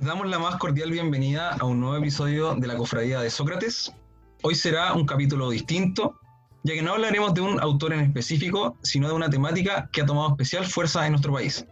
Damos 0.00 0.26
la 0.30 0.38
más 0.38 0.56
cordial 0.56 0.90
bienvenida 0.90 1.50
a 1.50 1.66
un 1.66 1.78
nuevo 1.78 1.94
episodio 1.94 2.54
de 2.54 2.66
la 2.66 2.74
Cofradía 2.74 3.20
de 3.20 3.28
Sócrates. 3.28 3.92
Hoy 4.42 4.54
será 4.54 4.94
un 4.94 5.04
capítulo 5.04 5.50
distinto, 5.50 6.18
ya 6.62 6.72
que 6.72 6.80
no 6.80 6.94
hablaremos 6.94 7.34
de 7.34 7.42
un 7.42 7.60
autor 7.60 7.92
en 7.92 8.00
específico, 8.00 8.78
sino 8.82 9.08
de 9.08 9.12
una 9.12 9.28
temática 9.28 9.90
que 9.92 10.00
ha 10.00 10.06
tomado 10.06 10.30
especial 10.30 10.64
fuerza 10.64 11.04
en 11.04 11.12
nuestro 11.12 11.34
país, 11.34 11.66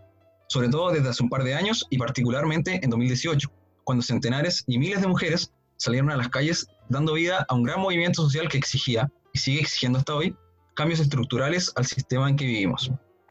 sobre 0.51 0.69
todo 0.69 0.91
desde 0.91 1.09
hace 1.09 1.23
un 1.23 1.31
par 1.31 1.43
de 1.43 1.55
años 1.55 1.87
y 1.89 1.97
particularmente 1.97 2.85
en 2.85 2.91
2018, 2.91 3.51
cuando 3.85 4.03
centenares 4.03 4.63
y 4.67 4.79
miles 4.79 5.01
de 5.01 5.07
mujeres 5.07 5.51
salieron 5.79 6.11
a 6.11 6.19
las 6.19 6.29
calles 6.29 6.67
dando 6.91 7.15
vida 7.15 7.47
a 7.49 7.55
un 7.55 7.63
gran 7.63 7.81
movimiento 7.81 8.21
social 8.21 8.51
que 8.51 8.59
exigía, 8.59 9.11
y 9.33 9.39
sigue 9.39 9.61
exigiendo 9.61 10.01
hasta 10.01 10.15
hoy, 10.15 10.37
cambios 10.75 11.01
estructurales 11.01 11.73
al 11.77 11.87
sistema 11.87 12.29
en 12.29 12.37
que 12.37 12.45
vivimos. 12.45 12.91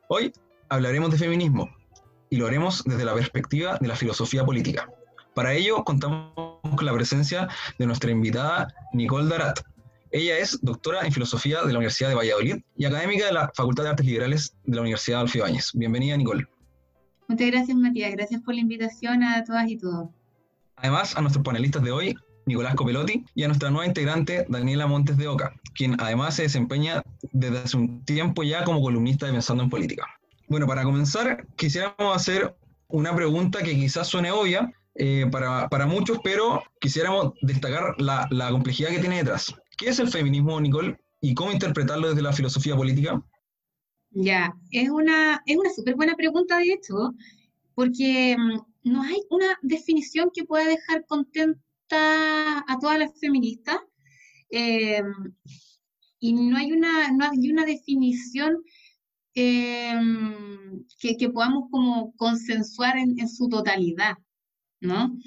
Hoy 0.09 0.34
hablaremos 0.70 1.11
de 1.11 1.20
feminismo, 1.20 1.70
y 2.29 2.38
lo 2.38 2.48
haremos 2.48 2.84
desde 2.85 3.05
la 3.05 3.13
perspectiva 3.13 3.77
de 3.79 3.88
la 3.88 3.95
filosofía 3.95 4.45
política. 4.45 4.89
Para 5.38 5.54
ello 5.54 5.84
contamos 5.84 6.32
con 6.64 6.84
la 6.84 6.94
presencia 6.94 7.48
de 7.77 7.86
nuestra 7.86 8.09
invitada 8.09 8.73
Nicole 8.91 9.30
Darat. 9.30 9.60
Ella 10.10 10.40
es 10.40 10.58
doctora 10.63 11.05
en 11.05 11.12
filosofía 11.12 11.62
de 11.62 11.72
la 11.73 11.77
Universidad 11.77 12.10
de 12.10 12.16
Valladolid 12.16 12.55
y 12.76 12.86
académica 12.86 13.27
de 13.27 13.34
la 13.34 13.52
Facultad 13.54 13.84
de 13.84 13.90
Artes 13.91 14.05
Liberales 14.08 14.55
de 14.63 14.76
la 14.76 14.82
Universidad 14.82 15.20
Adolfo 15.20 15.38
Ibáñez. 15.38 15.70
Bienvenida, 15.76 16.18
Nicole. 16.18 16.48
Muchas 17.27 17.52
gracias, 17.52 17.77
Matías. 17.77 18.13
Gracias 18.13 18.41
por 18.41 18.55
la 18.55 18.62
invitación 18.62 19.22
a 19.22 19.44
todas 19.44 19.70
y 19.70 19.77
todos. 19.77 20.10
Además, 20.77 21.16
a 21.16 21.22
nuestros 21.22 21.46
panelistas 21.46 21.84
de 21.84 21.91
hoy, 21.91 22.18
Nicolás 22.48 22.74
Copelotti, 22.74 23.24
y 23.35 23.44
a 23.44 23.48
nuestra 23.48 23.70
nueva 23.70 23.85
integrante, 23.85 24.48
Daniela 24.49 24.88
Montes 24.88 25.18
de 25.18 25.27
Oca, 25.27 25.54
quien 25.76 26.02
además 26.02 26.34
se 26.34 26.41
desempeña 26.44 27.04
desde 27.32 27.60
hace 27.60 27.77
un 27.77 28.04
tiempo 28.05 28.41
ya 28.41 28.63
como 28.63 28.82
columnista 28.82 29.27
de 29.27 29.34
Pensando 29.34 29.62
en 29.62 29.70
Política. 29.70 30.04
Bueno, 30.48 30.66
para 30.66 30.82
comenzar, 30.82 31.46
quisiéramos 31.58 32.16
hacer 32.16 32.55
una 32.88 33.16
pregunta 33.16 33.62
que 33.62 33.76
quizás 33.76 34.07
suene 34.07 34.32
obvia 34.32 34.74
eh, 34.98 35.26
para, 35.31 35.67
para, 35.70 35.85
muchos, 35.85 36.20
pero 36.23 36.63
quisiéramos 36.79 37.34
destacar 37.41 37.99
la, 37.99 38.27
la, 38.31 38.49
complejidad 38.49 38.90
que 38.90 38.99
tiene 38.99 39.17
detrás. 39.17 39.54
¿Qué 39.77 39.89
es 39.89 39.99
el 39.99 40.09
feminismo, 40.09 40.59
Nicole, 40.59 40.98
y 41.21 41.34
cómo 41.34 41.51
interpretarlo 41.51 42.09
desde 42.09 42.21
la 42.21 42.34
filosofía 42.34 42.76
política? 42.76 43.21
Ya, 44.12 44.55
es 44.71 44.89
una 44.89 45.41
es 45.45 45.57
una 45.57 45.70
súper 45.70 45.95
buena 45.95 46.15
pregunta, 46.15 46.57
de 46.57 46.73
hecho, 46.73 47.13
porque 47.76 48.35
mm, 48.37 48.89
no 48.89 49.04
hay 49.04 49.21
una 49.29 49.57
definición 49.62 50.31
que 50.34 50.45
pueda 50.45 50.65
dejar 50.65 51.05
contenta 51.05 51.59
a 52.67 52.77
todas 52.79 52.99
las 52.99 53.20
feministas. 53.20 53.77
Eh, 54.49 55.04
y 56.20 56.34
no 56.34 56.57
hay 56.57 56.71
una, 56.71 57.11
no 57.11 57.26
hay 57.26 57.51
una 57.51 57.65
definición 57.65 58.63
Em, 59.39 60.84
que, 60.99 61.15
que, 61.15 61.29
podamos 61.29 61.70
como 61.70 62.11
consensuar 62.15 62.98
en, 62.98 63.20
en, 63.20 63.29
su 63.29 63.48
totalidad, 63.48 64.17
¿no? 64.81 65.17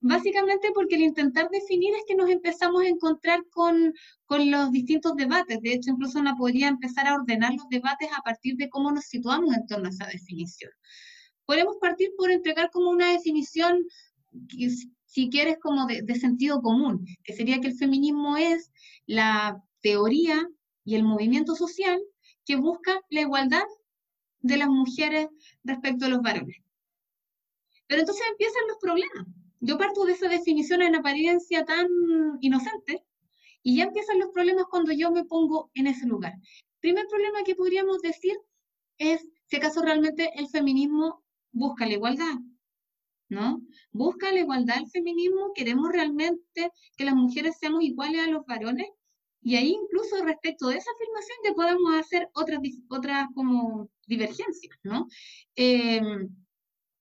Básicamente 0.00 0.68
porque 0.74 0.96
el 0.96 1.02
intentar 1.02 1.48
definir 1.50 1.94
es 1.94 2.04
que 2.06 2.14
nos 2.14 2.28
empezamos 2.28 2.82
a 2.82 2.88
encontrar 2.88 3.42
con, 3.50 3.94
con 4.26 4.50
los 4.50 4.70
distintos 4.70 5.14
debates. 5.16 5.60
De 5.62 5.72
hecho, 5.72 5.92
incluso 5.92 6.18
uno 6.18 6.36
podría 6.36 6.68
empezar 6.68 7.06
a 7.06 7.14
ordenar 7.14 7.54
los 7.54 7.66
debates 7.70 8.08
a 8.14 8.20
partir 8.20 8.56
de 8.56 8.68
cómo 8.68 8.92
nos 8.92 9.06
situamos 9.06 9.54
en 9.54 9.66
torno 9.66 9.86
a 9.86 9.90
esa 9.90 10.06
definición. 10.06 10.70
Podemos 11.46 11.76
partir 11.80 12.10
por 12.18 12.30
entregar 12.30 12.70
como 12.70 12.90
una 12.90 13.12
definición, 13.12 13.82
si 15.06 15.30
quieres, 15.30 15.56
como 15.62 15.86
de 15.86 16.14
sentido 16.16 16.60
común, 16.60 17.06
que 17.22 17.32
sería 17.32 17.60
que 17.60 17.68
el 17.68 17.78
feminismo 17.78 18.36
es 18.36 18.70
la 19.06 19.62
teoría 19.80 20.46
y 20.84 20.96
el 20.96 21.02
movimiento 21.02 21.54
social 21.54 21.98
que 22.44 22.56
busca 22.56 23.00
la 23.08 23.22
igualdad 23.22 23.64
de 24.40 24.58
las 24.58 24.68
mujeres 24.68 25.28
respecto 25.62 26.04
a 26.04 26.08
los 26.08 26.20
varones. 26.20 26.63
Pero 27.86 28.00
entonces 28.00 28.24
empiezan 28.30 28.62
los 28.68 28.78
problemas. 28.78 29.26
Yo 29.60 29.78
parto 29.78 30.04
de 30.04 30.12
esa 30.12 30.28
definición 30.28 30.82
en 30.82 30.94
apariencia 30.94 31.64
tan 31.64 31.88
inocente 32.40 33.04
y 33.62 33.78
ya 33.78 33.84
empiezan 33.84 34.18
los 34.18 34.30
problemas 34.30 34.66
cuando 34.70 34.92
yo 34.92 35.10
me 35.10 35.24
pongo 35.24 35.70
en 35.74 35.86
ese 35.86 36.06
lugar. 36.06 36.34
Primer 36.80 37.06
problema 37.06 37.42
que 37.44 37.54
podríamos 37.54 38.02
decir 38.02 38.36
es 38.98 39.26
si 39.46 39.56
acaso 39.56 39.82
realmente 39.82 40.30
el 40.36 40.48
feminismo 40.48 41.24
busca 41.52 41.86
la 41.86 41.94
igualdad, 41.94 42.34
¿no? 43.28 43.62
¿Busca 43.90 44.30
la 44.32 44.40
igualdad 44.40 44.78
el 44.78 44.90
feminismo? 44.90 45.52
¿Queremos 45.54 45.90
realmente 45.90 46.70
que 46.96 47.04
las 47.04 47.14
mujeres 47.14 47.56
seamos 47.58 47.82
iguales 47.82 48.26
a 48.26 48.30
los 48.30 48.44
varones? 48.46 48.88
Y 49.42 49.56
ahí 49.56 49.76
incluso 49.82 50.22
respecto 50.24 50.68
de 50.68 50.78
esa 50.78 50.90
afirmación 50.90 51.38
ya 51.44 51.52
podemos 51.54 51.94
hacer 51.94 52.28
otras, 52.34 52.60
otras 52.88 53.28
como 53.34 53.90
divergencias, 54.06 54.76
¿no? 54.82 55.06
Em, 55.54 56.28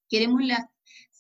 queremos 0.10 0.46
la, 0.46 0.70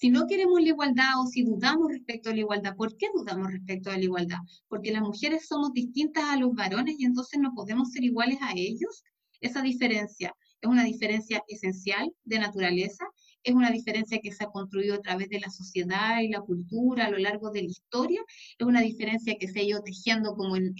si 0.03 0.09
no 0.09 0.27
queremos 0.27 0.61
la 0.61 0.67
igualdad 0.67 1.21
o 1.21 1.27
si 1.27 1.43
dudamos 1.43 1.89
respecto 1.89 2.29
a 2.29 2.33
la 2.33 2.39
igualdad, 2.39 2.75
¿por 2.75 2.97
qué 2.97 3.07
dudamos 3.15 3.49
respecto 3.53 3.89
a 3.89 3.95
la 3.97 4.03
igualdad? 4.03 4.39
Porque 4.67 4.91
las 4.91 5.01
mujeres 5.01 5.47
somos 5.47 5.71
distintas 5.71 6.25
a 6.25 6.35
los 6.35 6.53
varones 6.53 6.95
y 6.99 7.05
entonces 7.05 7.39
no 7.39 7.53
podemos 7.53 7.89
ser 7.91 8.03
iguales 8.03 8.37
a 8.41 8.51
ellos. 8.53 9.01
Esa 9.39 9.61
diferencia 9.61 10.35
es 10.59 10.69
una 10.69 10.83
diferencia 10.83 11.41
esencial 11.47 12.11
de 12.25 12.37
naturaleza 12.37 13.05
es 13.43 13.55
una 13.55 13.71
diferencia 13.71 14.19
que 14.21 14.33
se 14.33 14.43
ha 14.43 14.47
construido 14.47 14.95
a 14.95 15.01
través 15.01 15.29
de 15.29 15.39
la 15.39 15.49
sociedad 15.49 16.19
y 16.19 16.27
la 16.27 16.41
cultura 16.41 17.05
a 17.05 17.09
lo 17.09 17.17
largo 17.17 17.51
de 17.51 17.61
la 17.61 17.69
historia, 17.69 18.21
es 18.57 18.67
una 18.67 18.81
diferencia 18.81 19.37
que 19.37 19.47
se 19.47 19.59
ha 19.59 19.63
ido 19.63 19.83
tejiendo 19.83 20.35
como 20.35 20.57
en, 20.57 20.75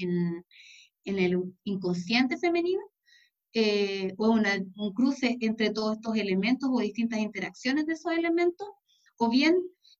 el 1.06 1.44
inconsciente 1.64 2.38
femenino, 2.38 2.82
eh, 3.54 4.14
o 4.18 4.32
una, 4.32 4.62
un 4.78 4.94
cruce 4.94 5.38
entre 5.42 5.70
todos 5.72 5.96
estos 5.98 6.18
elementos 6.18 6.70
o 6.72 6.80
distintas 6.80 7.20
interacciones 7.20 7.86
de 7.86 7.94
esos 7.94 8.12
elementos, 8.14 8.68
o 9.24 9.30
bien 9.30 9.56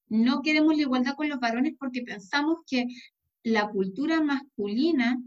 no 0.08 0.42
queremos 0.42 0.76
la 0.76 0.82
igualdad 0.82 1.16
con 1.16 1.28
los 1.28 1.40
varones 1.40 1.74
porque 1.78 2.02
pensamos 2.02 2.58
que 2.66 2.86
la 3.42 3.68
cultura 3.68 4.20
masculina 4.20 5.20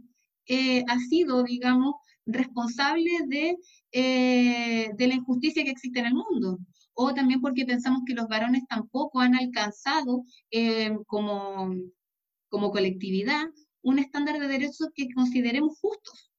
eh, 0.45 0.83
ha 0.87 0.99
sido, 0.99 1.43
digamos, 1.43 1.95
responsable 2.25 3.11
de, 3.27 3.57
eh, 3.91 4.89
de 4.95 5.07
la 5.07 5.15
injusticia 5.15 5.63
que 5.63 5.71
existe 5.71 5.99
en 5.99 6.07
el 6.07 6.13
mundo. 6.13 6.59
O 6.93 7.13
también 7.13 7.41
porque 7.41 7.65
pensamos 7.65 8.01
que 8.05 8.13
los 8.13 8.27
varones 8.27 8.63
tampoco 8.67 9.19
han 9.19 9.35
alcanzado 9.35 10.23
eh, 10.51 10.95
como, 11.05 11.73
como 12.49 12.71
colectividad 12.71 13.45
un 13.81 13.99
estándar 13.99 14.39
de 14.39 14.47
derechos 14.47 14.89
que 14.93 15.07
consideremos 15.13 15.79
justos, 15.79 16.31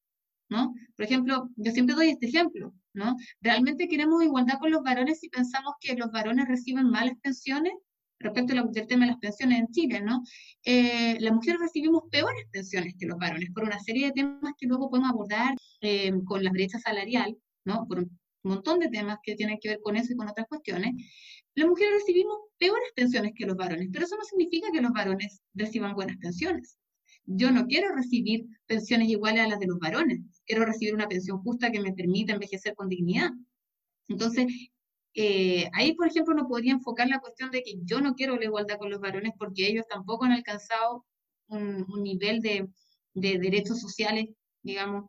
¿no? 0.49 0.73
Por 0.95 1.05
ejemplo, 1.05 1.49
yo 1.55 1.71
siempre 1.71 1.95
doy 1.95 2.09
este 2.09 2.27
ejemplo, 2.27 2.73
¿no? 2.93 3.15
¿Realmente 3.41 3.87
queremos 3.87 4.23
igualdad 4.23 4.59
con 4.59 4.71
los 4.71 4.83
varones 4.83 5.19
si 5.19 5.29
pensamos 5.29 5.75
que 5.79 5.95
los 5.95 6.11
varones 6.11 6.47
reciben 6.47 6.89
malas 6.89 7.15
pensiones? 7.21 7.73
Respecto 8.21 8.53
al 8.53 8.87
tema 8.87 9.05
de 9.05 9.11
las 9.11 9.19
pensiones 9.19 9.59
en 9.59 9.67
Chile, 9.69 10.01
¿no? 10.01 10.21
Eh, 10.65 11.17
las 11.21 11.33
mujeres 11.33 11.61
recibimos 11.61 12.03
peores 12.11 12.45
pensiones 12.51 12.95
que 12.99 13.05
los 13.05 13.17
varones 13.17 13.49
por 13.53 13.63
una 13.63 13.79
serie 13.79 14.07
de 14.07 14.11
temas 14.11 14.53
que 14.57 14.67
luego 14.67 14.89
podemos 14.89 15.11
abordar 15.11 15.55
eh, 15.79 16.11
con 16.25 16.43
la 16.43 16.51
brecha 16.51 16.79
salarial, 16.79 17.37
¿no? 17.63 17.87
Por, 17.87 18.05
un 18.43 18.51
montón 18.51 18.79
de 18.79 18.89
temas 18.89 19.19
que 19.23 19.35
tienen 19.35 19.59
que 19.61 19.69
ver 19.69 19.79
con 19.81 19.95
eso 19.95 20.13
y 20.13 20.15
con 20.15 20.29
otras 20.29 20.47
cuestiones, 20.47 20.93
las 21.55 21.67
mujeres 21.67 21.93
recibimos 21.99 22.37
peores 22.57 22.89
pensiones 22.95 23.33
que 23.35 23.45
los 23.45 23.55
varones, 23.55 23.89
pero 23.91 24.05
eso 24.05 24.15
no 24.15 24.23
significa 24.23 24.71
que 24.71 24.81
los 24.81 24.91
varones 24.91 25.41
reciban 25.53 25.93
buenas 25.93 26.17
pensiones. 26.17 26.78
Yo 27.31 27.51
no 27.51 27.67
quiero 27.67 27.95
recibir 27.95 28.47
pensiones 28.65 29.07
iguales 29.07 29.45
a 29.45 29.47
las 29.47 29.59
de 29.59 29.67
los 29.67 29.77
varones, 29.77 30.19
quiero 30.47 30.65
recibir 30.65 30.95
una 30.95 31.07
pensión 31.07 31.37
justa 31.43 31.71
que 31.71 31.79
me 31.79 31.93
permita 31.93 32.33
envejecer 32.33 32.73
con 32.73 32.89
dignidad. 32.89 33.29
Entonces, 34.07 34.47
eh, 35.13 35.69
ahí, 35.73 35.93
por 35.93 36.07
ejemplo, 36.07 36.33
uno 36.33 36.47
podría 36.47 36.73
enfocar 36.73 37.07
la 37.07 37.19
cuestión 37.19 37.51
de 37.51 37.61
que 37.61 37.75
yo 37.83 38.01
no 38.01 38.15
quiero 38.15 38.35
la 38.35 38.45
igualdad 38.45 38.79
con 38.79 38.89
los 38.89 38.99
varones 38.99 39.33
porque 39.37 39.67
ellos 39.67 39.85
tampoco 39.87 40.25
han 40.25 40.31
alcanzado 40.31 41.05
un, 41.49 41.85
nivel 42.01 42.41
de, 42.41 42.67
de, 43.13 43.37
derechos 43.37 43.79
sociales, 43.79 44.25
digamos, 44.63 45.05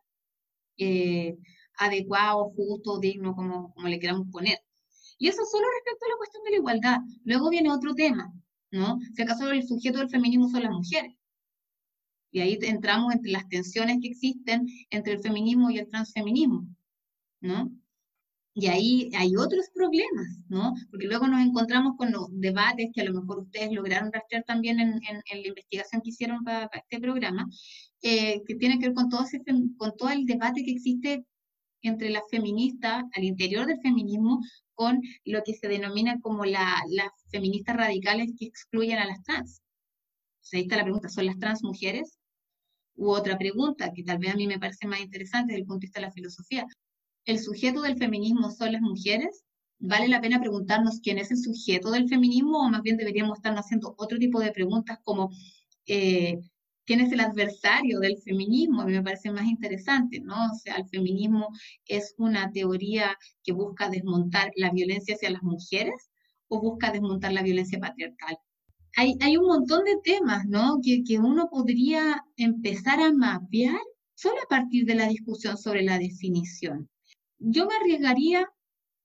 eh, 0.76 1.38
adecuado, 1.78 2.50
justo, 2.54 2.98
digno, 3.00 3.34
como, 3.34 3.72
como 3.72 3.89
le 3.89 3.98
queramos 3.98 4.28
poner. 4.30 4.59
Y 5.18 5.28
eso 5.28 5.42
solo 5.50 5.66
respecto 5.74 6.04
a 6.04 6.10
la 6.10 6.16
cuestión 6.18 6.44
de 6.44 6.50
la 6.50 6.56
igualdad. 6.56 6.98
Luego 7.24 7.48
viene 7.48 7.71
otro 7.71 7.94
tema, 7.94 8.30
¿no? 8.72 8.98
Si 9.15 9.22
acaso 9.22 9.50
el 9.50 9.66
sujeto 9.66 9.98
del 10.00 10.10
feminismo 10.10 10.50
son 10.50 10.65
las 10.65 10.72
mujeres. 10.72 11.19
Y 12.32 12.41
ahí 12.41 12.59
entramos 12.62 13.12
entre 13.12 13.32
las 13.32 13.48
tensiones 13.48 13.98
que 14.00 14.09
existen 14.09 14.66
entre 14.91 15.15
el 15.15 15.21
feminismo 15.21 15.71
y 15.71 15.78
el 15.78 15.88
transfeminismo, 15.88 16.66
¿no? 17.41 17.71
Y 18.54 18.66
ahí 18.66 19.10
hay 19.16 19.36
otros 19.36 19.66
problemas, 19.74 20.27
¿no? 20.48 20.74
Porque 20.91 21.06
luego 21.06 21.27
nos 21.28 21.41
encontramos 21.41 21.97
con 21.97 22.10
los 22.10 22.27
debates 22.32 22.91
que 22.92 23.00
a 23.00 23.04
lo 23.04 23.21
mejor 23.21 23.41
ustedes 23.41 23.72
lograron 23.72 24.12
rastrear 24.12 24.44
también 24.44 24.80
en, 24.80 25.00
en, 25.09 25.42
la 25.42 25.48
investigación 25.48 26.03
que 26.03 26.10
hicieron 26.10 26.42
para, 26.44 26.68
este 26.74 27.00
programa, 27.00 27.47
eh, 28.03 28.42
que 28.47 28.56
tiene 28.56 28.78
que 28.78 28.86
ver 28.86 28.94
con 28.94 29.09
todo, 29.09 29.24
ese, 29.24 29.41
con 29.77 29.97
todo 29.97 30.10
el 30.10 30.24
debate 30.27 30.65
que 30.65 30.72
existe 30.72 31.24
entre 31.82 32.10
las 32.10 32.24
feministas, 32.30 33.04
al 33.15 33.24
interior 33.24 33.66
del 33.66 33.80
feminismo, 33.80 34.41
con 34.74 35.00
lo 35.24 35.42
que 35.44 35.54
se 35.54 35.68
denomina 35.68 36.21
como 36.21 36.44
las 36.44 37.10
feministas 37.30 37.77
radicales 37.77 38.32
que 38.38 38.47
excluyen 38.47 38.98
a 38.98 39.06
las 39.06 39.22
trans. 39.22 39.62
ahí 40.53 40.62
está 40.62 40.77
la 40.77 40.84
pregunta, 40.84 41.09
¿son 41.09 41.27
las 41.27 41.38
trans 41.38 41.62
mujeres? 41.62 42.19
U 43.00 43.10
otra 43.12 43.38
pregunta, 43.38 43.92
que 43.94 44.04
tal 44.04 44.18
vez 44.18 44.34
a 44.34 44.36
mí 44.36 44.47
me 44.47 44.58
parece 44.58 44.86
más 44.86 45.00
interesante 45.00 45.52
desde 45.52 45.62
el 45.62 45.66
punto 45.66 45.80
de 45.80 45.86
vista 45.86 46.00
de 46.00 46.06
la 46.06 46.12
filosofía. 46.12 46.66
¿El 47.24 47.38
sujeto 47.38 47.80
del 47.82 47.97
feminismo 47.97 48.50
son 48.50 48.72
las 48.72 48.82
mujeres? 48.82 49.42
¿Vale 49.78 50.06
la 50.08 50.20
pena 50.20 50.38
preguntarnos 50.38 51.00
quién 51.02 51.18
es 51.18 51.30
el 51.30 51.38
sujeto 51.38 51.91
del 51.91 52.08
feminismo 52.10 52.58
o 52.60 52.68
más 52.68 52.82
bien 52.82 52.98
deberíamos 52.98 53.38
estar 53.38 53.54
haciendo 53.56 53.94
otro 53.97 54.18
tipo 54.18 54.38
de 54.41 54.52
preguntas 54.52 54.98
como 55.02 55.30
eh, 55.86 56.41
quién 56.84 57.00
es 57.00 57.10
el 57.12 57.20
adversario 57.20 58.00
del 58.00 58.18
feminismo? 58.18 58.82
A 58.82 58.86
mí 58.86 58.92
me 58.92 59.03
parece 59.03 59.30
más 59.30 59.46
interesante, 59.46 60.20
¿no? 60.20 60.53
O 60.53 60.54
sea, 60.54 60.76
el 60.76 60.86
feminismo 60.88 61.48
es 61.86 62.14
una 62.18 62.53
teoría 62.53 63.16
que 63.42 63.53
busca 63.53 63.88
desmontar 63.88 64.50
la 64.56 64.70
violencia 64.72 65.14
hacia 65.14 65.30
las 65.30 65.42
mujeres 65.42 66.10
o 66.48 66.60
busca 66.60 66.92
desmontar 66.92 67.32
la 67.32 67.42
violencia 67.42 67.78
patriarcal. 67.80 68.36
Hay, 68.97 69.16
hay 69.21 69.37
un 69.37 69.47
montón 69.47 69.84
de 69.84 69.98
temas, 70.03 70.47
¿no? 70.47 70.81
Que, 70.83 71.03
que 71.04 71.19
uno 71.19 71.48
podría 71.51 72.25
empezar 72.37 73.01
a 73.01 73.13
mapear 73.13 73.81
solo 74.15 74.37
a 74.45 74.48
partir 74.48 74.84
de 74.84 74.95
la 74.95 75.09
discusión 75.09 75.57
sobre 75.57 75.83
la 75.83 75.98
definición. 75.98 76.89
Yo 77.39 77.66
me 77.66 77.75
arriesgaría 77.75 78.47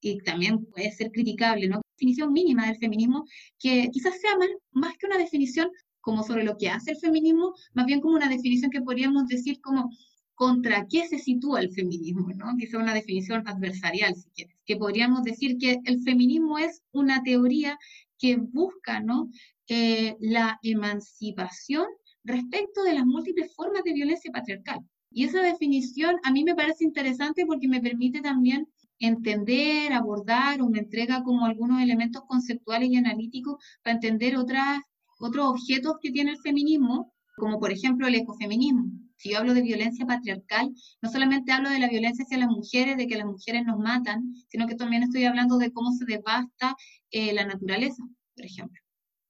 y 0.02 0.20
también 0.20 0.66
puede 0.66 0.92
ser 0.92 1.12
criticable, 1.12 1.68
¿no? 1.68 1.82
Definición 1.98 2.34
mínima 2.34 2.68
del 2.68 2.78
feminismo, 2.78 3.26
que 3.60 3.90
quizás 3.92 4.20
sea 4.20 4.38
más, 4.38 4.50
más 4.72 4.98
que 4.98 5.08
una 5.08 5.18
definición 5.18 5.70
como 6.02 6.24
sobre 6.24 6.44
lo 6.44 6.58
que 6.58 6.70
hace 6.70 6.92
el 6.92 6.98
feminismo, 6.98 7.54
más 7.74 7.86
bien 7.86 8.02
como 8.02 8.16
una 8.16 8.30
definición 8.30 8.70
que 8.70 8.82
podríamos 8.82 9.28
decir 9.28 9.60
como 9.62 9.90
contra 10.36 10.86
qué 10.88 11.08
se 11.08 11.18
sitúa 11.18 11.62
el 11.62 11.74
feminismo, 11.74 12.28
¿no? 12.36 12.56
Quizá 12.60 12.78
una 12.78 12.94
definición 12.94 13.48
adversarial, 13.48 14.14
si 14.16 14.30
quieres, 14.36 14.56
que 14.66 14.76
podríamos 14.76 15.24
decir 15.24 15.58
que 15.58 15.80
el 15.86 16.02
feminismo 16.04 16.60
es 16.60 16.84
una 16.92 17.24
teoría 17.24 17.80
que 18.20 18.36
busca, 18.38 19.00
¿no? 19.00 19.32
Eh, 19.67 20.15
la 20.19 20.59
emancipación 20.62 21.88
respecto 22.23 22.83
de 22.83 22.94
las 22.94 23.06
múltiples 23.06 23.53
formas 23.56 23.83
de 23.83 23.94
violencia 23.94 24.31
patriarcal. 24.31 24.79
Y 25.12 25.23
esa 25.23 25.41
definición 25.41 26.17
a 26.23 26.31
mí 26.31 26.44
me 26.44 26.56
parece 26.56 26.83
interesante 26.83 27.45
porque 27.45 27.67
me 27.67 27.81
permite 27.81 28.21
también 28.21 28.67
entender, 29.00 29.94
abordar 29.94 30.62
o 30.62 30.69
me 30.69 30.79
entrega 30.79 31.23
como 31.23 31.45
algunos 31.45 31.81
elementos 31.81 32.23
conceptuales 32.27 32.89
y 32.89 32.97
analíticos 32.97 33.63
para 33.83 33.95
entender 33.95 34.38
otras, 34.38 34.81
otros 35.19 35.47
objetos 35.47 35.95
que 36.01 36.12
tiene 36.12 36.31
el 36.31 36.39
feminismo, 36.39 37.13
como 37.35 37.59
por 37.59 37.71
ejemplo 37.71 38.07
el 38.07 38.15
ecofeminismo. 38.15 38.85
Si 39.17 39.31
yo 39.31 39.39
hablo 39.39 39.53
de 39.53 39.62
violencia 39.62 40.06
patriarcal, 40.06 40.71
no 41.01 41.09
solamente 41.09 41.51
hablo 41.51 41.69
de 41.69 41.79
la 41.79 41.89
violencia 41.89 42.23
hacia 42.23 42.38
las 42.38 42.50
mujeres, 42.50 42.97
de 42.97 43.07
que 43.07 43.17
las 43.17 43.25
mujeres 43.25 43.65
nos 43.65 43.79
matan, 43.79 44.33
sino 44.50 44.67
que 44.67 44.75
también 44.75 45.03
estoy 45.03 45.25
hablando 45.25 45.57
de 45.57 45.71
cómo 45.71 45.91
se 45.94 46.06
devasta 46.06 46.75
eh, 47.12 47.33
la 47.33 47.45
naturaleza, 47.45 48.03
por 48.35 48.45
ejemplo, 48.45 48.81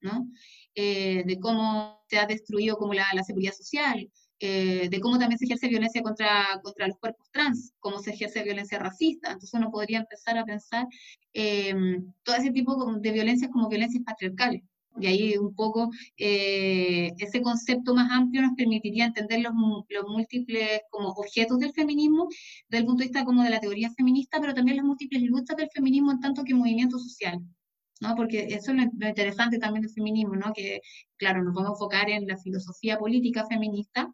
¿no? 0.06 0.28
Eh, 0.74 1.24
de 1.26 1.38
cómo 1.38 2.02
se 2.08 2.18
ha 2.18 2.26
destruido 2.26 2.76
como 2.76 2.94
la, 2.94 3.06
la 3.14 3.24
seguridad 3.24 3.52
social, 3.52 4.10
eh, 4.38 4.88
de 4.90 5.00
cómo 5.00 5.18
también 5.18 5.38
se 5.38 5.46
ejerce 5.46 5.68
violencia 5.68 6.02
contra, 6.02 6.60
contra 6.62 6.88
los 6.88 6.98
cuerpos 6.98 7.30
trans, 7.30 7.72
cómo 7.78 8.00
se 8.00 8.10
ejerce 8.10 8.42
violencia 8.42 8.78
racista. 8.78 9.28
Entonces 9.28 9.54
uno 9.54 9.70
podría 9.70 9.98
empezar 9.98 10.36
a 10.36 10.44
pensar 10.44 10.86
eh, 11.32 11.74
todo 12.22 12.36
ese 12.36 12.50
tipo 12.50 12.76
de 13.00 13.12
violencias 13.12 13.50
como 13.50 13.68
violencias 13.68 14.04
patriarcales. 14.04 14.62
Y 14.98 15.06
ahí 15.06 15.36
un 15.36 15.54
poco 15.54 15.90
eh, 16.16 17.12
ese 17.18 17.42
concepto 17.42 17.94
más 17.94 18.10
amplio 18.10 18.42
nos 18.42 18.54
permitiría 18.56 19.06
entender 19.06 19.40
los, 19.40 19.52
los, 19.90 20.04
múltiples 20.08 20.80
como 20.90 21.08
objetos 21.10 21.58
del 21.58 21.72
feminismo 21.72 22.28
desde 22.68 22.80
el 22.80 22.86
punto 22.86 23.00
de 23.00 23.08
vista 23.08 23.24
como 23.24 23.42
de 23.42 23.50
la 23.50 23.60
teoría 23.60 23.90
feminista, 23.90 24.40
pero 24.40 24.54
también 24.54 24.78
las 24.78 24.86
múltiples 24.86 25.22
luchas 25.22 25.56
del 25.56 25.68
feminismo 25.70 26.12
en 26.12 26.20
tanto 26.20 26.44
que 26.44 26.54
movimiento 26.54 26.98
social. 26.98 27.40
¿No? 28.00 28.14
Porque 28.14 28.46
eso 28.50 28.72
es 28.72 28.76
lo, 28.76 29.08
interesante 29.08 29.58
también 29.58 29.82
del 29.82 29.92
feminismo, 29.92 30.36
¿no? 30.36 30.52
Que, 30.52 30.80
claro, 31.16 31.42
nos 31.42 31.54
vamos 31.54 31.70
a 31.70 31.72
enfocar 31.74 32.10
en 32.10 32.26
la 32.26 32.36
filosofía 32.36 32.98
política 32.98 33.46
feminista, 33.46 34.12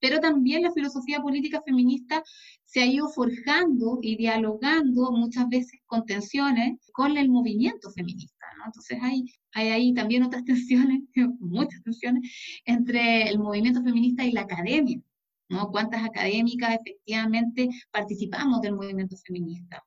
pero 0.00 0.20
también 0.20 0.62
la 0.62 0.72
filosofía 0.72 1.20
política 1.20 1.62
feminista 1.64 2.22
se 2.64 2.82
ha 2.82 2.86
ido 2.86 3.08
forjando 3.08 3.98
y 4.02 4.16
dialogando 4.16 5.10
muchas 5.12 5.48
veces 5.48 5.80
con 5.86 6.04
tensiones 6.04 6.78
con 6.92 7.16
el 7.16 7.30
movimiento 7.30 7.90
feminista. 7.90 8.44
¿no? 8.58 8.66
Entonces 8.66 8.98
hay, 9.02 9.24
hay 9.52 9.68
ahí 9.68 9.94
también 9.94 10.24
otras 10.24 10.44
tensiones, 10.44 11.02
muchas 11.40 11.82
tensiones, 11.82 12.30
entre 12.66 13.28
el 13.28 13.38
movimiento 13.38 13.82
feminista 13.82 14.24
y 14.24 14.32
la 14.32 14.42
academia. 14.42 15.00
¿no? 15.48 15.70
¿Cuántas 15.70 16.04
académicas 16.04 16.78
efectivamente 16.80 17.68
participamos 17.90 18.60
del 18.60 18.74
movimiento 18.74 19.16
feminista? 19.16 19.82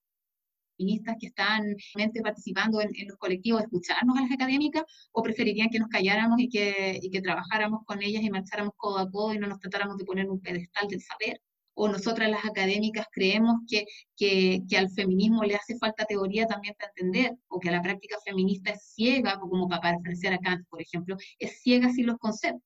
Feministas 0.78 1.16
que 1.20 1.28
están 1.28 1.76
participando 2.24 2.82
en, 2.82 2.92
los 3.08 3.18
colectivos, 3.18 3.62
escucharnos 3.62 4.18
a 4.18 4.22
las 4.22 4.32
académicas 4.32 4.84
o 5.12 5.22
preferirían 5.24 5.70
que 5.70 5.80
nos 5.80 5.90
calláramos 5.90 6.40
y 6.40 6.50
que, 6.50 7.00
y 7.02 7.10
que 7.10 7.22
trabajáramos 7.22 7.82
con 7.86 8.02
ellas 8.02 8.24
y 8.24 8.30
marcháramos 8.30 8.74
codo 8.78 9.00
a 9.00 9.10
codo 9.10 9.34
y 9.34 9.40
no 9.40 9.48
nos 9.48 9.60
tratáramos 9.60 9.98
de 9.98 10.06
poner 10.06 10.30
un 10.30 10.40
pedestal 10.42 10.88
del 10.88 11.02
saber? 11.02 11.42
o 11.80 11.88
nosotras 11.88 12.30
las 12.32 12.44
académicas 12.44 13.06
creemos 13.12 13.58
que, 13.70 13.86
que, 14.16 14.64
que, 14.68 14.78
al 14.78 14.90
feminismo 14.90 15.44
le 15.44 15.56
hace 15.56 15.78
falta 15.78 16.06
teoría 16.06 16.48
también 16.48 16.74
para 16.76 16.90
entender, 16.90 17.38
o 17.48 17.60
que 17.60 17.70
la 17.70 17.84
práctica 17.84 18.18
feminista 18.26 18.72
es 18.72 18.94
ciega, 18.96 19.40
como 19.40 19.70
para 19.70 19.92
referenciar 19.96 20.34
a 20.34 20.40
Kant, 20.40 20.68
por 20.70 20.82
ejemplo, 20.82 21.16
es 21.38 21.62
ciega 21.62 21.92
sin 21.92 22.08
los 22.08 22.18
conceptos. 22.18 22.64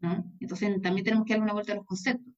¿no? 0.00 0.24
Entonces 0.40 0.80
también 0.80 1.04
tenemos 1.04 1.26
que 1.26 1.34
darle 1.34 1.44
una 1.44 1.52
vuelta 1.52 1.72
a 1.72 1.76
los 1.76 1.84
conceptos. 1.84 2.32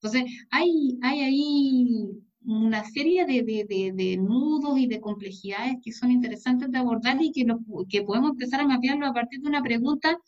Entonces, 0.00 0.30
hay, 0.50 0.96
hay 1.02 1.20
ahí 1.22 2.22
una 2.44 2.84
serie 2.84 3.26
de, 3.26 3.42
de, 3.42 3.92
de, 3.94 4.16
nudos 4.16 4.78
y 4.78 4.86
de 4.86 5.00
complejidades 5.00 5.76
que 5.82 5.92
son 5.92 6.10
interesantes 6.10 6.70
de 6.70 6.78
abordar 6.78 7.18
y 7.20 7.32
que, 7.32 7.46
que 7.88 8.02
podemos 8.02 8.30
empezar 8.30 8.60
a 8.60 8.66
mapearlo 8.66 9.06
a 9.06 9.12
partir 9.12 9.40
de 9.40 9.48
una 9.48 9.62
pregunta 9.62 10.18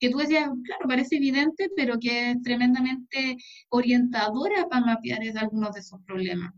que 0.00 0.10
tú 0.10 0.18
decías, 0.18 0.48
claro, 0.64 0.86
parece 0.86 1.16
evidente, 1.16 1.70
pero 1.76 1.98
que 1.98 2.30
es 2.30 2.42
tremendamente 2.42 3.36
orientadora 3.68 4.68
para 4.68 4.86
mapear 4.86 5.20
algunos 5.36 5.72
de 5.74 5.80
esos 5.80 6.00
problemas. 6.04 6.54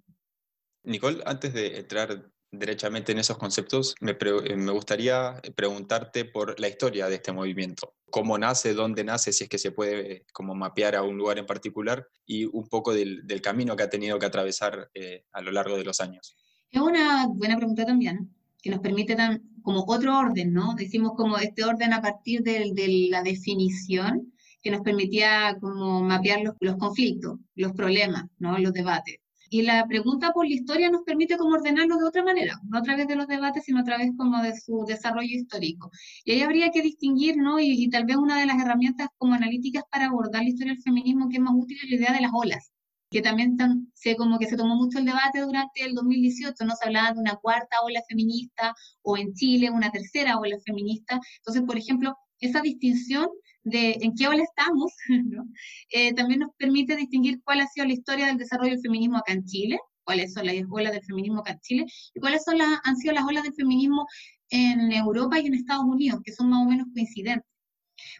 Nicole, 0.82 1.22
antes 1.26 1.52
de 1.52 1.78
entrar 1.78 2.29
derechamente 2.50 3.12
en 3.12 3.18
esos 3.18 3.38
conceptos, 3.38 3.94
me, 4.00 4.12
eh, 4.12 4.56
me, 4.56 4.72
gustaría 4.72 5.40
preguntarte 5.54 6.24
por 6.24 6.58
la 6.58 6.68
historia 6.68 7.08
de 7.08 7.16
este 7.16 7.32
movimiento. 7.32 7.94
¿Cómo 8.10 8.36
nace, 8.38 8.74
dónde 8.74 9.04
nace, 9.04 9.32
si 9.32 9.44
es 9.44 9.50
que 9.50 9.58
se 9.58 9.72
puede 9.72 10.12
eh, 10.12 10.26
como 10.32 10.54
mapear 10.54 10.96
a 10.96 11.02
un 11.02 11.16
lugar 11.16 11.38
en 11.38 11.46
particular 11.46 12.06
y 12.26 12.44
un 12.44 12.68
poco 12.68 12.92
del, 12.92 13.26
del 13.26 13.40
camino 13.40 13.76
que 13.76 13.84
ha 13.84 13.90
tenido 13.90 14.18
que 14.18 14.26
atravesar 14.26 14.90
eh, 14.94 15.24
a 15.32 15.40
lo 15.40 15.52
largo 15.52 15.76
de 15.76 15.84
los 15.84 16.00
años? 16.00 16.36
Es 16.70 16.80
una 16.80 17.26
buena 17.28 17.56
pregunta 17.56 17.84
también, 17.84 18.34
que 18.62 18.70
nos 18.70 18.80
permite 18.80 19.16
como 19.62 19.84
otro 19.86 20.18
orden, 20.18 20.52
¿no? 20.52 20.74
Decimos 20.74 21.12
como 21.16 21.38
este 21.38 21.64
orden 21.64 21.92
a 21.92 22.02
partir 22.02 22.42
de, 22.42 22.72
de 22.74 23.08
la 23.10 23.22
definición 23.22 24.32
que 24.62 24.70
nos 24.70 24.82
permitía 24.82 25.56
como 25.60 26.02
mapear 26.02 26.42
los, 26.42 26.54
los 26.60 26.76
conflictos, 26.76 27.38
los 27.54 27.72
problemas, 27.72 28.26
¿no? 28.38 28.58
los 28.58 28.72
debates. 28.72 29.18
Y 29.52 29.62
la 29.62 29.84
pregunta 29.86 30.32
por 30.32 30.46
la 30.46 30.54
historia 30.54 30.90
nos 30.90 31.02
permite 31.02 31.36
como 31.36 31.56
ordenarlo 31.56 31.98
de 31.98 32.04
otra 32.04 32.22
manera, 32.22 32.54
no 32.68 32.78
a 32.78 32.82
través 32.82 33.08
de 33.08 33.16
los 33.16 33.26
debates, 33.26 33.64
sino 33.64 33.80
a 33.80 33.84
través 33.84 34.12
como 34.16 34.40
de 34.42 34.58
su 34.58 34.84
desarrollo 34.86 35.28
histórico. 35.28 35.90
Y 36.24 36.32
ahí 36.32 36.42
habría 36.42 36.70
que 36.70 36.82
distinguir, 36.82 37.36
¿no? 37.36 37.58
Y, 37.60 37.90
tal 37.90 38.04
vez 38.04 38.16
una 38.16 38.38
de 38.38 38.46
las 38.46 38.62
herramientas 38.62 39.08
como 39.18 39.34
analíticas 39.34 39.82
para 39.90 40.06
abordar 40.06 40.42
la 40.44 40.48
historia 40.50 40.74
del 40.74 40.82
feminismo 40.82 41.28
que 41.28 41.36
es 41.36 41.42
más 41.42 41.54
útil 41.56 41.78
es 41.82 41.90
la 41.90 41.96
idea 41.96 42.12
de 42.12 42.20
las 42.20 42.30
olas 42.32 42.72
que 43.10 43.22
también 43.22 43.56
sé 43.92 44.14
como 44.16 44.38
que 44.38 44.46
se 44.46 44.56
tomó 44.56 44.76
mucho 44.76 44.98
el 44.98 45.04
debate 45.04 45.40
durante 45.40 45.84
el 45.84 45.94
2018, 45.94 46.64
no 46.64 46.76
se 46.76 46.86
hablaba 46.86 47.12
de 47.12 47.18
una 47.18 47.34
cuarta 47.36 47.78
ola 47.82 48.00
feminista 48.08 48.72
o 49.02 49.16
en 49.16 49.34
Chile 49.34 49.68
una 49.70 49.90
tercera 49.90 50.38
ola 50.38 50.56
feminista. 50.64 51.20
Entonces, 51.38 51.62
por 51.64 51.76
ejemplo, 51.76 52.16
esa 52.38 52.60
distinción 52.60 53.28
de 53.64 53.98
en 54.00 54.14
qué 54.14 54.28
ola 54.28 54.42
estamos, 54.42 54.92
eh, 55.90 56.14
también 56.14 56.40
nos 56.40 56.50
permite 56.56 56.96
distinguir 56.96 57.40
cuál 57.44 57.60
ha 57.60 57.66
sido 57.66 57.86
la 57.86 57.92
historia 57.92 58.26
del 58.26 58.38
desarrollo 58.38 58.72
del 58.72 58.80
feminismo 58.80 59.18
acá 59.18 59.32
en 59.32 59.44
Chile, 59.44 59.78
cuáles 60.04 60.32
son 60.32 60.46
las 60.46 60.56
olas 60.70 60.92
del 60.92 61.04
feminismo 61.04 61.40
acá 61.40 61.52
en 61.52 61.60
Chile, 61.60 61.86
y 62.14 62.20
cuáles 62.20 62.42
son 62.44 62.58
las, 62.58 62.80
han 62.84 62.96
sido 62.96 63.14
las 63.14 63.24
olas 63.24 63.44
del 63.44 63.54
feminismo 63.54 64.06
en 64.50 64.92
Europa 64.92 65.38
y 65.38 65.46
en 65.46 65.54
Estados 65.54 65.84
Unidos, 65.84 66.20
que 66.24 66.32
son 66.32 66.50
más 66.50 66.66
o 66.66 66.68
menos 66.68 66.86
coincidentes. 66.92 67.46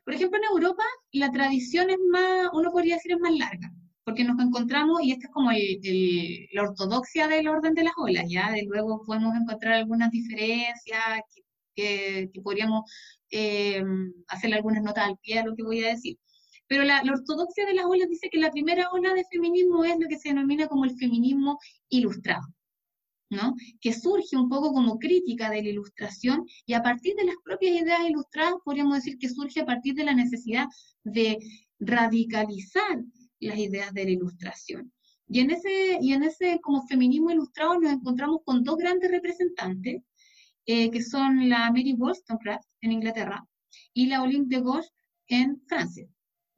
Por 0.04 0.14
ejemplo, 0.14 0.38
en 0.38 0.44
Europa 0.44 0.85
la 1.12 1.30
tradición 1.30 1.90
es 1.90 1.99
más, 2.11 2.49
uno 2.52 2.70
podría 2.70 2.97
decir, 2.97 3.12
es 3.12 3.18
más 3.20 3.32
larga, 3.32 3.73
porque 4.04 4.25
nos 4.25 4.38
encontramos, 4.40 5.02
y 5.02 5.12
esta 5.12 5.26
es 5.26 5.32
como 5.32 5.50
la 5.52 6.62
ortodoxia 6.62 7.28
del 7.28 7.49
orden 7.49 7.75
de 7.75 7.85
las 7.85 7.94
olas, 7.97 8.25
ya, 8.28 8.50
de 8.52 8.64
luego 8.64 9.02
podemos 9.06 9.35
encontrar 9.35 9.75
algunas 9.75 10.11
diferencias 10.11 11.00
que 11.75 12.31
podríamos 12.43 12.91
eh, 13.31 13.83
hacerle 14.29 14.57
algunas 14.57 14.83
notas 14.83 15.07
al 15.07 15.19
pie 15.19 15.39
a 15.39 15.45
lo 15.45 15.55
que 15.55 15.62
voy 15.62 15.85
a 15.85 15.89
decir. 15.89 16.19
Pero 16.71 16.85
la, 16.85 17.03
ortodoxia 17.03 17.67
de 17.67 17.75
las 17.75 17.85
olas 17.87 18.09
dice 18.09 18.29
que 18.31 18.39
la 18.39 18.53
primera 18.53 18.91
ola 18.93 19.12
de 19.12 19.25
feminismo 19.25 19.85
es 19.85 19.99
lo 19.99 20.07
que 20.09 20.19
se 20.19 20.29
denomina 20.29 20.69
como 20.69 20.85
el 20.85 20.97
feminismo 20.97 21.59
ilustrado, 21.89 22.47
¿no? 23.29 23.57
que 23.81 23.93
surge 23.93 24.37
un 24.37 24.49
poco 24.49 24.73
como 24.73 24.99
crítica 24.99 25.50
de 25.50 25.65
la 25.65 25.69
ilustración 25.69 26.47
y 26.67 26.75
a 26.75 26.83
partir 26.83 27.17
de 27.17 27.25
las 27.25 27.35
propias 27.45 27.75
ideas 27.75 28.09
ilustradas 28.09 28.55
podríamos 28.65 28.95
decir 28.95 29.19
que 29.19 29.29
surge 29.29 29.61
a 29.61 29.67
partir 29.67 29.95
de 29.95 30.05
la 30.05 30.15
necesidad 30.15 30.67
de 31.03 31.39
radicalizar 31.81 33.03
las 33.41 33.59
ideas 33.59 33.93
de 33.93 34.05
la 34.05 34.11
ilustración. 34.11 34.93
Y 35.27 35.41
en 35.41 35.50
ese, 35.50 35.99
y 36.00 36.12
en 36.12 36.23
ese 36.23 36.61
como 36.61 36.87
feminismo 36.87 37.33
ilustrado 37.33 37.81
nos 37.81 37.93
encontramos 37.93 38.43
con 38.45 38.62
dos 38.62 38.77
grandes 38.77 39.11
representantes, 39.11 40.03
eh, 40.67 40.90
que 40.90 41.02
son 41.02 41.49
la 41.49 41.71
Mary 41.71 41.95
Wollstonecraft 41.95 42.64
en 42.83 42.93
Inglaterra 42.93 43.45
y 43.95 44.07
la 44.07 44.23
Olympe 44.23 44.57
de 44.57 44.62
Gauche 44.62 44.88
en 45.29 45.61
Francia. 45.67 46.07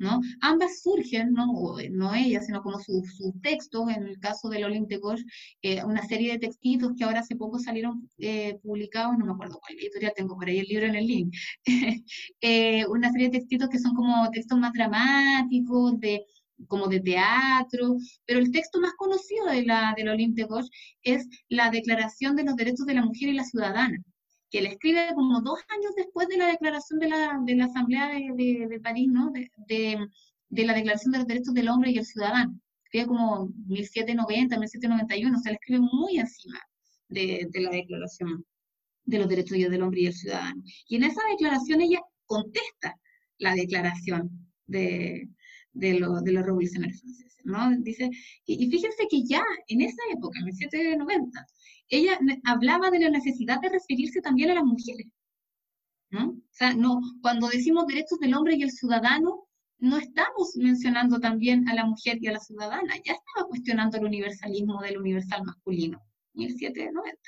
¿no? 0.02 0.20
Ambas 0.40 0.82
surgen, 0.82 1.32
no, 1.32 1.76
no 1.92 2.14
ellas, 2.14 2.46
sino 2.46 2.60
como 2.60 2.80
sus 2.80 3.04
textos, 3.40 3.88
en 3.88 4.08
el 4.08 4.18
caso 4.18 4.48
de 4.48 4.64
Olympe 4.64 4.96
de 4.96 5.00
Gauche, 5.00 5.24
eh, 5.62 5.84
una 5.84 6.02
serie 6.04 6.32
de 6.32 6.38
textitos 6.40 6.92
que 6.98 7.04
ahora 7.04 7.20
hace 7.20 7.36
poco 7.36 7.60
salieron 7.60 8.10
eh, 8.18 8.58
publicados, 8.64 9.16
no 9.16 9.26
me 9.26 9.32
acuerdo 9.32 9.60
cuál 9.60 9.78
editorial, 9.78 10.12
tengo 10.16 10.34
por 10.34 10.48
ahí 10.48 10.58
el 10.58 10.66
libro 10.66 10.86
en 10.86 10.96
el 10.96 11.06
link, 11.06 11.34
eh, 12.40 12.84
una 12.86 13.12
serie 13.12 13.28
de 13.28 13.38
textitos 13.38 13.68
que 13.68 13.78
son 13.78 13.94
como 13.94 14.28
textos 14.30 14.58
más 14.58 14.72
dramáticos, 14.72 16.00
de 16.00 16.24
como 16.68 16.88
de 16.88 17.00
teatro, 17.00 17.96
pero 18.26 18.38
el 18.40 18.50
texto 18.50 18.80
más 18.80 18.92
conocido 18.94 19.46
de 19.46 19.64
la, 19.64 19.94
de 19.96 20.04
la 20.04 20.12
Olympe 20.12 20.42
de 20.42 20.48
Gauche 20.48 20.70
es 21.02 21.28
la 21.48 21.70
Declaración 21.70 22.36
de 22.36 22.44
los 22.44 22.56
Derechos 22.56 22.86
de 22.86 22.94
la 22.94 23.04
Mujer 23.04 23.28
y 23.28 23.34
la 23.34 23.44
Ciudadana, 23.44 23.98
que 24.50 24.62
le 24.62 24.70
escribe 24.70 25.08
como 25.14 25.40
dos 25.40 25.60
años 25.68 25.94
después 25.96 26.28
de 26.28 26.36
la 26.36 26.48
declaración 26.48 27.00
de 27.00 27.08
la, 27.08 27.40
de 27.44 27.54
la 27.56 27.64
Asamblea 27.64 28.08
de, 28.08 28.66
de, 28.68 28.80
París, 28.80 29.08
¿no? 29.10 29.30
De, 29.30 29.50
de, 30.50 30.64
la 30.64 30.74
Declaración 30.74 31.12
de 31.12 31.18
los 31.18 31.26
Derechos 31.26 31.54
del 31.54 31.68
Hombre 31.68 31.90
y 31.90 31.98
el 31.98 32.04
Ciudadano. 32.04 32.58
Escribe 32.84 33.06
como 33.06 33.48
1790, 33.66 34.58
1791, 34.58 35.38
o 35.38 35.40
sea, 35.40 35.52
le 35.52 35.56
escribe 35.56 35.80
muy 35.80 36.18
encima 36.18 36.60
de, 37.08 37.48
la 37.54 37.70
Declaración 37.70 38.44
de 39.04 39.18
los 39.18 39.28
Derechos 39.28 39.58
del 39.58 39.82
Hombre 39.82 40.02
y 40.02 40.06
el 40.06 40.14
Ciudadano. 40.14 40.62
Y 40.86 40.96
en 40.96 41.04
esa 41.04 41.20
declaración 41.30 41.80
ella 41.80 42.00
contesta 42.26 42.98
la 43.38 43.54
declaración 43.54 44.30
de, 44.66 45.28
de, 45.72 45.98
lo, 45.98 46.20
de 46.20 46.32
los 46.32 46.44
revolucionarios 46.44 47.00
franceses, 47.00 47.42
¿no? 47.44 47.70
Dice, 47.78 48.10
y, 48.46 48.64
y, 48.64 48.70
fíjense 48.70 49.06
que 49.10 49.22
ya 49.24 49.42
en 49.68 49.82
esa 49.82 50.02
época, 50.12 50.38
en 50.38 50.46
1790, 50.46 51.46
ella 51.88 52.18
hablaba 52.44 52.90
de 52.90 53.00
la 53.00 53.10
necesidad 53.10 53.60
de 53.60 53.68
referirse 53.68 54.20
también 54.20 54.50
a 54.50 54.54
las 54.54 54.64
mujeres. 54.64 55.06
¿no? 56.10 56.28
O 56.28 56.42
sea, 56.50 56.74
no, 56.74 57.00
cuando 57.22 57.48
decimos 57.48 57.86
derechos 57.86 58.18
del 58.20 58.34
hombre 58.34 58.54
y 58.56 58.62
el 58.62 58.70
ciudadano, 58.70 59.48
no 59.78 59.98
estamos 59.98 60.54
mencionando 60.56 61.18
también 61.18 61.68
a 61.68 61.74
la 61.74 61.86
mujer 61.86 62.18
y 62.20 62.28
a 62.28 62.32
la 62.32 62.38
ciudadana, 62.38 62.94
ya 63.04 63.14
estaba 63.14 63.48
cuestionando 63.48 63.98
el 63.98 64.04
universalismo 64.04 64.80
del 64.80 64.98
universal 64.98 65.42
masculino, 65.44 66.00
1790. 66.34 67.18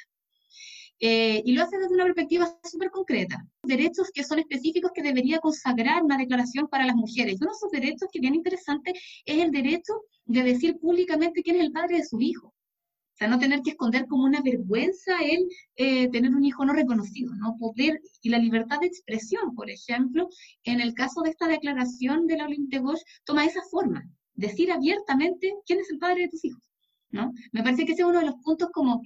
Eh, 1.06 1.42
y 1.44 1.52
lo 1.52 1.62
hace 1.62 1.76
desde 1.76 1.92
una 1.92 2.04
perspectiva 2.04 2.58
súper 2.62 2.90
concreta. 2.90 3.46
Derechos 3.62 4.10
que 4.10 4.24
son 4.24 4.38
específicos 4.38 4.90
que 4.94 5.02
debería 5.02 5.38
consagrar 5.38 6.02
una 6.02 6.16
declaración 6.16 6.66
para 6.66 6.86
las 6.86 6.96
mujeres. 6.96 7.36
Uno 7.42 7.50
de 7.50 7.56
esos 7.56 7.70
derechos 7.70 8.08
que 8.10 8.20
bien 8.20 8.34
interesante 8.34 8.94
es 9.26 9.38
el 9.42 9.50
derecho 9.50 9.92
de 10.24 10.42
decir 10.42 10.78
públicamente 10.78 11.42
quién 11.42 11.56
es 11.56 11.62
el 11.64 11.72
padre 11.72 11.98
de 11.98 12.06
su 12.06 12.22
hijo. 12.22 12.46
O 12.46 13.16
sea, 13.18 13.28
no 13.28 13.38
tener 13.38 13.60
que 13.60 13.72
esconder 13.72 14.06
como 14.06 14.24
una 14.24 14.40
vergüenza 14.40 15.18
el 15.22 15.46
eh, 15.76 16.08
tener 16.08 16.34
un 16.34 16.42
hijo 16.42 16.64
no 16.64 16.72
reconocido, 16.72 17.34
¿no? 17.34 17.54
Poder, 17.58 18.00
y 18.22 18.30
la 18.30 18.38
libertad 18.38 18.80
de 18.80 18.86
expresión, 18.86 19.54
por 19.54 19.68
ejemplo, 19.68 20.30
en 20.62 20.80
el 20.80 20.94
caso 20.94 21.20
de 21.20 21.30
esta 21.30 21.46
declaración 21.46 22.26
de 22.26 22.38
la 22.38 22.48
Gauche, 22.48 23.04
toma 23.24 23.44
esa 23.44 23.60
forma, 23.70 24.08
decir 24.32 24.72
abiertamente 24.72 25.52
quién 25.66 25.80
es 25.80 25.90
el 25.90 25.98
padre 25.98 26.22
de 26.22 26.28
tus 26.28 26.46
hijos, 26.46 26.62
¿no? 27.10 27.30
Me 27.52 27.62
parece 27.62 27.84
que 27.84 27.92
ese 27.92 28.00
es 28.00 28.08
uno 28.08 28.20
de 28.20 28.26
los 28.26 28.36
puntos 28.36 28.70
como, 28.72 29.02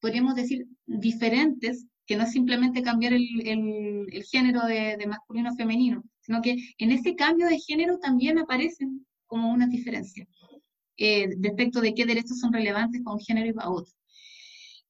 podríamos 0.00 0.34
decir, 0.34 0.66
diferentes, 0.86 1.86
que 2.06 2.16
no 2.16 2.24
es 2.24 2.32
simplemente 2.32 2.82
cambiar 2.82 3.12
el, 3.12 3.26
el, 3.46 4.24
género 4.24 4.66
de, 4.66 4.96
de 4.98 5.06
masculino 5.06 5.50
a 5.50 5.54
femenino, 5.54 6.02
sino 6.20 6.42
que 6.42 6.56
en 6.78 6.90
ese 6.90 7.14
cambio 7.14 7.46
de 7.46 7.58
género 7.58 7.98
también 7.98 8.38
aparecen 8.38 9.06
como 9.26 9.52
unas 9.52 9.70
diferencias 9.70 10.26
eh, 11.02 11.34
respecto 11.40 11.80
de 11.80 11.94
qué 11.94 12.04
derechos 12.04 12.40
son 12.40 12.52
relevantes 12.52 13.00
un 13.06 13.18
género 13.20 13.48
y 13.48 13.52
para 13.54 13.70
otro. 13.70 13.92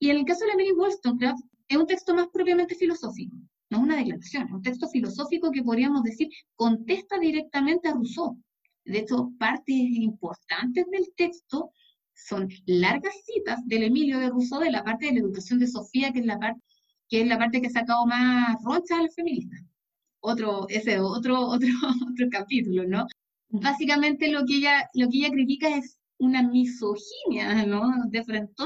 Y 0.00 0.10
en 0.10 0.16
el 0.16 0.24
caso 0.24 0.40
de 0.40 0.48
la 0.48 0.56
Mary 0.56 0.72
Wollstonecraft, 0.72 1.44
es 1.68 1.76
un 1.76 1.86
texto 1.86 2.14
más 2.14 2.26
propiamente 2.32 2.74
filosófico, 2.74 3.36
no 3.70 3.78
es 3.78 3.84
una 3.84 3.96
declaración, 3.96 4.48
es 4.48 4.52
un 4.52 4.62
texto 4.62 4.88
filosófico 4.88 5.52
que 5.52 5.62
podríamos 5.62 6.02
decir 6.02 6.28
contesta 6.56 7.16
directamente 7.18 7.88
a 7.88 7.92
Rousseau. 7.92 8.36
De 8.84 8.98
hecho, 8.98 9.30
partes 9.38 9.76
importantes 9.76 10.84
del 10.90 11.12
texto 11.14 11.70
son 12.28 12.48
largas 12.66 13.14
citas 13.24 13.60
del 13.66 13.84
Emilio 13.84 14.18
de 14.18 14.28
Rousseau 14.28 14.60
de 14.60 14.70
la 14.70 14.84
parte 14.84 15.06
de 15.06 15.12
la 15.12 15.20
educación 15.20 15.58
de 15.58 15.66
Sofía, 15.66 16.12
que 16.12 16.20
es 16.20 16.26
la 16.26 16.38
parte 16.38 16.60
que 17.10 17.22
es 17.22 17.26
la 17.26 17.38
parte 17.38 17.60
que 17.60 17.66
ha 17.66 17.70
sacado 17.70 18.06
más 18.06 18.56
rocha 18.62 18.98
a 18.98 19.02
la 19.02 19.08
feminista. 19.10 19.56
Otro, 20.20 20.66
ese 20.68 21.00
otro, 21.00 21.40
otro, 21.48 21.68
otro 22.12 22.26
capítulo, 22.30 22.86
¿no? 22.86 23.06
Básicamente 23.48 24.30
lo 24.30 24.46
que 24.46 24.58
ella, 24.58 24.88
lo 24.94 25.08
que 25.08 25.18
ella 25.18 25.30
critica 25.30 25.68
es 25.76 25.98
una 26.18 26.42
misoginia 26.42 27.66
¿no? 27.66 27.90
de 28.08 28.22
frente 28.22 28.62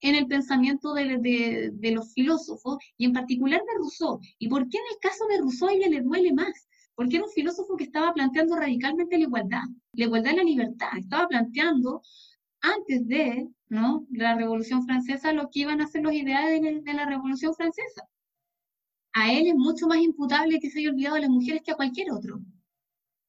en 0.00 0.14
el 0.16 0.26
pensamiento 0.26 0.92
de, 0.92 1.70
de, 1.72 1.90
los 1.92 2.12
filósofos 2.12 2.78
y 2.98 3.06
en 3.06 3.12
particular 3.12 3.60
de 3.60 3.78
Rousseau. 3.78 4.20
¿Y 4.38 4.48
por 4.48 4.68
qué 4.68 4.76
en 4.76 4.84
el 4.92 4.98
caso 5.00 5.24
de 5.28 5.38
Rousseau 5.38 5.68
a 5.68 5.72
ella 5.72 5.88
le 5.88 6.02
duele 6.02 6.34
más? 6.34 6.68
Porque 6.96 7.16
era 7.16 7.24
un 7.24 7.30
filósofo 7.30 7.76
que 7.76 7.84
estaba 7.84 8.12
planteando 8.12 8.56
radicalmente 8.56 9.16
la 9.16 9.24
igualdad, 9.24 9.62
la 9.92 10.04
igualdad 10.04 10.32
y 10.32 10.36
la 10.36 10.42
libertad. 10.42 10.88
Estaba 10.98 11.28
planteando 11.28 12.02
antes 12.74 13.06
de 13.06 13.48
la 13.68 14.34
Revolución 14.34 14.84
Francesa 14.84 15.32
lo 15.32 15.48
que 15.50 15.60
iban 15.60 15.80
a 15.80 15.86
ser 15.86 16.02
los 16.02 16.12
ideales 16.12 16.84
de, 16.84 16.94
la 16.94 17.06
Revolución 17.06 17.54
Francesa. 17.54 18.02
A 19.12 19.32
él 19.32 19.46
es 19.46 19.54
mucho 19.54 19.86
más 19.86 19.98
imputable 19.98 20.60
que 20.60 20.70
se 20.70 20.80
haya 20.80 20.90
olvidado 20.90 21.16
de 21.16 21.22
las 21.22 21.30
mujeres 21.30 21.62
que 21.64 21.72
a 21.72 21.76
cualquier 21.76 22.12
otro 22.12 22.40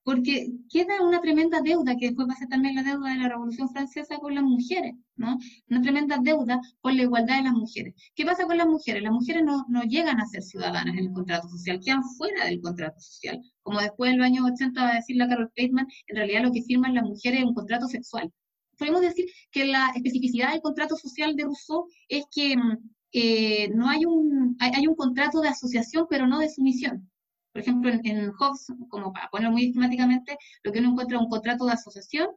porque 0.08 0.54
queda 0.70 1.02
una 1.02 1.20
tremenda 1.20 1.60
deuda, 1.60 1.98
que 1.98 2.06
después 2.06 2.30
va 2.30 2.34
a 2.34 2.38
ser 2.38 2.48
también 2.48 2.76
la 2.76 2.84
deuda 2.84 3.10
de 3.10 3.18
la 3.18 3.28
Revolución 3.28 3.68
Francesa 3.68 4.18
con 4.20 4.34
las 4.36 4.44
mujeres, 4.46 4.96
¿no? 5.18 5.38
Una 5.70 5.82
tremenda 5.82 6.18
deuda 6.22 6.62
con 6.80 6.96
la 6.96 7.04
igualdad 7.04 7.40
de 7.40 7.44
las 7.44 7.52
mujeres. 7.52 7.94
¿Qué 8.16 8.24
pasa 8.24 8.46
con 8.46 8.58
las 8.58 8.68
mujeres? 8.68 9.04
Las 9.04 9.12
mujeres 9.12 9.44
no, 9.44 9.66
no 9.68 9.84
llegan 9.84 10.22
a 10.22 10.26
ser 10.28 10.44
ciudadanas 10.44 10.96
en 10.96 11.08
el 11.08 11.12
contrato 11.12 11.50
social, 11.50 11.82
quedan 11.84 12.06
fuera 12.16 12.46
del 12.46 12.62
contrato 12.62 12.98
social. 13.02 13.42
Como 13.64 13.82
después 13.82 14.14
en 14.14 14.20
los 14.20 14.28
años 14.28 14.50
80 14.50 14.82
va 14.82 14.92
a 14.92 14.96
decir 14.96 15.18
la 15.18 15.28
Carol 15.28 15.52
Bateman, 15.58 15.88
en 16.08 16.16
realidad 16.16 16.44
lo 16.44 16.54
que 16.54 16.64
firman 16.64 16.96
las 16.96 17.04
mujeres 17.04 17.42
es 17.42 17.46
un 17.46 17.54
contrato 17.54 17.88
sexual. 17.88 18.32
Podemos 18.78 19.02
decir 19.02 19.26
que 19.52 19.66
la 19.66 19.92
especificidad 19.96 20.52
del 20.52 20.62
contrato 20.62 20.96
social 20.96 21.36
de 21.36 21.44
Rousseau 21.44 21.88
es 22.08 22.26
que 22.32 22.56
mm, 22.56 22.78
eh, 23.12 23.70
no 23.74 23.90
hay 23.90 24.06
un, 24.06 24.56
hay, 24.60 24.72
hay 24.76 24.88
un 24.88 24.96
contrato 24.96 25.42
de 25.42 25.50
asociación, 25.50 26.08
pero 26.10 26.28
no 26.28 26.40
de 26.40 26.50
sumisión. 26.50 27.10
Por 27.58 27.62
ejemplo, 27.62 27.92
en, 28.04 28.32
Hobbes, 28.34 28.68
como 28.90 29.12
para 29.12 29.30
ponerlo 29.30 29.54
muy 29.54 29.66
esquemáticamente, 29.66 30.38
lo 30.62 30.72
que 30.72 30.78
uno 30.78 30.92
encuentra 30.92 31.18
es 31.18 31.24
un 31.24 31.30
contrato 31.30 31.66
de 31.66 31.72
asociación 31.72 32.28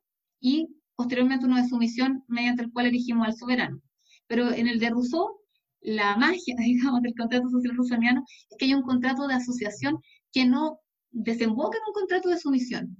y 0.41 0.69
posteriormente 0.97 1.45
uno 1.45 1.57
de 1.57 1.69
sumisión 1.69 2.25
mediante 2.27 2.63
el 2.63 2.73
cual 2.73 2.87
elegimos 2.87 3.27
al 3.27 3.37
soberano. 3.37 3.83
Pero 4.27 4.51
en 4.51 4.67
el 4.67 4.79
de 4.79 4.89
Rousseau, 4.89 5.41
la 5.83 6.17
magia, 6.17 6.55
digamos, 6.59 7.03
del 7.03 7.15
contrato 7.15 7.51
social 7.51 7.77
rusoniano 7.77 8.25
es 8.51 8.57
que 8.57 8.65
hay 8.65 8.73
un 8.73 8.83
contrato 8.83 9.27
de 9.27 9.35
asociación 9.35 9.99
que 10.33 10.47
no 10.47 10.81
desemboca 11.11 11.77
en 11.77 11.85
un 11.89 11.93
contrato 11.93 12.31
de 12.31 12.39
sumisión. 12.39 12.97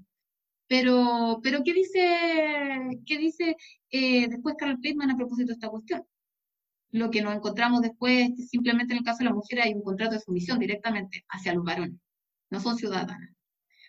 Pero, 0.71 1.41
pero 1.43 1.63
¿qué 1.65 1.75
dice, 1.75 2.07
qué 3.05 3.19
dice 3.19 3.57
eh, 3.91 4.29
después 4.29 4.55
Carl 4.57 4.79
Friedman 4.79 5.11
a 5.11 5.17
propósito 5.17 5.49
de 5.49 5.55
esta 5.55 5.69
cuestión? 5.69 6.05
Lo 6.93 7.11
que 7.11 7.23
nos 7.23 7.35
encontramos 7.35 7.83
después 7.83 8.31
es 8.31 8.37
que 8.37 8.43
simplemente 8.45 8.93
en 8.95 8.99
el 8.99 9.05
caso 9.05 9.19
de 9.19 9.25
la 9.25 9.35
mujer 9.35 9.61
hay 9.61 9.75
un 9.75 9.83
contrato 9.83 10.15
de 10.15 10.21
sumisión 10.21 10.59
directamente 10.61 11.25
hacia 11.29 11.55
los 11.55 11.65
varones 11.65 11.99
no 12.51 12.61
son 12.61 12.77
ciudadanas. 12.77 13.31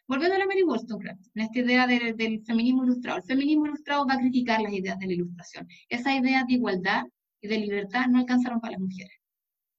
Volviendo 0.07 0.35
a 0.35 0.39
la 0.39 0.45
Mary 0.45 0.63
Wollstonecraft, 0.63 1.21
en 1.35 1.41
esta 1.41 1.59
idea 1.59 1.87
del, 1.87 2.43
feminismo 2.45 2.83
ilustrado. 2.83 3.17
El 3.19 3.23
feminismo 3.23 3.65
ilustrado 3.65 4.05
va 4.05 4.13
a 4.13 4.19
criticar 4.19 4.61
las 4.61 4.73
ideas 4.73 4.99
de 4.99 5.07
la 5.07 5.13
ilustración. 5.13 5.67
Esa 5.89 6.15
idea 6.15 6.43
de 6.45 6.53
igualdad 6.53 7.03
y 7.41 7.47
de 7.47 7.57
libertad 7.57 8.07
no 8.07 8.19
alcanzaron 8.19 8.59
para 8.59 8.73
las 8.73 8.81
mujeres, 8.81 9.17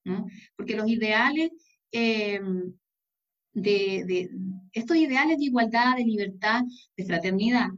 ¿no? 0.04 0.26
Porque 0.56 0.76
los 0.76 0.88
ideales 0.88 1.50
em, 1.90 2.73
de, 3.52 4.30
estos 4.73 4.97
ideales 4.97 5.38
de 5.38 5.44
igualdad, 5.44 5.97
de 5.97 6.04
libertad, 6.04 6.62
de 6.97 7.04
fraternidad, 7.04 7.68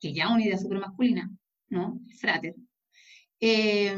que 0.00 0.12
ya 0.12 0.24
es 0.24 0.30
una 0.30 0.44
idea 0.44 0.58
súper 0.58 0.80
masculina, 0.80 1.30
¿no? 1.68 2.00
Frater, 2.18 2.54
eh, 3.40 3.96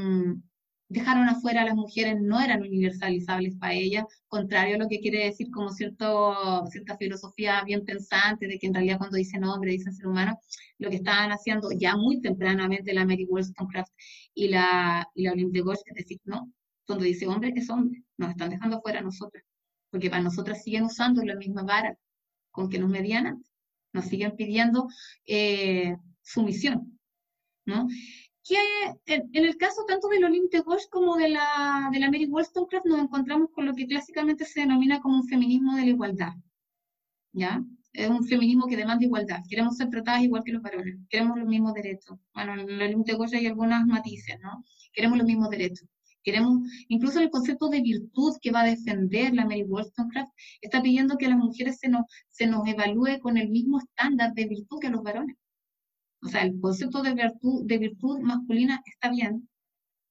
dejaron 0.88 1.28
afuera 1.28 1.62
a 1.62 1.64
las 1.64 1.74
mujeres, 1.74 2.16
no 2.20 2.40
eran 2.40 2.62
universalizables 2.62 3.56
para 3.56 3.74
ellas, 3.74 4.04
contrario 4.28 4.76
a 4.76 4.78
lo 4.78 4.88
que 4.88 5.00
quiere 5.00 5.24
decir 5.24 5.50
como 5.50 5.70
cierto, 5.70 6.64
cierta 6.70 6.96
filosofía 6.96 7.62
bien 7.64 7.84
pensante 7.84 8.46
de 8.46 8.58
que 8.58 8.68
en 8.68 8.74
realidad 8.74 8.98
cuando 8.98 9.16
dicen 9.16 9.44
hombre, 9.44 9.72
dicen 9.72 9.94
ser 9.94 10.06
humano, 10.06 10.38
lo 10.78 10.90
que 10.90 10.96
estaban 10.96 11.32
haciendo 11.32 11.70
ya 11.72 11.96
muy 11.96 12.20
tempranamente 12.20 12.94
la 12.94 13.04
Mary 13.04 13.26
Wollstonecraft 13.28 13.92
y 14.34 14.48
la, 14.48 15.08
y 15.14 15.24
la 15.24 15.32
de 15.34 15.62
es 15.86 15.94
decir, 15.94 16.20
no, 16.24 16.52
cuando 16.86 17.04
dice 17.04 17.26
hombre, 17.26 17.52
es 17.56 17.68
hombre, 17.68 18.02
nos 18.16 18.30
están 18.30 18.50
dejando 18.50 18.76
afuera 18.76 19.00
a 19.00 19.02
nosotras, 19.02 19.44
porque 19.96 20.10
para 20.10 20.22
nosotras 20.22 20.62
siguen 20.62 20.84
usando 20.84 21.24
la 21.24 21.36
misma 21.36 21.62
vara 21.62 21.96
con 22.50 22.68
que 22.68 22.78
nos 22.78 22.90
medían 22.90 23.26
antes, 23.26 23.50
nos 23.94 24.04
siguen 24.04 24.36
pidiendo 24.36 24.88
eh, 25.24 25.96
sumisión, 26.20 26.98
¿no? 27.64 27.88
que 28.44 28.56
en, 29.06 29.30
el 29.32 29.56
caso 29.56 29.86
tanto 29.88 30.08
del 30.08 30.24
Olympe 30.24 30.60
Gauche 30.60 30.84
como 30.90 31.16
de 31.16 31.30
la, 31.30 31.88
de 31.90 31.98
la 31.98 32.10
Mary 32.10 32.26
Wollstonecraft 32.26 32.84
nos 32.84 33.00
encontramos 33.00 33.48
con 33.52 33.64
lo 33.64 33.72
que 33.72 33.86
clásicamente 33.86 34.44
se 34.44 34.60
denomina 34.60 35.00
como 35.00 35.16
un 35.16 35.26
feminismo 35.26 35.74
de 35.76 35.82
la 35.84 35.88
igualdad. 35.88 36.32
¿Ya? 37.32 37.64
Es 37.94 38.10
un 38.10 38.22
feminismo 38.28 38.66
que 38.66 38.76
demanda 38.76 39.02
igualdad. 39.02 39.40
Queremos 39.48 39.78
ser 39.78 39.88
tratadas 39.88 40.20
igual 40.22 40.42
que 40.44 40.52
los 40.52 40.62
varones. 40.62 40.98
Queremos 41.08 41.38
los 41.38 41.48
mismos 41.48 41.72
derechos. 41.72 42.18
Bueno, 42.34 42.52
en 42.52 42.68
el 42.68 42.82
Olympe 42.82 43.12
Gauche 43.12 43.38
hay 43.38 43.46
algunas 43.46 43.86
matices, 43.86 44.38
¿no? 44.42 44.62
Queremos 44.92 45.16
los 45.16 45.26
mismos 45.26 45.48
derechos. 45.48 45.88
Queremos, 46.26 46.58
incluso 46.88 47.20
el 47.20 47.30
concepto 47.30 47.68
de 47.68 47.80
virtud 47.82 48.32
que 48.42 48.50
va 48.50 48.62
a 48.62 48.66
defender 48.66 49.32
la 49.32 49.44
Mary 49.44 49.62
Wollstonecraft, 49.62 50.32
está 50.60 50.82
pidiendo 50.82 51.16
que 51.16 51.26
a 51.26 51.28
las 51.28 51.38
mujeres 51.38 51.78
se 51.78 51.88
nos, 51.88 52.02
se 52.30 52.48
nos 52.48 52.66
evalúe 52.66 53.20
con 53.20 53.36
el 53.36 53.48
mismo 53.48 53.78
estándar 53.78 54.34
de 54.34 54.48
virtud 54.48 54.80
que 54.80 54.88
a 54.88 54.90
los 54.90 55.04
varones. 55.04 55.36
O 56.20 56.26
sea, 56.26 56.42
el 56.42 56.60
concepto 56.60 57.00
de 57.02 57.14
virtud, 57.14 57.64
de 57.66 57.78
virtud 57.78 58.18
masculina 58.18 58.82
está 58.86 59.08
bien. 59.08 59.48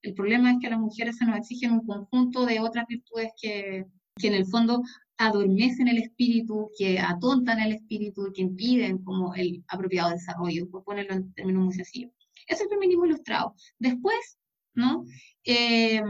El 0.04 0.14
problema 0.14 0.54
es 0.54 0.58
que 0.62 0.68
a 0.68 0.70
las 0.70 0.80
mujeres 0.80 1.18
se 1.18 1.26
nos 1.26 1.36
exigen 1.38 1.74
un 1.74 1.86
conjunto 1.86 2.46
de 2.46 2.62
otras 2.62 2.88
virtudes 2.88 3.34
que, 3.42 3.86
que 4.16 4.28
en 4.28 4.36
el 4.36 4.46
fondo 4.46 4.84
adormecen 5.18 5.90
el 5.90 5.98
espíritu, 5.98 6.70
que 6.78 6.98
atontan 6.98 7.60
el 7.60 7.74
espíritu, 7.74 8.32
que 8.34 8.44
impiden 8.44 9.04
como 9.04 9.36
el 9.36 9.66
apropiado 9.68 10.12
desarrollo, 10.12 10.70
por 10.70 10.86
ponerlo 10.86 11.16
en 11.16 11.34
términos 11.34 11.66
muy 11.66 11.74
sencillos. 11.74 12.14
Es 12.48 12.62
el 12.62 12.70
feminismo 12.70 13.06
ilustrado. 13.06 13.54
Después, 13.80 14.38
¿no? 14.76 15.06
Eh, 15.44 16.02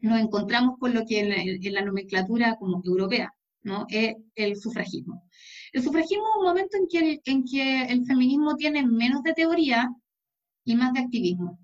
nos 0.00 0.20
encontramos 0.20 0.78
con 0.78 0.94
lo 0.94 1.04
que 1.06 1.20
en 1.20 1.74
la, 1.74 1.82
nomenclatura 1.82 2.56
como 2.56 2.82
europea, 2.84 3.32
¿no? 3.62 3.86
Es 3.88 4.16
el 4.34 4.56
sufragismo. 4.56 5.28
El 5.72 5.82
sufragismo 5.82 6.24
es 6.24 6.38
un 6.38 6.46
momento 6.46 6.76
en 6.76 6.86
que 6.88 6.98
el, 6.98 7.20
en 7.24 7.44
que 7.44 7.82
el 7.84 8.06
feminismo 8.06 8.56
tiene 8.56 8.86
menos 8.86 9.22
de 9.22 9.34
teoría 9.34 9.90
y 10.64 10.74
más 10.76 10.92
de 10.92 11.00
activismo. 11.00 11.58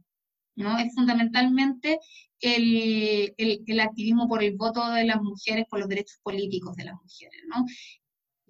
¿no? 0.55 0.79
Es 0.79 0.95
fundamentalmente 0.95 1.99
el, 2.41 3.35
el, 3.39 3.81
activismo 3.81 4.29
por 4.29 4.43
el 4.43 4.57
voto 4.57 4.91
de 4.91 5.05
las 5.05 5.23
mujeres, 5.23 5.67
por 5.69 5.81
los 5.81 5.89
derechos 5.89 6.19
políticos 6.23 6.75
de 6.77 6.85
las 6.85 6.95
mujeres, 6.95 7.41
¿no? 7.49 7.65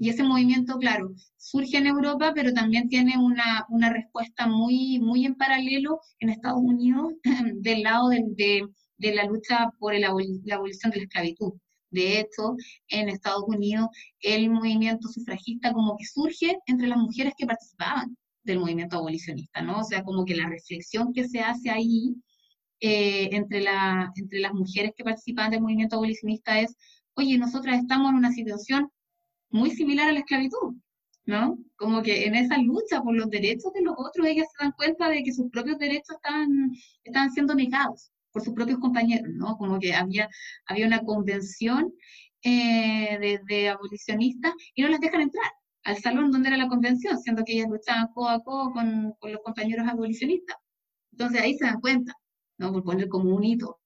Y 0.02 0.08
ese 0.08 0.24
movimiento, 0.24 0.78
claro, 0.78 1.14
surge 1.36 1.76
en 1.76 1.86
Europa, 1.86 2.32
pero 2.34 2.52
también 2.52 2.88
tiene 2.88 3.16
una, 3.16 3.64
una 3.68 3.88
respuesta 3.88 4.48
muy, 4.48 4.98
muy 4.98 5.24
en 5.24 5.36
paralelo 5.36 6.00
en 6.18 6.30
Estados 6.30 6.58
Unidos 6.60 7.12
del 7.60 7.84
lado 7.84 8.08
de, 8.08 8.24
de, 8.30 8.66
de 8.96 9.14
la 9.14 9.26
lucha 9.26 9.70
por 9.78 9.94
la 9.96 10.08
abolición 10.08 10.90
de 10.90 10.96
la 10.96 11.04
esclavitud. 11.04 11.52
De 11.90 12.18
hecho, 12.18 12.56
en 12.88 13.10
Estados 13.10 13.44
Unidos 13.46 13.90
el 14.18 14.50
movimiento 14.50 15.06
sufragista 15.06 15.72
como 15.72 15.96
que 15.96 16.04
surge 16.04 16.58
entre 16.66 16.88
las 16.88 16.98
mujeres 16.98 17.34
que 17.38 17.46
participaban 17.46 18.16
del 18.42 18.58
movimiento 18.58 18.96
abolicionista, 18.96 19.62
¿no? 19.62 19.82
O 19.82 19.84
sea, 19.84 20.02
como 20.02 20.24
que 20.24 20.34
la 20.34 20.48
reflexión 20.48 21.12
que 21.12 21.28
se 21.28 21.38
hace 21.38 21.70
ahí 21.70 22.16
eh, 22.80 23.28
entre, 23.30 23.60
la, 23.60 24.10
entre 24.16 24.40
las 24.40 24.52
mujeres 24.52 24.94
que 24.96 25.04
participan 25.04 25.52
del 25.52 25.60
movimiento 25.60 25.94
abolicionista 25.94 26.58
es, 26.58 26.74
oye, 27.14 27.38
nosotras 27.38 27.78
estamos 27.78 28.10
en 28.10 28.16
una 28.16 28.32
situación 28.32 28.90
muy 29.52 29.70
similar 29.70 30.08
a 30.08 30.12
la 30.12 30.20
esclavitud, 30.20 30.74
¿no? 31.26 31.58
Como 31.76 32.02
que 32.02 32.26
en 32.26 32.34
esa 32.34 32.58
lucha 32.58 33.02
por 33.02 33.14
los 33.14 33.30
derechos 33.30 33.72
de 33.72 33.82
los 33.82 33.94
otros, 33.96 34.26
ellas 34.26 34.48
se 34.56 34.64
dan 34.64 34.72
cuenta 34.72 35.08
de 35.08 35.22
que 35.22 35.32
sus 35.32 35.50
propios 35.50 35.78
derechos 35.78 36.16
están, 36.16 36.72
están 37.04 37.30
siendo 37.32 37.54
negados 37.54 38.10
por 38.32 38.42
sus 38.42 38.54
propios 38.54 38.78
compañeros, 38.78 39.28
¿no? 39.34 39.56
Como 39.56 39.78
que 39.78 39.94
había, 39.94 40.28
había 40.66 40.86
una 40.86 41.00
convención 41.00 41.92
eh, 42.42 43.18
de, 43.20 43.40
de 43.46 43.68
abolicionistas 43.68 44.52
y 44.74 44.82
no 44.82 44.88
las 44.88 45.00
dejan 45.00 45.20
entrar 45.22 45.50
al 45.84 45.98
salón 45.98 46.30
donde 46.30 46.48
era 46.48 46.56
la 46.56 46.68
convención, 46.68 47.18
siendo 47.20 47.44
que 47.44 47.54
ellas 47.54 47.68
luchaban 47.68 48.08
codo 48.14 48.28
a 48.28 48.42
codo 48.42 48.72
con, 48.72 49.14
con, 49.18 49.32
los 49.32 49.42
compañeros 49.42 49.86
abolicionistas. 49.88 50.56
Entonces 51.12 51.42
ahí 51.42 51.56
se 51.58 51.66
dan 51.66 51.80
cuenta, 51.80 52.14
¿no? 52.58 52.72
Por 52.72 52.84
poner 52.84 53.08
como 53.08 53.34
un 53.34 53.44
hito. 53.44 53.78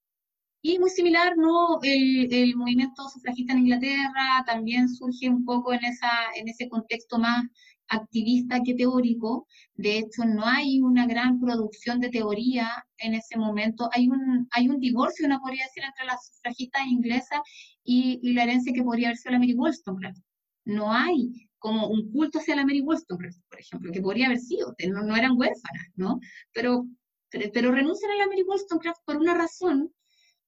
Y 0.68 0.80
muy 0.80 0.90
similar, 0.90 1.36
¿no? 1.36 1.78
El, 1.80 2.26
el, 2.34 2.56
movimiento 2.56 3.08
sufragista 3.08 3.52
en 3.52 3.60
Inglaterra 3.60 4.42
también 4.46 4.88
surge 4.88 5.28
un 5.28 5.44
poco 5.44 5.72
en, 5.72 5.84
esa, 5.84 6.10
en 6.34 6.48
ese 6.48 6.68
contexto 6.68 7.20
más 7.20 7.44
activista 7.86 8.60
que 8.64 8.74
teórico. 8.74 9.46
De 9.74 9.98
hecho, 9.98 10.24
no 10.24 10.44
hay 10.44 10.80
una 10.80 11.06
gran 11.06 11.38
producción 11.38 12.00
de 12.00 12.08
teoría 12.08 12.84
en 12.98 13.14
ese 13.14 13.38
momento. 13.38 13.88
Hay 13.92 14.08
un, 14.08 14.48
hay 14.50 14.68
un 14.68 14.80
divorcio, 14.80 15.24
una 15.24 15.38
podría 15.38 15.66
decir, 15.66 15.84
entre 15.84 16.04
las 16.04 16.26
sufragistas 16.26 16.84
inglesas 16.88 17.38
y, 17.84 18.18
y 18.20 18.32
la 18.32 18.42
herencia 18.42 18.72
que 18.72 18.82
podría 18.82 19.10
haber 19.10 19.18
sido 19.18 19.34
la 19.34 19.38
Mary 19.38 19.54
Wollstonecraft. 19.54 20.18
No 20.64 20.92
hay 20.92 21.48
como 21.60 21.86
un 21.86 22.10
culto 22.10 22.40
hacia 22.40 22.56
la 22.56 22.66
Mary 22.66 22.80
Wollstonecraft, 22.80 23.38
por 23.48 23.60
ejemplo, 23.60 23.92
que 23.92 24.02
podría 24.02 24.26
haber 24.26 24.40
sido, 24.40 24.74
no, 24.88 25.04
no 25.04 25.14
eran 25.14 25.38
huérfanas, 25.38 25.86
¿no? 25.94 26.18
Pero, 26.52 26.88
pero, 27.30 27.70
renuncian 27.70 28.10
a 28.10 28.16
la 28.16 28.26
Mary 28.26 28.42
Wollstonecraft 28.42 29.02
por 29.04 29.18
una 29.18 29.34
razón 29.34 29.92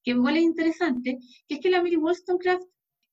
que 0.08 0.14
igual 0.14 0.38
es 0.38 0.42
interesante, 0.42 1.18
que 1.46 1.54
es 1.56 1.60
que 1.60 1.68
la 1.68 1.82
Mary 1.82 1.96
Wollstonecraft 1.96 2.62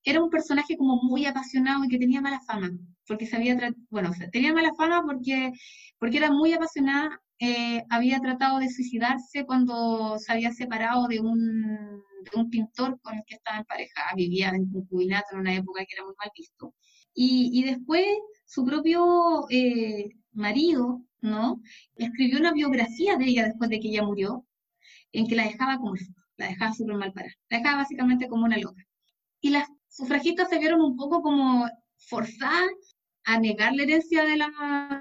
era 0.04 0.24
un 0.24 0.30
personaje 0.30 0.78
como 0.78 1.02
muy 1.04 1.26
apasionado 1.26 1.84
y 1.84 1.90
que 1.90 1.98
tenía 1.98 2.22
mala 2.22 2.40
fama, 2.48 2.72
porque 3.06 3.26
sabía, 3.26 3.58
bueno, 3.90 4.12
tenía 4.32 4.54
mala 4.54 4.72
fama 4.78 5.04
porque, 5.06 5.52
porque 6.00 6.18
era 6.18 6.32
muy 6.32 6.54
apasionada, 6.54 7.20
eh, 7.40 7.84
había 7.90 8.22
tratado 8.22 8.60
de 8.60 8.70
suicidarse 8.70 9.46
cuando 9.46 10.18
se 10.20 10.32
había 10.32 10.54
separado 10.54 11.08
de 11.08 11.20
un, 11.20 12.02
de 12.24 12.32
un 12.40 12.50
pintor 12.50 12.98
con 13.02 13.16
el 13.16 13.24
que 13.28 13.36
estaba 13.36 13.58
en 13.58 13.66
pareja, 13.66 14.02
vivía 14.16 14.50
en 14.50 14.72
concubinato 14.72 15.28
en 15.34 15.40
una 15.40 15.54
época 15.54 15.84
que 15.86 15.96
era 15.96 16.06
muy 16.06 16.14
mal 16.18 16.32
visto. 16.34 16.74
Y, 17.14 17.64
después 17.64 18.06
su 18.46 18.66
propio 18.66 19.48
eh, 19.50 20.10
marido, 20.32 21.02
¿no? 21.22 21.62
Escribió 21.96 22.40
una 22.40 22.54
biografía 22.54 23.18
de 23.18 23.26
ella 23.26 23.46
después 23.46 23.70
de 23.70 23.80
que 23.80 23.90
ella 23.90 24.04
murió, 24.04 24.46
en 25.12 25.28
que 25.28 25.36
la 25.36 25.44
dejaba 25.46 25.78
como 25.78 25.96
la 26.38 26.48
dejaba 26.48 26.74
súper 26.74 26.96
mal 26.96 27.14
parada, 27.14 27.34
la 27.50 27.58
dejaba 27.58 27.78
básicamente 27.78 28.28
como 28.28 28.46
una 28.46 28.58
loca. 28.58 28.84
Y 29.42 29.50
las 29.50 29.68
sufragistas 29.90 30.50
se 30.50 30.60
vieron 30.60 30.82
un 30.82 30.96
poco 30.96 31.22
como 31.22 31.68
forzadas 31.98 32.96
a 33.26 33.40
negar 33.40 33.74
la 33.74 33.84
herencia 33.84 34.24
de 34.24 34.38
la, 34.38 34.48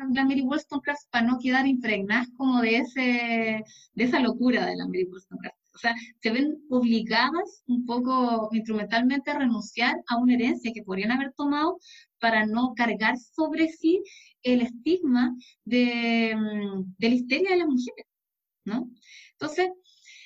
de 0.09 0.14
la 0.14 0.25
Mary 0.25 0.40
Wollstonecraft 0.42 1.11
para 1.11 1.27
no 1.27 1.38
quedar 1.38 1.66
impregnadas 1.66 2.29
como 2.37 2.62
de, 2.62 2.79
ese, 2.79 3.64
de 3.92 4.05
esa 4.05 4.20
locura 4.20 4.64
de 4.66 4.77
la 4.77 4.87
Mary 4.87 5.05
Wollstonecraft. 5.05 5.57
O 5.75 5.79
sea, 5.79 5.94
se 6.23 6.31
ven 6.31 6.57
obligadas 6.70 7.62
un 7.66 7.85
poco 7.85 8.49
instrumentalmente 8.53 9.31
a 9.31 9.38
renunciar 9.38 9.97
a 10.09 10.16
una 10.16 10.35
herencia 10.35 10.73
que 10.73 10.85
podrían 10.85 11.11
haber 11.11 11.33
tomado 11.33 11.79
para 12.18 12.47
no 12.47 12.75
cargar 12.75 13.18
sobre 13.18 13.68
sí 13.68 14.03
el 14.42 14.62
estigma 14.62 15.35
de, 15.64 16.35
mm, 16.37 16.94
de 16.97 17.09
la 17.09 17.14
histeria 17.14 17.51
de 17.51 17.57
las 17.57 17.68
mujeres, 17.68 18.07
¿no? 18.64 18.88
Entonces, 19.33 19.68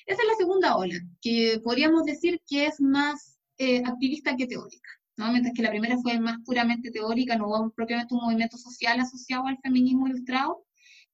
esa 0.09 0.23
es 0.23 0.29
la 0.29 0.37
segunda 0.37 0.77
ola, 0.77 0.95
que 1.21 1.61
podríamos 1.63 2.05
decir 2.05 2.41
que 2.49 2.65
es 2.65 2.81
más 2.81 3.39
eh, 3.59 3.83
activista 3.85 4.35
que 4.37 4.47
teórica. 4.47 4.89
¿no? 5.19 5.31
Mientras 5.31 5.53
que 5.55 5.63
la 5.63 5.69
primera 5.69 5.99
fue 5.99 6.19
más 6.19 6.39
puramente 6.47 6.91
teórica, 6.91 7.37
no 7.37 7.47
hubo 7.47 7.71
propiamente 7.73 8.15
un 8.15 8.23
movimiento 8.23 8.57
social 8.57 8.99
asociado 9.01 9.47
al 9.47 9.59
feminismo 9.59 10.09
ilustrado. 10.09 10.65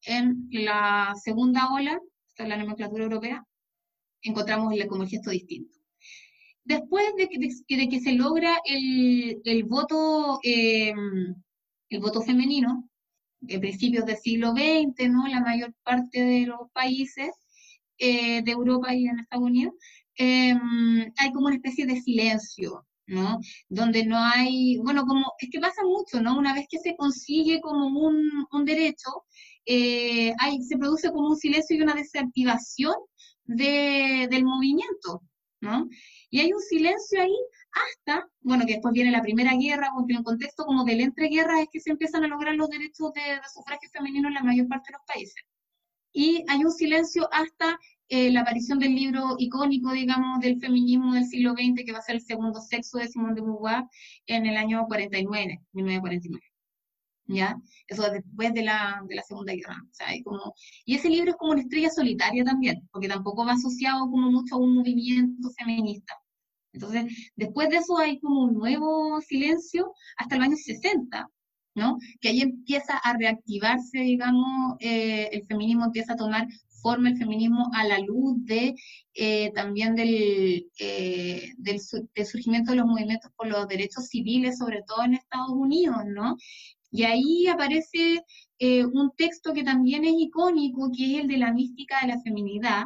En 0.07 0.47
la 0.53 1.13
segunda 1.21 1.73
ola, 1.73 1.99
esta 2.29 2.45
es 2.45 2.49
la 2.49 2.57
nomenclatura 2.57 3.03
europea, 3.03 3.45
encontramos 4.23 4.73
como 4.89 5.03
el 5.03 5.09
gesto 5.09 5.31
distinto. 5.31 5.77
Después 6.63 7.05
de 7.17 7.29
que, 7.29 7.77
de, 7.77 7.89
que 7.89 8.01
se 8.01 8.13
logra 8.13 8.59
el, 8.65 9.41
el 9.45 9.65
voto, 9.65 10.39
em, 10.45 11.35
el 11.89 12.01
voto 12.01 12.23
femenino, 12.23 12.89
en 13.49 13.61
principios 13.61 14.07
del 14.07 14.17
siglo 14.19 14.53
XX, 14.53 15.11
¿no? 15.11 15.27
la 15.27 15.41
mayor 15.41 15.75
parte 15.83 16.23
de 16.23 16.47
los 16.47 16.71
países 16.73 17.33
eh, 17.99 18.43
de 18.43 18.53
Europa 18.53 18.95
y 18.95 19.07
en 19.07 19.21
Estados 19.21 19.45
Unidos, 19.45 19.75
em, 20.17 21.13
hay 21.17 21.33
como 21.33 21.47
una 21.47 21.57
especie 21.57 21.87
de 21.87 22.01
silencio, 22.01 22.87
¿no? 23.07 23.39
Donde 23.69 24.05
no 24.07 24.19
hay, 24.19 24.79
bueno, 24.79 25.05
como, 25.07 25.33
es 25.39 25.49
que 25.51 25.61
pasa 25.61 25.83
mucho, 25.85 26.21
¿no? 26.23 26.39
Una 26.39 26.55
vez 26.55 26.67
que 26.69 26.79
se 26.79 26.97
consigue 26.97 27.61
como 27.61 27.87
un, 27.87 28.47
un 28.51 28.65
derecho, 28.65 29.11
eh, 29.67 30.35
se 30.69 30.79
produce 30.79 31.11
como 31.11 31.29
un 31.31 31.37
silencio 31.37 31.77
y 31.77 31.83
una 31.83 31.95
desactivación 31.95 32.95
de, 33.45 34.29
del 34.31 34.45
movimiento, 34.45 35.23
¿no? 35.61 35.89
Y 36.31 36.41
hay 36.41 36.53
un 36.53 36.61
silencio 36.61 37.23
ahí 37.23 37.37
hasta, 37.73 38.29
bueno, 38.41 38.67
que 38.67 38.75
después 38.75 38.93
viene 38.93 39.11
la 39.11 39.23
Primera 39.23 39.53
Guerra, 39.57 39.91
o 39.97 40.05
en 40.09 40.19
un 40.19 40.25
contexto 40.25 40.65
como 40.65 40.85
del 40.85 41.01
entreguerras 41.01 41.61
es 41.63 41.69
que 41.73 41.81
se 41.81 41.91
empiezan 41.91 42.25
a 42.25 42.29
lograr 42.29 42.55
los 42.55 42.69
derechos 42.69 43.13
de, 43.15 43.23
sufragio 43.53 43.89
femenino 43.93 44.29
en 44.29 44.35
la 44.35 44.43
mayor 44.43 44.69
parte 44.69 44.91
de 44.91 44.99
los 44.99 45.07
países. 45.07 45.43
Y 46.14 46.44
hay 46.48 46.64
un 46.64 46.72
silencio 46.72 47.29
hasta 47.33 47.79
eh, 48.09 48.31
la 48.31 48.42
aparición 48.42 48.79
del 48.79 48.94
libro 48.94 49.35
icónico, 49.38 49.92
digamos, 49.92 50.40
del 50.40 50.61
feminismo 50.61 51.12
del 51.12 51.27
siglo 51.27 51.53
XX, 51.53 51.85
que 51.85 51.92
va 51.92 51.98
a 51.98 52.03
ser 52.03 52.14
el 52.16 52.22
segundo 52.22 52.61
sexo 52.61 52.98
de 52.98 53.09
Simone 53.09 53.35
de 53.35 53.42
Beauvoir 53.42 53.85
en 54.27 54.46
el 54.46 54.57
año 54.57 54.87
49, 54.87 55.61
1949. 55.72 56.55
¿ya? 57.27 57.57
Eso 57.88 58.11
después 58.11 58.53
de 58.55 58.62
la, 58.62 59.03
de 59.09 59.14
la 59.16 59.22
Segunda 59.22 59.55
Guerra. 59.55 59.77
O 59.90 59.94
sea, 59.94 60.07
como, 60.24 60.55
y 60.85 60.94
ese 60.94 61.09
libro 61.09 61.31
es 61.33 61.37
como 61.37 61.53
una 61.53 61.62
estrella 61.62 61.90
solitaria 61.90 62.44
también, 62.44 62.88
porque 62.92 63.09
tampoco 63.09 63.44
va 63.44 63.53
asociado 63.53 64.09
como 64.11 64.31
mucho 64.31 64.55
a 64.55 64.59
un 64.59 64.74
movimiento 64.77 65.50
feminista. 65.59 66.14
Entonces, 66.72 67.33
después 67.37 67.68
de 67.70 67.77
eso 67.77 67.98
hay 67.98 68.20
como 68.20 68.44
un 68.44 68.55
nuevo 68.55 69.20
silencio 69.20 69.92
hasta 70.16 70.37
el 70.37 70.42
año 70.42 70.57
60, 70.57 71.29
Que 72.21 72.29
ahí 72.29 72.41
empieza 72.41 72.97
a 72.99 73.17
reactivarse, 73.17 73.99
digamos, 73.99 74.77
eh, 74.81 75.29
el 75.33 75.47
feminismo 75.47 75.87
empieza 75.87 76.13
a 76.13 76.17
tomar 76.17 76.47
forma 76.83 77.09
el 77.09 77.17
feminismo 77.17 77.71
a 77.75 77.85
la 77.85 77.99
luz 77.99 78.45
de 78.45 78.75
eh, 79.15 79.51
también 79.55 79.95
del, 79.95 80.71
eh, 80.79 81.51
del, 81.57 81.81
surgimiento 81.81 82.73
de 82.73 82.77
los 82.77 82.87
movimientos 82.87 83.31
por 83.37 83.47
los 83.49 83.67
derechos 83.67 84.07
civiles, 84.09 84.59
sobre 84.59 84.83
todo 84.83 85.05
en 85.05 85.15
Estados 85.15 85.51
Unidos, 85.51 86.03
¿no? 86.07 86.37
Y 86.91 87.05
ahí 87.05 87.47
aparece 87.49 88.23
un 88.61 89.11
texto 89.17 89.53
que 89.53 89.65
también 89.65 90.05
es 90.05 90.15
icónico, 90.17 90.91
que 90.97 91.05
es 91.17 91.21
el 91.23 91.29
de 91.29 91.39
la 91.39 91.53
mística 91.53 92.01
de 92.01 92.09
la 92.09 92.23
feminidad, 92.23 92.85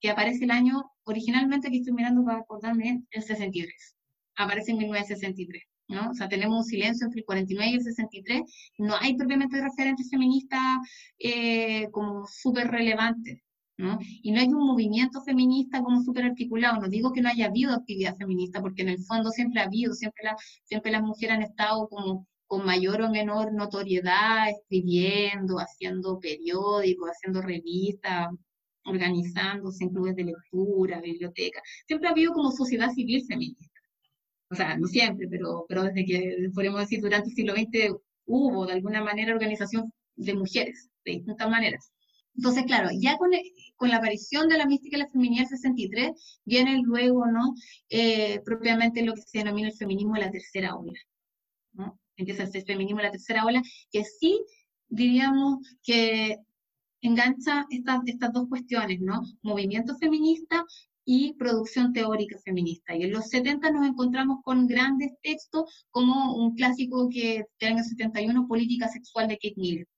que 0.00 0.10
aparece 0.10 0.44
el 0.44 0.50
año, 0.50 0.92
originalmente 1.04 1.70
que 1.70 1.78
estoy 1.78 1.94
mirando 1.94 2.24
para 2.24 2.38
acordarme, 2.40 3.02
el 3.10 3.22
63. 3.22 3.96
Aparece 4.36 4.72
en 4.72 4.78
1963. 4.78 5.69
O 6.10 6.14
sea, 6.14 6.28
tenemos 6.28 6.58
un 6.58 6.64
silencio 6.64 7.06
entre 7.06 7.20
el 7.20 7.26
49 7.26 7.70
y 7.70 7.74
el 7.74 7.82
63. 7.82 8.42
No 8.78 8.94
hay 9.00 9.16
propiamente 9.16 9.60
referentes 9.60 10.08
feministas 10.10 10.60
eh, 11.18 11.88
como 11.90 12.26
súper 12.26 12.68
relevantes. 12.68 13.42
¿no? 13.76 13.98
Y 14.00 14.30
no 14.32 14.40
hay 14.40 14.48
un 14.48 14.66
movimiento 14.66 15.22
feminista 15.22 15.82
como 15.82 16.02
súper 16.02 16.24
articulado. 16.26 16.80
No 16.80 16.88
digo 16.88 17.12
que 17.12 17.22
no 17.22 17.30
haya 17.30 17.46
habido 17.46 17.72
actividad 17.74 18.16
feminista, 18.16 18.60
porque 18.60 18.82
en 18.82 18.90
el 18.90 18.98
fondo 19.04 19.30
siempre 19.30 19.60
ha 19.60 19.64
habido, 19.64 19.94
siempre 19.94 20.92
las 20.92 21.02
mujeres 21.02 21.36
han 21.36 21.42
estado 21.42 21.88
como 21.88 22.26
con 22.46 22.66
mayor 22.66 23.00
o 23.02 23.10
menor 23.10 23.54
notoriedad, 23.54 24.50
escribiendo, 24.50 25.58
haciendo 25.58 26.18
periódicos, 26.18 27.10
haciendo 27.10 27.42
revistas, 27.42 28.28
organizándose 28.84 29.84
en 29.84 29.90
clubes 29.90 30.16
de 30.16 30.24
lectura, 30.24 31.00
bibliotecas. 31.00 31.62
Siempre 31.86 32.08
ha 32.08 32.12
habido 32.12 32.32
como 32.32 32.50
sociedad 32.50 32.90
civil 32.90 33.24
feminista. 33.26 33.79
O 34.50 34.54
sea, 34.54 34.76
no 34.76 34.86
siempre, 34.88 35.28
pero, 35.28 35.64
pero 35.68 35.84
desde 35.84 36.04
que, 36.04 36.48
podemos 36.52 36.80
decir, 36.80 37.00
durante 37.00 37.28
el 37.28 37.34
siglo 37.34 37.54
XX 37.54 37.94
hubo 38.26 38.66
de 38.66 38.72
alguna 38.72 39.02
manera 39.02 39.32
organización 39.32 39.92
de 40.16 40.34
mujeres, 40.34 40.90
de 41.04 41.12
distintas 41.12 41.48
maneras. 41.48 41.92
Entonces, 42.36 42.64
claro, 42.64 42.90
ya 42.92 43.16
con, 43.16 43.30
con 43.76 43.90
la 43.90 43.96
aparición 43.96 44.48
de 44.48 44.58
la 44.58 44.66
mística 44.66 44.96
y 44.96 45.00
la 45.00 45.08
feminidad 45.08 45.46
63, 45.46 46.40
viene 46.44 46.80
luego, 46.82 47.26
¿no? 47.26 47.54
Eh, 47.88 48.40
propiamente 48.44 49.02
lo 49.02 49.14
que 49.14 49.22
se 49.22 49.38
denomina 49.38 49.68
el 49.68 49.74
feminismo 49.74 50.14
de 50.14 50.20
la 50.20 50.30
tercera 50.30 50.74
ola, 50.76 50.98
¿no? 51.72 51.98
Empieza 52.16 52.44
el 52.44 52.64
feminismo 52.64 52.98
de 52.98 53.04
la 53.04 53.12
tercera 53.12 53.44
ola, 53.44 53.62
que 53.90 54.04
sí 54.04 54.40
diríamos 54.88 55.58
que 55.82 56.38
engancha 57.02 57.66
estas, 57.70 58.00
estas 58.06 58.32
dos 58.32 58.48
cuestiones, 58.48 59.00
¿no? 59.00 59.22
Movimiento 59.42 59.96
feminista 59.96 60.64
y 61.12 61.32
producción 61.32 61.92
teórica 61.92 62.38
feminista. 62.44 62.94
Y 62.94 63.02
en 63.02 63.10
los 63.10 63.30
70 63.30 63.72
nos 63.72 63.84
encontramos 63.84 64.38
con 64.44 64.68
grandes 64.68 65.10
textos 65.22 65.84
como 65.90 66.36
un 66.36 66.54
clásico 66.54 67.08
que 67.10 67.46
del 67.58 67.72
año 67.72 67.82
71, 67.82 68.46
Política 68.46 68.86
Sexual 68.88 69.26
de 69.26 69.34
Kate 69.34 69.54
Miller, 69.56 69.88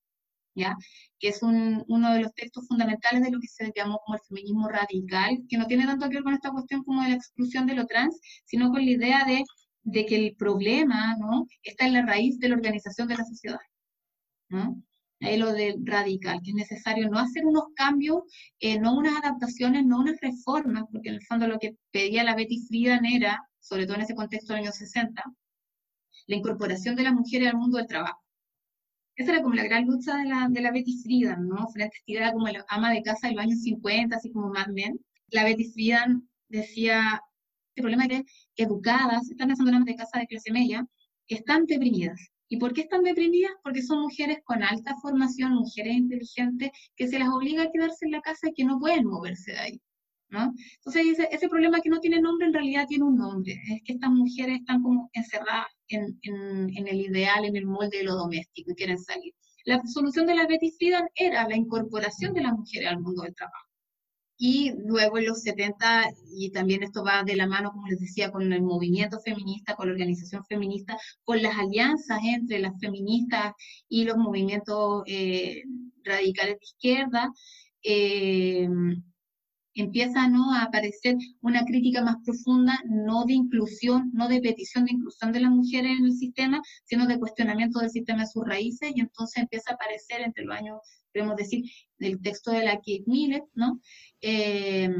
¿ya? 0.55 0.75
que 1.18 1.29
es 1.29 1.42
un, 1.42 1.85
uno 1.88 2.14
de 2.14 2.20
los 2.20 2.33
textos 2.33 2.66
fundamentales 2.66 3.22
de 3.22 3.31
lo 3.31 3.40
que 3.40 3.46
se 3.46 3.70
llamó 3.77 4.01
como 4.07 4.16
el 4.16 4.22
feminismo 4.27 4.68
radical, 4.70 5.37
que 5.51 5.59
no 5.59 5.66
tiene 5.66 5.85
tanto 5.85 6.09
que 6.09 6.14
ver 6.14 6.25
con 6.25 6.33
esta 6.33 6.51
cuestión 6.51 6.83
como 6.83 7.03
de 7.03 7.11
la 7.11 7.16
exclusión 7.16 7.66
de 7.66 7.75
lo 7.75 7.87
trans, 7.87 8.18
sino 8.46 8.70
con 8.70 8.83
la 8.83 8.90
idea 8.90 9.25
de, 9.27 9.44
de 9.83 10.07
que 10.07 10.16
el 10.16 10.35
problema 10.37 11.14
¿no? 11.18 11.46
está 11.62 11.87
en 11.87 11.92
la 11.92 12.07
raíz 12.07 12.38
de 12.38 12.48
la 12.48 12.55
organización 12.55 13.07
de 13.09 13.16
la 13.18 13.25
sociedad. 13.27 13.61
¿no? 14.48 14.83
Ahí 15.23 15.37
lo 15.37 15.53
de 15.53 15.77
radical, 15.83 16.41
que 16.43 16.51
es 16.51 16.57
necesario 16.57 17.09
no 17.09 17.19
hacer 17.19 17.47
unos 17.47 17.65
cambios, 17.75 18.23
eh, 18.61 18.79
no 18.79 18.97
unas 18.97 19.17
adaptaciones, 19.23 19.85
no 19.87 20.01
unas 20.01 20.21
reformas, 20.21 20.85
porque 20.91 21.11
en 21.11 21.17
el 21.17 21.23
fondo 21.23 21.47
lo 21.47 21.59
que 21.59 21.77
pedía 21.91 22.25
la 22.25 22.35
Betty 22.35 22.65
Friedan 22.67 23.05
era, 23.07 23.41
sobre 23.61 23.87
todo 23.87 23.97
en 23.97 24.03
ese 24.03 24.15
contexto 24.15 24.53
del 24.53 24.63
año 24.63 24.73
60, 24.73 25.23
la 26.27 26.37
incorporación 26.37 26.97
de 26.97 27.05
las 27.05 27.15
mujeres 27.15 27.49
al 27.49 27.57
mundo 27.57 27.79
del 27.79 27.87
trabajo. 27.87 28.21
Esa 29.17 29.33
era 29.33 29.43
como 29.43 29.55
la 29.55 29.65
gran 29.65 29.87
lucha 29.87 30.17
de 30.17 30.25
la, 30.25 30.49
de 30.51 30.61
la 30.61 30.73
Betty 30.73 30.99
Friedan, 31.03 31.47
¿no? 31.47 31.69
Frente 31.69 32.25
a 32.25 32.33
como 32.33 32.49
la 32.49 32.65
ama 32.69 32.93
de 32.93 33.03
casa 33.03 33.29
de 33.29 33.35
los 33.35 33.45
años 33.45 33.61
50, 33.63 34.17
así 34.17 34.33
como 34.33 34.49
Mad 34.49 34.69
Men. 34.69 34.99
La 35.29 35.45
Betty 35.45 35.71
Friedan 35.71 36.29
decía, 36.49 37.21
el 37.75 37.83
problema 37.83 38.07
es 38.07 38.23
que 38.55 38.63
educadas, 38.65 39.31
están 39.31 39.51
en 39.51 39.69
amas 39.69 39.85
de 39.85 39.97
casa 39.97 40.19
de 40.19 40.27
clase 40.27 40.51
media, 40.51 40.87
están 41.29 41.67
deprimidas 41.67 42.32
¿Y 42.53 42.59
por 42.59 42.75
qué 42.75 42.83
están 42.83 43.03
deprimidas? 43.03 43.53
Porque 43.65 43.81
son 43.81 44.03
mujeres 44.03 44.41
con 44.45 44.62
alta 44.62 44.95
formación, 45.01 45.55
mujeres 45.55 45.95
inteligentes, 45.95 46.71
que 46.95 47.09
se 47.09 47.19
las 47.19 47.31
obliga 47.31 47.62
a 47.62 47.71
quedarse 47.73 48.05
en 48.05 48.11
la 48.11 48.21
casa 48.21 48.51
y 48.51 48.53
que 48.53 48.62
no 48.62 48.79
pueden 48.79 49.07
moverse 49.07 49.53
de 49.53 49.59
ahí. 49.59 49.81
¿no? 50.29 50.53
Entonces 50.77 51.19
ese, 51.31 51.49
problema 51.49 51.81
que 51.81 51.88
no 51.88 51.99
tiene 51.99 52.21
nombre 52.21 52.47
en 52.47 52.53
realidad 52.53 52.87
tiene 52.87 53.05
un 53.05 53.17
nombre, 53.17 53.55
es 53.71 53.83
que 53.85 53.95
estas 53.95 54.11
mujeres 54.11 54.61
están 54.61 54.83
como 54.83 55.09
encerradas 55.15 55.69
en, 55.88 56.19
en, 56.21 56.77
en 56.77 56.88
el 56.88 57.01
ideal, 57.01 57.47
en 57.47 57.57
el 57.57 57.65
molde 57.65 57.97
de 57.97 58.05
lo 58.05 58.17
doméstico 58.17 58.73
y 58.73 58.75
quieren 58.75 58.99
salir. 58.99 59.33
La 59.65 59.81
solución 59.87 60.27
de 60.27 60.35
la 60.35 60.47
Betty 60.47 60.73
Friedan 60.73 61.09
era 61.15 61.49
la 61.49 61.57
incorporación 61.57 62.35
de 62.35 62.43
las 62.43 62.53
mujeres 62.53 62.91
al 62.91 63.01
mundo 63.01 63.23
del 63.23 63.35
trabajo. 63.35 63.72
Y 64.45 64.73
luego 64.77 65.19
en 65.19 65.27
los 65.27 65.43
70, 65.43 66.03
y 66.37 66.51
también 66.51 66.83
esto 66.83 67.05
va 67.05 67.23
de 67.23 67.37
la 67.37 67.47
mano, 67.47 67.71
como 67.71 67.87
les 67.87 68.01
decía, 68.01 68.33
con 68.33 68.53
el 68.53 68.61
movimiento 68.61 69.21
feminista, 69.21 69.77
con 69.77 69.87
la 69.87 69.93
organización 69.93 70.45
feminista, 70.47 70.99
con 71.23 71.41
las 71.41 71.57
alianzas 71.57 72.19
entre 72.25 72.59
las 72.59 72.73
feministas 72.81 73.53
y 73.89 74.03
los 74.03 74.17
movimientos 74.17 75.05
eh, 75.07 75.63
radicales 76.03 76.57
de 76.59 76.65
izquierda, 76.65 77.33
eh, 77.85 78.69
empieza 79.75 80.25
a 80.25 80.63
aparecer 80.65 81.17
una 81.41 81.65
crítica 81.65 82.03
más 82.03 82.17
profunda, 82.25 82.77
no 82.85 83.25
de 83.25 83.35
inclusión, 83.35 84.11
no 84.13 84.27
de 84.27 84.41
petición 84.41 84.87
de 84.87 84.95
inclusión 84.95 85.31
de 85.31 85.41
las 85.41 85.53
mujeres 85.53 85.93
en 85.97 86.07
el 86.07 86.17
sistema, 86.17 86.61
sino 86.85 87.07
de 87.07 87.21
cuestionamiento 87.21 87.79
del 87.79 87.91
sistema 87.91 88.23
de 88.23 88.27
sus 88.27 88.45
raíces, 88.45 88.91
y 88.93 89.03
entonces 89.03 89.41
empieza 89.41 89.71
a 89.71 89.75
aparecer 89.75 90.23
entre 90.23 90.45
los 90.45 90.57
años 90.57 90.79
podemos 91.12 91.37
decir, 91.37 91.64
del 91.98 92.20
texto 92.20 92.51
de 92.51 92.64
la 92.64 92.77
Kate 92.77 93.05
Millett, 93.07 93.44
¿no? 93.55 93.81
Eh, 94.20 94.90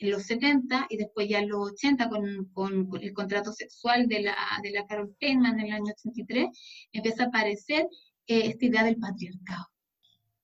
en 0.00 0.10
los 0.10 0.22
70 0.24 0.86
y 0.90 0.96
después 0.96 1.28
ya 1.28 1.40
en 1.40 1.48
los 1.48 1.72
80 1.72 2.08
con, 2.08 2.90
el 3.00 3.12
contrato 3.12 3.52
sexual 3.52 4.06
de 4.06 4.22
la, 4.22 4.36
de 4.62 4.70
la 4.70 4.86
Carol 4.86 5.14
Penman 5.18 5.58
en 5.58 5.66
el 5.66 5.72
año 5.72 5.92
83, 5.92 6.46
empieza 6.92 7.24
a 7.24 7.26
aparecer 7.26 7.86
eh, 8.26 8.46
esta 8.46 8.66
idea 8.66 8.84
del 8.84 8.96
patriarcado. 8.96 9.66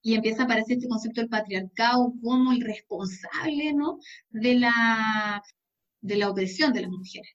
Y 0.03 0.15
empieza 0.15 0.43
a 0.43 0.45
aparecer 0.45 0.77
este 0.77 0.89
concepto 0.89 1.21
del 1.21 1.31
patriarcado 1.31 2.13
como 2.23 2.53
el 2.53 2.61
responsable 2.61 3.73
¿no? 3.73 3.99
de, 4.31 4.55
la, 4.57 5.43
de 6.01 6.17
la 6.17 6.31
opresión 6.31 6.73
de 6.73 6.83
las 6.83 6.91
mujeres. 6.91 7.31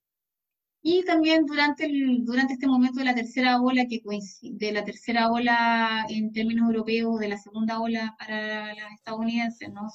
Y 0.82 1.04
también 1.04 1.46
durante, 1.46 1.86
el, 1.86 2.24
durante 2.24 2.54
este 2.54 2.68
momento 2.68 3.00
de 3.00 3.06
la 3.06 3.16
tercera 3.16 3.62
ola, 3.62 3.86
que 3.90 4.02
de 4.42 4.72
la 4.72 4.86
tercera 4.86 5.30
ola 5.30 6.06
en 6.10 6.32
términos 6.32 6.70
europeos, 6.70 7.20
de 7.20 7.28
la 7.28 7.38
segunda 7.38 7.82
ola 7.82 8.16
para 8.18 8.74
las 8.74 8.94
estadounidenses, 8.94 9.70
¿no? 9.74 9.88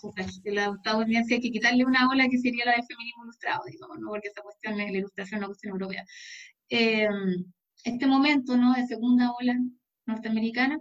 La 0.44 0.66
estadounidense 0.76 1.34
hay 1.34 1.40
que 1.40 1.50
quitarle 1.50 1.86
una 1.86 2.08
ola 2.10 2.28
que 2.28 2.38
sería 2.38 2.66
la 2.66 2.72
del 2.72 2.84
feminismo 2.84 3.24
ilustrado, 3.24 3.62
digamos, 3.66 3.98
¿no? 3.98 4.10
Porque 4.10 4.28
esa 4.28 4.42
cuestión 4.42 4.78
es 4.80 4.92
la 4.92 4.98
ilustración, 4.98 5.38
una 5.38 5.46
cuestión 5.48 5.72
europea. 5.72 6.04
Eh, 6.68 7.08
este 7.84 8.06
momento, 8.06 8.56
¿no? 8.56 8.74
De 8.74 8.86
segunda 8.86 9.32
ola 9.40 9.58
norteamericana, 10.06 10.80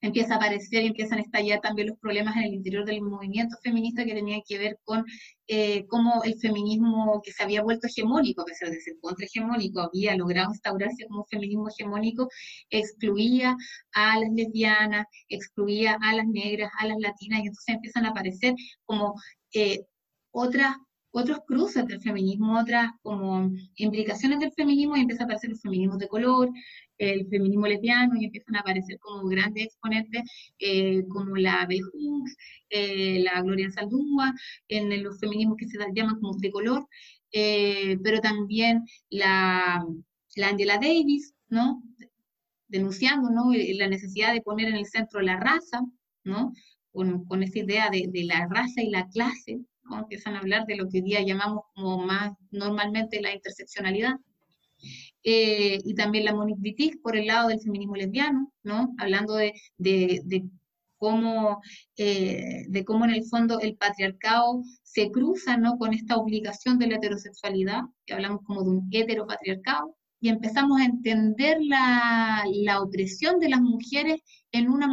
empieza 0.00 0.34
a 0.34 0.36
aparecer 0.36 0.84
y 0.84 0.88
empiezan 0.88 1.18
a 1.18 1.22
estallar 1.22 1.60
también 1.60 1.88
los 1.88 1.98
problemas 1.98 2.36
en 2.36 2.44
el 2.44 2.54
interior 2.54 2.84
del 2.84 3.02
movimiento 3.02 3.56
feminista 3.62 4.04
que 4.04 4.14
tenía 4.14 4.40
que 4.46 4.58
ver 4.58 4.78
con 4.84 5.04
eh, 5.46 5.86
cómo 5.88 6.22
el 6.24 6.38
feminismo 6.38 7.20
que 7.24 7.32
se 7.32 7.42
había 7.42 7.62
vuelto 7.62 7.86
hegemónico, 7.86 8.42
a 8.42 8.44
pesar 8.44 8.70
de 8.70 8.80
ser 8.80 8.94
contrahegemónico, 9.00 9.80
había 9.80 10.16
logrado 10.16 10.50
instaurarse 10.50 11.06
como 11.06 11.26
feminismo 11.26 11.68
hegemónico, 11.68 12.28
excluía 12.70 13.56
a 13.92 14.18
las 14.18 14.30
lesbianas, 14.32 15.06
excluía 15.28 15.98
a 16.00 16.14
las 16.14 16.26
negras, 16.26 16.70
a 16.78 16.86
las 16.86 16.98
latinas, 16.98 17.40
y 17.40 17.48
entonces 17.48 17.74
empiezan 17.74 18.06
a 18.06 18.10
aparecer 18.10 18.54
como 18.84 19.14
eh, 19.54 19.84
otras 20.30 20.76
otros 21.12 21.40
cruces 21.46 21.86
del 21.86 22.00
feminismo, 22.00 22.60
otras 22.60 22.90
como 23.02 23.50
implicaciones 23.76 24.38
del 24.38 24.52
feminismo, 24.52 24.96
y 24.96 25.00
empiezan 25.00 25.24
a 25.24 25.26
aparecer 25.26 25.50
los 25.50 25.60
feminismos 25.60 25.98
de 25.98 26.08
color, 26.08 26.50
el 27.00 27.26
feminismo 27.28 27.66
lesbiano 27.66 28.14
y 28.16 28.26
empiezan 28.26 28.56
a 28.56 28.60
aparecer 28.60 28.98
como 29.00 29.26
grandes 29.28 29.64
exponentes 29.64 30.22
eh, 30.58 31.02
como 31.08 31.36
la 31.36 31.66
Bell 31.66 31.82
Hooks, 31.82 32.36
eh, 32.68 33.20
la 33.20 33.40
Gloria 33.42 33.70
Saldúa, 33.70 34.34
en 34.68 35.02
los 35.02 35.18
feminismos 35.18 35.56
que 35.56 35.66
se 35.66 35.78
llaman 35.94 36.20
como 36.20 36.36
de 36.36 36.50
color, 36.50 36.86
eh, 37.32 37.96
pero 38.04 38.20
también 38.20 38.84
la, 39.08 39.84
la, 40.36 40.48
Angela 40.48 40.74
Davis, 40.74 41.34
¿no? 41.48 41.82
denunciando 42.68 43.30
¿no? 43.30 43.50
la 43.52 43.88
necesidad 43.88 44.32
de 44.34 44.42
poner 44.42 44.68
en 44.68 44.76
el 44.76 44.86
centro 44.86 45.22
la 45.22 45.38
raza, 45.38 45.80
¿no? 46.24 46.52
con, 46.92 47.24
con 47.24 47.42
esa 47.42 47.60
idea 47.60 47.88
de, 47.90 48.08
de, 48.12 48.24
la 48.24 48.46
raza 48.48 48.82
y 48.82 48.90
la 48.90 49.08
clase, 49.08 49.60
¿no? 49.84 50.00
empiezan 50.00 50.34
a 50.34 50.40
hablar 50.40 50.66
de 50.66 50.76
lo 50.76 50.88
que 50.88 50.98
hoy 50.98 51.04
día 51.04 51.22
llamamos 51.22 51.62
como 51.74 52.04
más 52.04 52.32
normalmente 52.50 53.22
la 53.22 53.32
interseccionalidad. 53.32 54.16
Eh, 55.22 55.78
y 55.84 55.94
también 55.94 56.24
la 56.24 56.34
Monique 56.34 56.60
Wittig 56.62 57.02
por 57.02 57.16
el 57.16 57.26
lado 57.26 57.48
del 57.48 57.60
feminismo 57.60 57.96
lesbiano, 57.96 58.52
¿no? 58.62 58.94
Hablando 58.98 59.34
de, 59.34 59.52
de, 59.76 60.22
de 60.24 60.44
cómo, 60.96 61.60
eh, 61.96 62.64
de 62.68 62.84
cómo 62.84 63.04
en 63.06 63.12
el 63.12 63.24
fondo 63.24 63.58
el 63.60 63.76
patriarcado 63.76 64.62
se 64.82 65.10
cruza, 65.10 65.56
¿no? 65.56 65.78
Con 65.78 65.94
esta 65.94 66.16
obligación 66.16 66.78
de 66.78 66.86
la 66.88 66.96
heterosexualidad, 66.96 67.82
que 68.06 68.14
hablamos 68.14 68.42
como 68.44 68.62
de 68.62 68.70
un 68.70 68.88
heteropatriarcado, 68.90 69.96
y 70.20 70.28
empezamos 70.28 70.78
a 70.80 70.84
entender 70.84 71.56
la, 71.62 72.44
la 72.52 72.82
opresión 72.82 73.40
de 73.40 73.48
las 73.48 73.62
mujeres 73.62 74.20
en 74.52 74.68
una, 74.68 74.88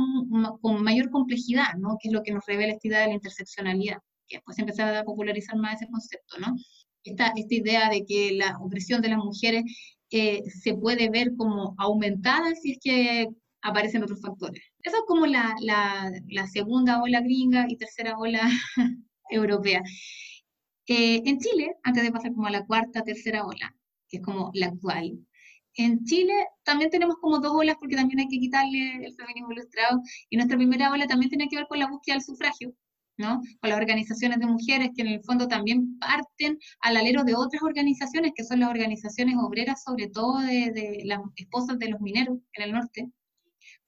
con 0.62 0.82
mayor 0.82 1.10
complejidad, 1.10 1.74
¿no? 1.78 1.98
Que 2.02 2.08
es 2.08 2.13
lo 2.13 2.24
que 2.24 2.32
nos 2.32 2.46
revela 2.46 2.74
esta 2.74 2.88
idea 2.88 3.02
de 3.02 3.08
la 3.08 3.13
interseccionalidad, 3.13 3.98
que 4.28 4.38
después 4.38 4.58
empezar 4.60 4.96
a 4.96 5.04
popularizar 5.04 5.58
más 5.58 5.82
ese 5.82 5.92
concepto, 5.92 6.38
¿no? 6.40 6.56
Esta, 7.04 7.34
esta 7.36 7.56
idea 7.56 7.90
de 7.90 8.06
que 8.06 8.32
la 8.34 8.58
opresión 8.60 9.02
de 9.02 9.10
las 9.10 9.20
mujeres 9.20 9.63
eh, 10.12 10.43
se 10.50 10.74
puede 10.76 11.10
ver 11.10 11.36
como 11.38 11.76
aumentada 11.78 12.54
si 12.56 12.74
es 12.74 12.80
que 12.82 13.28
aparecen 13.62 14.04
otros 14.04 14.22
factores. 14.22 14.62
Eso 14.82 14.98
es 14.98 15.04
como 15.08 15.26
la, 15.26 15.56
la, 15.62 16.12
la 16.28 16.48
segunda 16.48 17.02
ola 17.02 17.22
gringa 17.22 17.65
y 17.70 17.78
tercera 17.78 18.17
ola 18.17 18.41
europea. 19.30 19.82
Eh, 20.88 21.22
en 21.26 21.39
Chile, 21.39 21.76
antes 21.84 22.04
de 22.04 22.12
pasar 22.12 22.34
como 22.34 22.48
a 22.48 22.52
la 22.52 22.65
cuarta, 22.65 23.04
tercera 23.04 23.46
ola, 23.46 23.76
que 24.10 24.17
es 24.17 24.24
como 24.24 24.52
la 24.54 24.67
actual, 24.67 25.20
en 25.76 26.04
Chile 26.06 26.34
también 26.63 26.89
tenemos 26.89 27.17
como 27.22 27.39
dos 27.39 27.54
olas 27.54 27.76
porque 27.80 27.96
también 27.96 28.20
hay 28.20 28.28
que 28.28 28.39
quitarle 28.39 29.06
el 29.06 29.13
feminismo 29.15 29.52
ilustrado 29.52 30.02
y 30.30 30.38
nuestra 30.38 30.58
primera 30.58 30.91
ola 30.91 31.08
también 31.08 31.30
tiene 31.30 31.48
que 31.50 31.58
ver 31.58 31.67
con 31.67 31.80
la 31.80 31.88
búsqueda 31.88 32.15
del 32.15 32.24
sufragio, 32.24 32.74
¿no? 33.18 33.42
Con 33.60 33.70
las 33.70 33.80
organizaciones 33.80 34.40
de 34.40 34.46
mujeres 34.46 34.92
que 34.96 35.02
en 35.02 35.08
el 35.08 35.24
fondo 35.24 35.48
también 35.48 35.98
parten 36.00 36.58
al 36.82 36.98
alero 36.98 37.24
de 37.24 37.36
otras 37.36 37.62
organizaciones 37.64 38.32
que 38.36 38.44
son 38.44 38.60
las 38.60 38.70
organizaciones 38.70 39.36
obreras, 39.38 39.84
sobre 39.84 40.08
todo 40.08 40.40
de, 40.40 41.02
las 41.06 41.20
esposas 41.36 41.80
de 41.80 41.90
los 41.90 42.00
mineros 42.00 42.38
en 42.54 42.64
el 42.64 42.72
norte, 42.74 43.10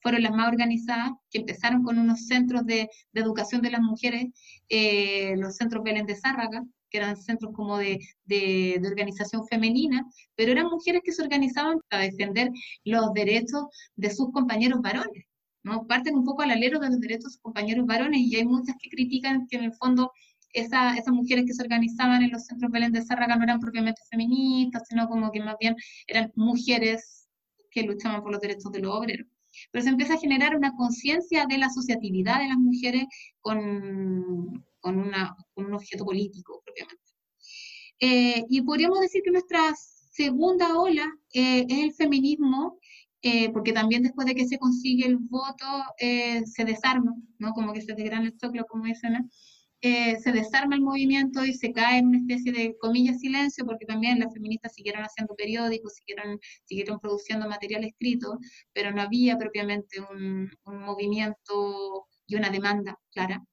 fueron 0.01 0.23
las 0.23 0.31
más 0.31 0.47
organizadas, 0.47 1.11
que 1.29 1.39
empezaron 1.39 1.83
con 1.83 1.97
unos 1.97 2.25
centros 2.27 2.65
de, 2.65 2.89
educación 3.13 3.61
de 3.61 3.71
las 3.71 3.81
mujeres, 3.81 4.27
eh, 4.69 5.35
los 5.37 5.55
centros 5.57 5.83
Belén 5.83 6.05
de 6.05 6.15
Zárraga, 6.15 6.63
que 6.89 6.97
eran 6.97 7.17
centros 7.17 7.51
como 7.53 7.77
de, 7.77 7.99
de, 8.25 8.81
organización 8.83 9.45
femenina, 9.47 10.05
pero 10.35 10.51
eran 10.51 10.67
mujeres 10.67 11.01
que 11.03 11.11
se 11.11 11.21
organizaban 11.21 11.79
para 11.89 12.03
defender 12.03 12.49
los 12.83 13.13
derechos 13.13 13.65
de 13.95 14.09
sus 14.09 14.31
compañeros 14.31 14.81
varones, 14.81 15.25
Parten 15.87 16.15
un 16.15 16.23
poco 16.23 16.41
al 16.41 16.51
alero 16.51 16.79
de 16.79 16.89
los 16.89 16.99
derechos 16.99 17.25
de 17.25 17.29
sus 17.31 17.41
compañeros 17.41 17.85
varones 17.85 18.21
y 18.21 18.35
hay 18.35 18.45
muchas 18.45 18.75
que 18.81 18.89
critican 18.89 19.47
que 19.47 19.57
en 19.57 19.65
el 19.65 19.73
fondo 19.73 20.11
esa, 20.53 20.95
esas 20.95 21.13
mujeres 21.13 21.45
que 21.45 21.53
se 21.53 21.61
organizaban 21.61 22.23
en 22.23 22.31
los 22.31 22.45
centros 22.45 22.71
Belén 22.71 22.91
de 22.91 23.03
Zárraga 23.03 23.35
no 23.35 23.43
eran 23.43 23.59
propiamente 23.59 24.01
feministas, 24.09 24.83
sino 24.87 25.07
como 25.07 25.31
que 25.31 25.41
más 25.41 25.55
bien 25.59 25.75
eran 26.07 26.31
mujeres 26.35 27.27
que 27.71 27.83
luchaban 27.83 28.21
por 28.21 28.31
los 28.31 28.41
derechos 28.41 28.71
de 28.71 28.79
los 28.79 28.95
obreros. 28.95 29.27
Pero 29.71 29.83
se 29.83 29.89
empieza 29.89 30.13
a 30.13 30.19
generar 30.19 30.55
una 30.55 30.75
conciencia 30.75 31.45
de 31.45 31.57
la 31.57 31.67
asociatividad 31.67 32.39
de 32.39 32.47
las 32.49 32.57
mujeres 32.57 33.05
con, 33.41 34.65
con, 34.79 34.97
una, 34.99 35.35
un 35.55 35.73
objeto 35.73 36.05
político 36.05 36.61
propiamente. 36.65 37.03
Eh, 37.99 38.45
y 38.49 38.61
podríamos 38.61 38.99
decir 39.01 39.21
que 39.23 39.31
nuestra 39.31 39.73
segunda 39.75 40.77
ola 40.79 41.05
eh, 41.33 41.65
es 41.67 41.79
el 41.79 41.93
feminismo, 41.93 42.79
eh, 43.21 43.51
porque 43.51 43.73
también 43.73 44.03
después 44.03 44.27
de 44.27 44.35
que 44.35 44.47
se 44.47 44.57
consigue 44.57 45.05
el 45.05 45.17
voto 45.17 45.65
se 45.97 46.65
desarma, 46.65 47.15
¿no? 47.37 47.53
como 47.53 47.73
que 47.73 47.81
se 47.81 47.93
desgrana 47.93 48.27
el 48.27 48.37
choclo, 48.37 48.65
como 48.65 48.85
dicen, 48.85 49.29
se 49.81 50.31
desarma 50.31 50.75
el 50.75 50.81
movimiento 50.81 51.43
y 51.45 51.53
se 51.53 51.71
cae 51.71 51.99
en 51.99 52.07
una 52.07 52.19
especie 52.19 52.51
de 52.51 52.75
comillas 52.79 53.19
silencio, 53.19 53.65
porque 53.65 53.85
también 53.85 54.19
las 54.19 54.33
feministas 54.33 54.73
siguieron 54.73 55.03
haciendo 55.03 55.35
periódicos, 55.35 55.93
siguieron, 55.95 56.39
siguieron 56.65 56.99
produciendo 56.99 57.47
material 57.47 57.83
escrito, 57.83 58.39
pero 58.73 58.91
no 58.91 59.01
había 59.01 59.37
propiamente 59.37 59.99
un, 60.01 60.49
un 60.65 60.79
movimiento 60.81 62.05
y 62.27 62.35
una 62.35 62.49
demanda 62.49 62.97
clara 63.11 63.43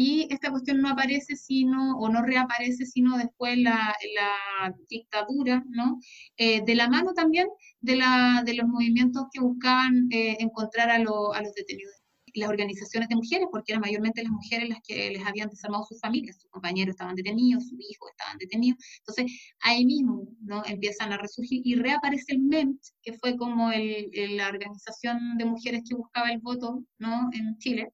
y 0.00 0.28
esta 0.30 0.52
cuestión 0.52 0.80
no 0.80 0.90
aparece 0.90 1.34
sino, 1.34 1.98
o 1.98 2.08
no 2.08 2.22
reaparece 2.22 2.86
sino 2.86 3.18
después 3.18 3.58
la, 3.58 3.96
la 4.14 4.72
dictadura, 4.88 5.64
¿no? 5.70 5.98
Eh, 6.36 6.62
de 6.64 6.74
la 6.76 6.88
mano 6.88 7.14
también 7.14 7.48
de, 7.80 7.96
la, 7.96 8.44
de 8.46 8.54
los 8.54 8.68
movimientos 8.68 9.24
que 9.32 9.40
buscaban 9.40 10.06
eh, 10.12 10.36
encontrar 10.38 10.90
a, 10.90 10.94
a 10.94 10.98
los 11.00 11.54
detenidos 11.56 11.94
las 12.34 12.48
organizaciones 12.48 13.08
de 13.08 13.16
mujeres, 13.16 13.48
porque 13.50 13.72
eran 13.72 13.80
mayormente 13.80 14.22
las 14.22 14.30
mujeres 14.30 14.68
las 14.68 14.78
que 14.86 15.10
les 15.10 15.26
habían 15.26 15.48
desarmado 15.48 15.84
sus 15.84 16.00
familias, 16.00 16.36
sus 16.40 16.50
compañeros 16.50 16.92
estaban 16.92 17.16
detenidos, 17.16 17.64
sus 17.68 17.80
hijos 17.80 18.10
estaban 18.10 18.38
detenidos, 18.38 18.78
entonces 18.98 19.32
ahí 19.62 19.84
mismo 19.84 20.28
¿no? 20.42 20.62
empiezan 20.66 21.12
a 21.12 21.18
resurgir 21.18 21.62
y 21.64 21.74
reaparece 21.74 22.34
el 22.34 22.42
MEMT, 22.42 22.80
que 23.02 23.14
fue 23.14 23.36
como 23.36 23.72
el, 23.72 24.10
la 24.36 24.48
organización 24.48 25.36
de 25.38 25.44
mujeres 25.44 25.82
que 25.88 25.96
buscaba 25.96 26.30
el 26.30 26.38
voto 26.38 26.84
¿no? 26.98 27.30
en 27.32 27.58
Chile, 27.58 27.92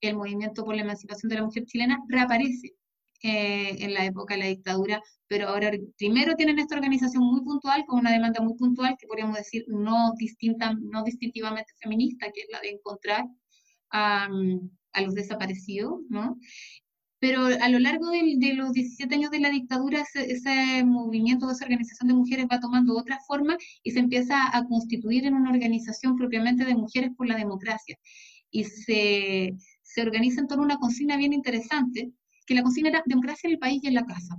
el 0.00 0.16
movimiento 0.16 0.64
por 0.64 0.74
la 0.74 0.82
emancipación 0.82 1.30
de 1.30 1.36
la 1.36 1.44
mujer 1.44 1.64
chilena 1.64 1.98
reaparece 2.08 2.74
eh, 3.22 3.82
en 3.84 3.94
la 3.94 4.04
época 4.04 4.34
de 4.34 4.40
la 4.40 4.46
dictadura, 4.46 5.02
pero 5.26 5.48
ahora 5.48 5.72
primero 5.96 6.34
tienen 6.36 6.58
esta 6.58 6.76
organización 6.76 7.24
muy 7.24 7.42
puntual, 7.42 7.84
con 7.86 8.00
una 8.00 8.12
demanda 8.12 8.42
muy 8.42 8.54
puntual, 8.54 8.96
que 8.98 9.06
podríamos 9.06 9.36
decir 9.36 9.64
no, 9.68 10.12
distinta, 10.18 10.74
no 10.74 11.02
distintivamente 11.02 11.72
feminista, 11.80 12.26
que 12.32 12.42
es 12.42 12.48
la 12.52 12.60
de 12.60 12.70
encontrar 12.70 13.24
a, 13.90 14.28
los 15.02 15.14
desaparecidos, 15.14 16.00
¿no? 16.08 16.38
Pero 17.18 17.46
a 17.46 17.68
lo 17.68 17.78
largo 17.78 18.10
de, 18.10 18.54
los 18.54 18.72
17 18.72 19.14
años 19.14 19.30
de 19.30 19.40
la 19.40 19.50
dictadura, 19.50 20.02
ese, 20.02 20.30
ese, 20.30 20.84
movimiento, 20.84 21.50
esa 21.50 21.64
organización 21.64 22.08
de 22.08 22.14
mujeres 22.14 22.46
va 22.52 22.60
tomando 22.60 22.96
otra 22.96 23.18
forma 23.26 23.56
y 23.82 23.90
se 23.92 24.00
empieza 24.00 24.36
a 24.56 24.64
constituir 24.66 25.26
en 25.26 25.34
una 25.34 25.50
organización 25.50 26.16
propiamente 26.16 26.64
de 26.64 26.74
mujeres 26.74 27.10
por 27.16 27.26
la 27.26 27.36
democracia. 27.36 27.98
Y 28.50 28.64
se, 28.64 29.56
se 29.86 30.02
organiza 30.02 30.40
en 30.40 30.48
torno 30.48 30.64
a 30.64 30.66
una 30.66 30.78
consigna 30.78 31.16
bien 31.16 31.32
interesante, 31.32 32.12
que 32.46 32.54
la 32.54 32.62
consigna 32.62 32.90
era 32.90 33.02
democracia 33.06 33.48
en 33.48 33.54
el 33.54 33.58
país 33.58 33.82
y 33.82 33.88
en 33.88 33.94
la 33.94 34.04
casa. 34.04 34.36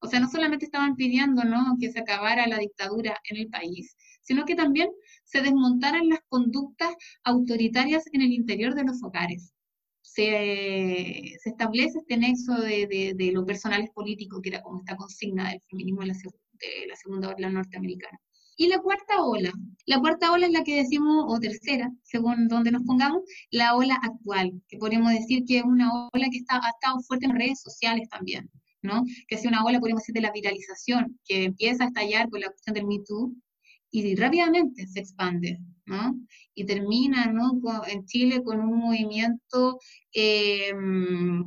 O 0.00 0.08
sea, 0.08 0.20
no 0.20 0.28
solamente 0.28 0.64
estaban 0.64 0.94
pidiendo 0.94 1.42
¿no? 1.44 1.76
que 1.80 1.90
se 1.90 2.00
acabara 2.00 2.46
la 2.46 2.58
dictadura 2.58 3.18
en 3.28 3.38
el 3.38 3.48
país, 3.48 3.96
sino 4.22 4.44
que 4.44 4.54
también 4.54 4.88
se 5.24 5.42
desmontaran 5.42 6.08
las 6.08 6.20
conductas 6.28 6.94
autoritarias 7.24 8.04
en 8.12 8.22
el 8.22 8.32
interior 8.32 8.74
de 8.74 8.84
los 8.84 9.02
hogares. 9.02 9.52
Se, 10.02 11.34
se 11.42 11.50
establece 11.50 11.98
este 11.98 12.16
nexo 12.16 12.54
de, 12.54 12.86
de, 12.86 13.14
de, 13.16 13.32
lo 13.32 13.44
personal 13.44 13.82
es 13.82 13.90
político, 13.90 14.40
que 14.40 14.50
era 14.50 14.62
como 14.62 14.78
esta 14.78 14.96
consigna 14.96 15.50
del 15.50 15.60
feminismo 15.68 16.02
de 16.02 16.06
la, 16.06 16.14
de 16.14 16.86
la 16.88 16.96
segunda 16.96 17.34
ola 17.34 17.50
norteamericana. 17.50 18.18
Y 18.56 18.68
la 18.68 18.80
cuarta 18.80 19.22
ola. 19.22 19.52
La 19.84 20.00
cuarta 20.00 20.32
ola 20.32 20.46
es 20.46 20.52
la 20.52 20.64
que 20.64 20.76
decimos, 20.76 21.24
o 21.28 21.38
tercera, 21.38 21.92
según 22.02 22.48
donde 22.48 22.72
nos 22.72 22.82
pongamos, 22.82 23.22
la 23.50 23.76
ola 23.76 23.98
actual, 24.02 24.60
que 24.68 24.78
podríamos 24.78 25.12
decir 25.12 25.44
que 25.46 25.58
es 25.58 25.64
una 25.64 25.90
ola 26.12 26.26
que 26.30 26.38
está, 26.38 26.56
ha 26.56 26.70
estado 26.70 27.00
fuerte 27.00 27.26
en 27.26 27.36
redes 27.36 27.60
sociales 27.60 28.08
también, 28.08 28.50
¿no? 28.82 29.04
Que 29.28 29.36
es 29.36 29.44
una 29.44 29.64
ola, 29.64 29.78
podríamos 29.78 30.02
decir, 30.02 30.14
de 30.14 30.22
la 30.22 30.32
viralización, 30.32 31.18
que 31.24 31.44
empieza 31.44 31.84
a 31.84 31.86
estallar 31.88 32.30
con 32.30 32.40
la 32.40 32.48
cuestión 32.48 32.74
del 32.74 32.86
Me 32.86 32.98
Too 33.06 33.34
y 33.90 34.14
rápidamente 34.16 34.86
se 34.86 35.00
expande, 35.00 35.58
¿no? 35.84 36.18
Y 36.54 36.64
termina, 36.64 37.26
¿no? 37.26 37.60
En 37.86 38.04
Chile 38.06 38.42
con 38.42 38.60
un 38.60 38.78
movimiento 38.78 39.78
em, 40.12 41.44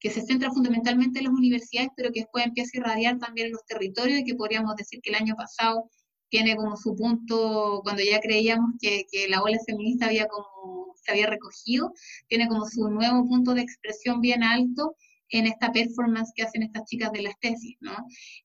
que 0.00 0.10
se 0.10 0.22
centra 0.22 0.50
fundamentalmente 0.50 1.18
en 1.18 1.26
las 1.26 1.34
universidades, 1.34 1.90
pero 1.96 2.10
que 2.12 2.20
después 2.20 2.46
empieza 2.46 2.70
a 2.74 2.80
irradiar 2.80 3.18
también 3.18 3.48
en 3.48 3.52
los 3.52 3.64
territorios 3.66 4.20
y 4.20 4.24
que 4.24 4.34
podríamos 4.34 4.74
decir 4.76 5.00
que 5.02 5.10
el 5.10 5.16
año 5.16 5.34
pasado 5.36 5.90
tiene 6.32 6.56
como 6.56 6.78
su 6.78 6.96
punto, 6.96 7.82
cuando 7.82 8.02
ya 8.02 8.18
creíamos 8.18 8.70
que, 8.80 9.04
que, 9.12 9.28
la 9.28 9.42
ola 9.42 9.58
feminista 9.66 10.06
había 10.06 10.26
como, 10.28 10.94
se 10.96 11.12
había 11.12 11.26
recogido, 11.26 11.92
tiene 12.26 12.48
como 12.48 12.64
su 12.66 12.88
nuevo 12.88 13.28
punto 13.28 13.52
de 13.52 13.60
expresión 13.60 14.22
bien 14.22 14.42
alto 14.42 14.96
en 15.28 15.46
esta 15.46 15.70
performance 15.72 16.32
que 16.34 16.44
hacen 16.44 16.62
estas 16.62 16.84
chicas 16.86 17.12
de 17.12 17.20
las 17.20 17.38
tesis, 17.38 17.76
¿no? 17.80 17.92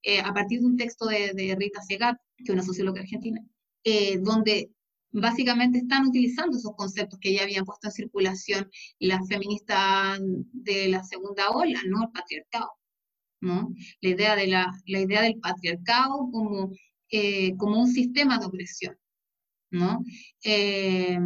Eh, 0.03 0.19
a 0.19 0.33
partir 0.33 0.59
de 0.59 0.65
un 0.65 0.75
texto 0.75 1.05
de, 1.05 1.31
de, 1.33 1.55
Rita 1.55 1.81
Segat, 1.81 2.17
que 2.35 2.43
es 2.43 2.49
una 2.49 2.61
socióloga 2.61 2.99
argentina, 2.99 3.41
eh, 3.85 4.17
donde 4.17 4.69
básicamente 5.11 5.77
están 5.77 6.07
utilizando 6.07 6.57
esos 6.57 6.75
conceptos 6.75 7.19
que 7.21 7.33
ya 7.33 7.43
habían 7.43 7.63
puesto 7.63 7.87
en 7.87 7.93
circulación 7.93 8.69
las 8.99 9.25
feministas 9.29 10.19
de 10.51 10.89
la 10.89 11.05
segunda 11.05 11.51
ola, 11.51 11.79
¿no? 11.87 12.03
El 12.03 12.11
patriarcado, 12.11 12.71
¿no? 13.39 13.73
La 14.01 14.09
idea, 14.09 14.35
de 14.35 14.47
la, 14.47 14.73
la 14.87 14.99
idea 14.99 15.21
del 15.21 15.39
patriarcado 15.39 16.29
como 16.33 16.71
eh, 17.09 17.55
como 17.57 17.81
un 17.81 17.87
sistema 17.87 18.37
de 18.39 18.45
opresión, 18.45 18.97
¿no? 19.71 20.03
Eh, 20.43 21.17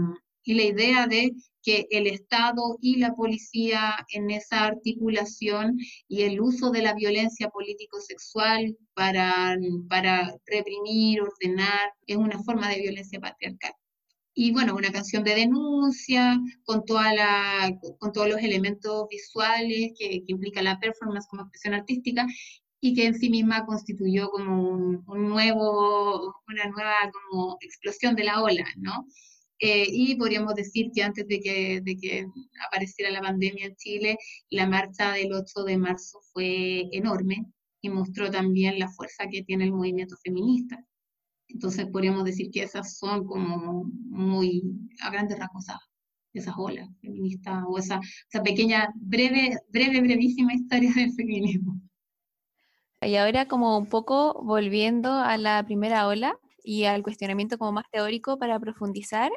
y 0.44 0.54
la 0.56 0.64
idea 0.64 1.08
de 1.08 1.34
que 1.64 1.88
el 1.92 2.08
Estado 2.08 2.78
y 2.82 2.98
la 2.98 3.14
policía 3.14 3.96
en 4.10 4.32
esa 4.32 4.66
articulación 4.66 5.78
y 6.08 6.24
el 6.24 6.42
uso 6.42 6.72
de 6.72 6.82
la 6.82 6.94
violencia 6.94 7.50
político-sexual 7.50 8.76
para, 8.94 9.56
para 9.90 10.36
reprimir, 10.46 11.22
ordenar, 11.22 11.94
es 12.08 12.18
una 12.18 12.42
forma 12.44 12.70
de 12.70 12.82
violencia 12.82 13.20
patriarcal. 13.20 13.74
Y 14.34 14.54
bueno, 14.54 14.76
una 14.76 14.92
canción 14.92 15.24
de 15.24 15.36
denuncia 15.36 16.40
con, 16.64 16.86
toda 16.86 17.14
la, 17.14 17.78
con 18.00 18.12
todos 18.14 18.30
los 18.30 18.40
elementos 18.40 19.08
visuales 19.10 19.92
que, 19.98 20.10
que 20.10 20.26
implica 20.28 20.62
la 20.62 20.80
performance 20.80 21.28
como 21.28 21.44
expresión 21.44 21.74
artística 21.74 22.26
y 22.82 22.96
que 22.96 23.06
en 23.06 23.14
sí 23.14 23.30
misma 23.30 23.66
constituyó 23.66 24.30
como 24.32 24.70
un, 24.70 25.30
nuevo, 25.30 26.36
una 26.48 26.66
nueva 26.66 26.96
como 27.14 27.58
explosión 27.62 28.16
de 28.16 28.24
la 28.24 28.42
ola, 28.42 28.66
¿no? 28.78 29.06
Eh, 29.60 29.86
y 29.88 30.16
podríamos 30.16 30.56
decir 30.56 30.90
que 30.94 31.04
antes 31.04 31.28
de 31.28 31.40
que, 31.40 31.82
de 31.82 31.96
que 31.96 32.26
apareciera 32.68 33.12
la 33.12 33.22
pandemia 33.22 33.68
en 33.68 33.76
Chile, 33.76 34.18
la 34.50 34.68
marcha 34.68 35.14
del 35.14 35.32
8 35.32 35.64
de 35.64 35.78
marzo 35.78 36.20
fue 36.34 36.90
enorme 36.92 37.46
y 37.82 37.90
mostró 37.90 38.32
también 38.32 38.80
la 38.80 38.90
fuerza 38.90 39.28
que 39.32 39.44
tiene 39.44 39.66
el 39.66 39.72
movimiento 39.72 40.18
feminista. 40.24 40.84
Entonces 41.48 41.86
podríamos 41.88 42.26
decir 42.26 42.50
que 42.52 42.64
esas 42.64 42.98
son 42.98 43.26
como 43.26 43.84
muy 44.10 44.64
a 45.02 45.12
grandes 45.12 45.38
rasgos 45.38 45.66
esas 46.34 46.56
olas 46.58 46.88
feministas 47.02 47.64
o 47.68 47.78
esa, 47.78 48.00
esa 48.30 48.42
pequeña, 48.42 48.92
breve, 48.96 49.58
breve, 49.70 50.02
brevísima 50.02 50.54
historia 50.54 50.92
del 50.96 51.14
feminismo. 51.14 51.80
Y 53.02 53.16
ahora 53.16 53.48
como 53.48 53.78
un 53.78 53.88
poco 53.88 54.42
volviendo 54.44 55.12
a 55.14 55.38
la 55.38 55.64
primera 55.66 56.08
ola 56.08 56.38
y 56.64 56.84
al 56.84 57.02
cuestionamiento 57.02 57.58
como 57.58 57.72
más 57.72 57.86
teórico 57.92 58.38
para 58.38 58.60
profundizar, 58.60 59.32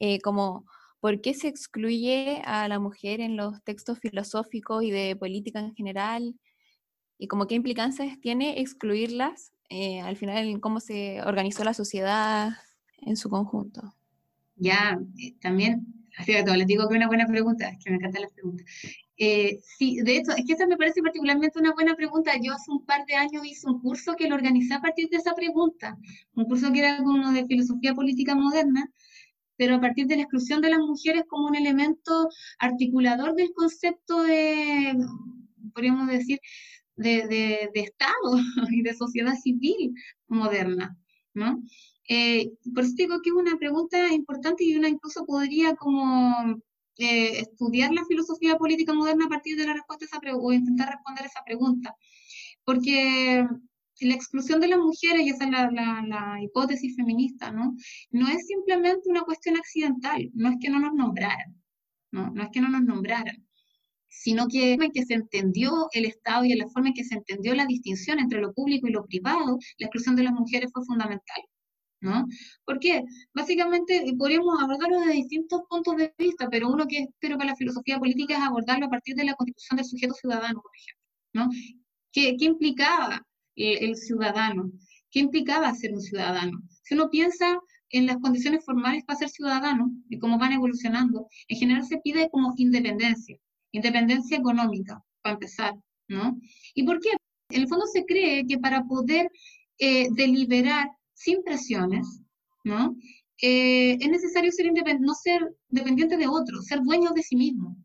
eh, 0.00 0.20
como 0.20 0.66
¿por 1.00 1.22
qué 1.22 1.32
se 1.32 1.48
excluye 1.48 2.42
a 2.44 2.68
la 2.68 2.78
mujer 2.78 3.20
en 3.20 3.36
los 3.36 3.62
textos 3.64 3.98
filosóficos 4.00 4.84
y 4.84 4.90
de 4.90 5.16
política 5.16 5.60
en 5.60 5.74
general? 5.74 6.34
¿Y 7.18 7.26
como 7.28 7.46
qué 7.46 7.54
implicancias 7.54 8.20
tiene 8.20 8.60
excluirlas 8.60 9.52
eh, 9.70 10.00
al 10.00 10.16
final 10.16 10.46
en 10.46 10.60
cómo 10.60 10.80
se 10.80 11.22
organizó 11.22 11.64
la 11.64 11.74
sociedad 11.74 12.50
en 12.98 13.16
su 13.16 13.30
conjunto? 13.30 13.94
Ya, 14.56 14.98
eh, 15.18 15.36
también, 15.40 15.86
fíjate, 16.10 16.54
les 16.54 16.66
digo 16.66 16.86
que 16.86 16.96
una 16.96 17.06
buena 17.06 17.26
pregunta, 17.26 17.70
es 17.70 17.82
que 17.82 17.90
me 17.90 17.96
encantan 17.96 18.22
las 18.22 18.32
preguntas. 18.32 18.66
Eh, 19.22 19.60
sí, 19.62 19.98
de 20.02 20.16
hecho, 20.16 20.32
es 20.34 20.46
que 20.46 20.54
esa 20.54 20.66
me 20.66 20.78
parece 20.78 21.02
particularmente 21.02 21.58
una 21.58 21.74
buena 21.74 21.94
pregunta. 21.94 22.32
Yo 22.42 22.54
hace 22.54 22.70
un 22.70 22.86
par 22.86 23.04
de 23.04 23.16
años 23.16 23.44
hice 23.44 23.66
un 23.68 23.78
curso 23.82 24.16
que 24.16 24.26
lo 24.26 24.34
organizé 24.34 24.72
a 24.72 24.80
partir 24.80 25.10
de 25.10 25.18
esa 25.18 25.34
pregunta, 25.34 25.98
un 26.34 26.46
curso 26.46 26.72
que 26.72 26.78
era 26.78 26.96
como 27.04 27.30
de 27.30 27.44
filosofía 27.44 27.94
política 27.94 28.34
moderna, 28.34 28.90
pero 29.56 29.74
a 29.74 29.80
partir 29.80 30.06
de 30.06 30.16
la 30.16 30.22
exclusión 30.22 30.62
de 30.62 30.70
las 30.70 30.78
mujeres 30.78 31.24
como 31.28 31.48
un 31.48 31.54
elemento 31.54 32.30
articulador 32.58 33.34
del 33.34 33.52
concepto 33.52 34.22
de, 34.22 34.96
podríamos 35.74 36.08
decir, 36.08 36.40
de, 36.96 37.26
de, 37.28 37.70
de 37.74 37.80
Estado 37.80 38.38
y 38.70 38.80
de 38.80 38.94
sociedad 38.94 39.34
civil 39.34 39.92
moderna, 40.28 40.96
¿no? 41.34 41.62
Eh, 42.08 42.52
por 42.74 42.84
eso 42.84 42.94
digo 42.96 43.20
que 43.22 43.28
es 43.28 43.36
una 43.36 43.58
pregunta 43.58 44.14
importante 44.14 44.64
y 44.64 44.76
una 44.76 44.88
incluso 44.88 45.26
podría 45.26 45.76
como 45.76 46.62
eh, 47.00 47.40
estudiar 47.40 47.92
la 47.92 48.04
filosofía 48.04 48.56
política 48.56 48.92
moderna 48.92 49.26
a 49.26 49.28
partir 49.28 49.56
de 49.56 49.66
la 49.66 49.74
respuesta 49.74 50.04
a 50.04 50.08
esa 50.08 50.20
pregunta 50.20 50.46
o 50.46 50.52
intentar 50.52 50.88
responder 50.90 51.26
esa 51.26 51.42
pregunta. 51.44 51.94
Porque 52.64 53.46
la 54.00 54.14
exclusión 54.14 54.60
de 54.60 54.68
las 54.68 54.78
mujeres, 54.78 55.22
y 55.22 55.30
esa 55.30 55.44
es 55.44 55.50
la, 55.50 55.70
la, 55.70 56.38
hipótesis 56.42 56.96
feminista, 56.96 57.52
¿no? 57.52 57.74
No 58.10 58.28
es 58.28 58.46
simplemente 58.46 59.08
una 59.08 59.22
cuestión 59.22 59.56
accidental, 59.56 60.30
no 60.34 60.50
es 60.50 60.56
que 60.60 60.70
no 60.70 60.78
nos 60.78 60.94
nombraran, 60.94 61.56
¿no? 62.12 62.30
No 62.30 62.42
es 62.42 62.50
que 62.52 62.60
no 62.60 62.68
nos 62.70 62.82
nombraran, 62.82 63.46
sino 64.08 64.48
que 64.48 64.72
en 64.74 64.90
que 64.92 65.04
se 65.04 65.14
entendió 65.14 65.88
el 65.92 66.04
Estado 66.06 66.44
y 66.44 66.52
en 66.52 66.58
la 66.58 66.68
forma 66.68 66.88
en 66.88 66.94
que 66.94 67.04
se 67.04 67.14
entendió 67.14 67.54
la 67.54 67.66
distinción 67.66 68.18
entre 68.18 68.40
lo 68.40 68.52
público 68.52 68.88
y 68.88 68.92
lo 68.92 69.04
privado, 69.06 69.58
la 69.78 69.86
exclusión 69.86 70.16
de 70.16 70.24
las 70.24 70.32
mujeres 70.32 70.70
fue 70.72 70.84
fundamental. 70.84 71.40
¿No? 72.00 72.26
¿Por 72.64 72.78
qué? 72.78 73.04
Básicamente 73.34 74.04
podríamos 74.18 74.60
abordarlo 74.60 75.00
desde 75.00 75.12
distintos 75.12 75.62
puntos 75.68 75.96
de 75.96 76.14
vista, 76.18 76.48
pero 76.50 76.68
uno 76.68 76.86
que 76.86 76.98
espero 77.04 77.36
para 77.36 77.50
la 77.50 77.56
filosofía 77.56 77.98
política 77.98 78.36
es 78.36 78.42
abordarlo 78.42 78.86
a 78.86 78.90
partir 78.90 79.14
de 79.16 79.24
la 79.24 79.34
constitución 79.34 79.76
del 79.76 79.86
sujeto 79.86 80.14
ciudadano, 80.14 80.60
por 80.62 80.70
ejemplo, 80.74 81.04
¿no? 81.34 81.48
¿Qué, 82.12 82.36
qué 82.38 82.44
implicaba 82.46 83.26
el, 83.54 83.96
ciudadano? 83.96 84.70
¿Qué 85.10 85.20
implicaba 85.20 85.74
ser 85.74 85.92
un 85.92 86.00
ciudadano? 86.00 86.60
Si 86.82 86.94
uno 86.94 87.10
piensa 87.10 87.60
en 87.90 88.06
las 88.06 88.16
condiciones 88.18 88.64
formales 88.64 89.04
para 89.04 89.18
ser 89.18 89.28
ciudadano 89.28 89.90
y 90.08 90.18
cómo 90.18 90.38
van 90.38 90.52
evolucionando, 90.52 91.28
en 91.48 91.58
general 91.58 91.84
se 91.84 91.98
pide 91.98 92.30
como 92.30 92.54
independencia, 92.56 93.36
independencia 93.72 94.38
económica, 94.38 95.02
para 95.22 95.34
empezar, 95.34 95.74
¿no? 96.08 96.38
¿Y 96.74 96.84
por 96.84 97.00
qué? 97.00 97.10
En 97.50 97.62
el 97.62 97.68
fondo 97.68 97.86
se 97.86 98.04
cree 98.06 98.46
que 98.46 98.58
para 98.58 98.84
poder 98.84 99.30
eh, 99.78 100.08
deliberar 100.12 100.88
sin 101.20 101.42
presiones, 101.42 102.22
¿no? 102.64 102.96
Eh, 103.42 103.92
es 104.00 104.08
necesario 104.08 104.50
ser 104.52 104.72
no 105.00 105.14
ser 105.14 105.40
dependiente 105.68 106.16
de 106.16 106.26
otros, 106.26 106.66
ser 106.66 106.80
dueño 106.82 107.10
de 107.10 107.22
sí 107.22 107.36
mismo, 107.36 107.76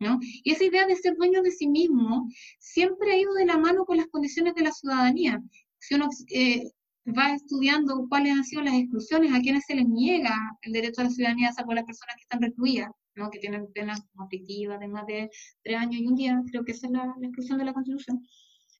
¿no? 0.00 0.18
Y 0.42 0.52
esa 0.52 0.64
idea 0.64 0.86
de 0.86 0.96
ser 0.96 1.16
dueño 1.16 1.42
de 1.42 1.50
sí 1.50 1.68
mismo 1.68 2.28
siempre 2.58 3.12
ha 3.12 3.18
ido 3.18 3.34
de 3.34 3.44
la 3.46 3.58
mano 3.58 3.84
con 3.84 3.98
las 3.98 4.06
condiciones 4.06 4.54
de 4.54 4.62
la 4.62 4.72
ciudadanía. 4.72 5.42
Si 5.78 5.94
uno 5.94 6.08
eh, 6.32 6.70
va 7.06 7.34
estudiando 7.34 8.06
cuáles 8.08 8.32
han 8.32 8.44
sido 8.44 8.62
las 8.62 8.74
exclusiones, 8.74 9.34
a 9.34 9.40
quienes 9.40 9.64
se 9.66 9.74
les 9.74 9.86
niega 9.86 10.34
el 10.62 10.72
derecho 10.72 11.02
a 11.02 11.04
la 11.04 11.10
ciudadanía, 11.10 11.52
salvo 11.52 11.74
las 11.74 11.84
personas 11.84 12.16
que 12.16 12.22
están 12.22 12.40
recluidas, 12.40 12.90
¿no? 13.16 13.30
que 13.30 13.38
tienen 13.38 13.70
penas 13.72 14.00
aflictivas 14.18 14.80
de 14.80 14.88
más 14.88 15.06
de 15.06 15.30
tres 15.62 15.76
años 15.76 16.00
y 16.00 16.06
un 16.06 16.16
día, 16.16 16.42
creo 16.50 16.64
que 16.64 16.72
esa 16.72 16.86
es 16.86 16.92
la, 16.92 17.04
la 17.18 17.26
exclusión 17.26 17.58
de 17.58 17.64
la 17.66 17.74
Constitución. 17.74 18.22